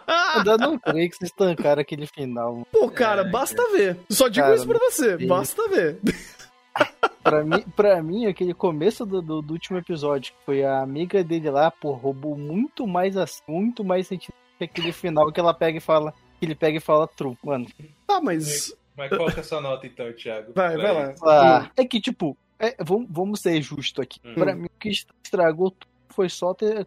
[0.06, 2.52] Ah, não creio que vocês tancaram aquele final.
[2.52, 2.66] mano.
[2.70, 3.98] Pô, cara, basta ver.
[4.10, 5.16] Só digo Cara, isso pra você.
[5.26, 5.98] Basta ver.
[7.22, 11.24] Pra mim, pra mim, aquele começo do, do, do último episódio, que foi a amiga
[11.24, 15.54] dele lá, pô, roubou muito mais assim, muito mais sentido que aquele final que ela
[15.54, 16.12] pega e fala.
[16.38, 17.66] Que ele pega e fala true, mano.
[18.06, 18.74] Tá, mas.
[18.96, 20.52] Mas qual que é a sua nota então, Thiago?
[20.54, 21.14] Vai, vai lá.
[21.24, 24.20] Ah, é que, tipo, é, vamos, vamos ser justo aqui.
[24.24, 24.34] Hum.
[24.34, 26.86] Pra mim, o que estragou tudo foi só ter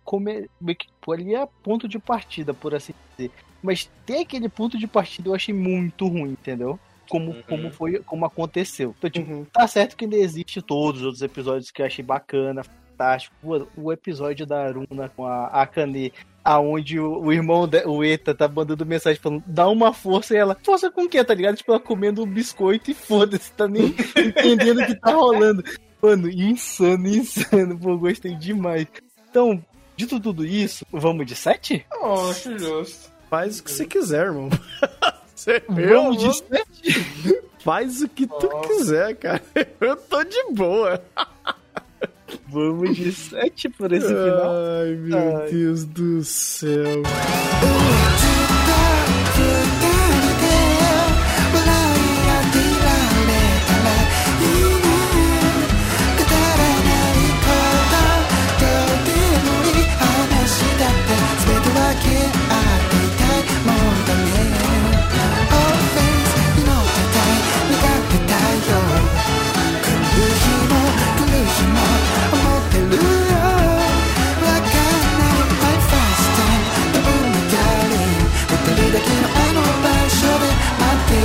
[1.02, 3.32] pô, Ali é ponto de partida, por assim dizer.
[3.62, 6.80] Mas ter aquele ponto de partida eu achei muito ruim, entendeu?
[7.10, 7.42] Como, Uhum.
[7.48, 8.94] como foi, como aconteceu.
[8.98, 9.46] Então, tipo, Uhum.
[9.46, 13.36] tá certo que ainda existe todos os outros episódios que eu achei bacana, fantástico.
[13.44, 16.12] O, o episódio da Aruna com a Akane,
[16.44, 20.38] aonde o, o irmão, de- o Eta, tá mandando mensagem falando, dá uma força e
[20.38, 21.56] ela, força com o quê, tá ligado?
[21.56, 23.86] Tipo, ela comendo um biscoito e foda-se, tá nem
[24.18, 25.64] entendendo o que tá rolando.
[26.02, 28.86] Mano, insano, insano, pô, gostei demais.
[29.30, 29.64] Então,
[29.96, 31.86] dito tudo isso, vamos de 7?
[32.02, 33.12] Oh, acho justo.
[33.30, 34.50] Faz o que você quiser, irmão.
[35.36, 36.34] Você, Vamos de eu-
[37.14, 37.44] 7?
[37.60, 38.68] Faz o que tu Nossa.
[38.70, 39.42] quiser, cara.
[39.80, 41.00] Eu tô de boa.
[42.48, 44.52] Vamos de 7 por esse final.
[44.82, 45.52] Ai, meu Ai.
[45.52, 47.04] Deus do céu.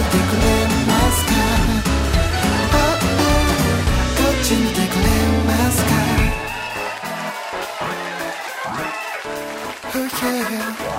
[0.03, 0.09] こ
[4.41, 5.07] っち見てくれ
[5.47, 5.93] ますか
[10.23, 10.92] ？Yeah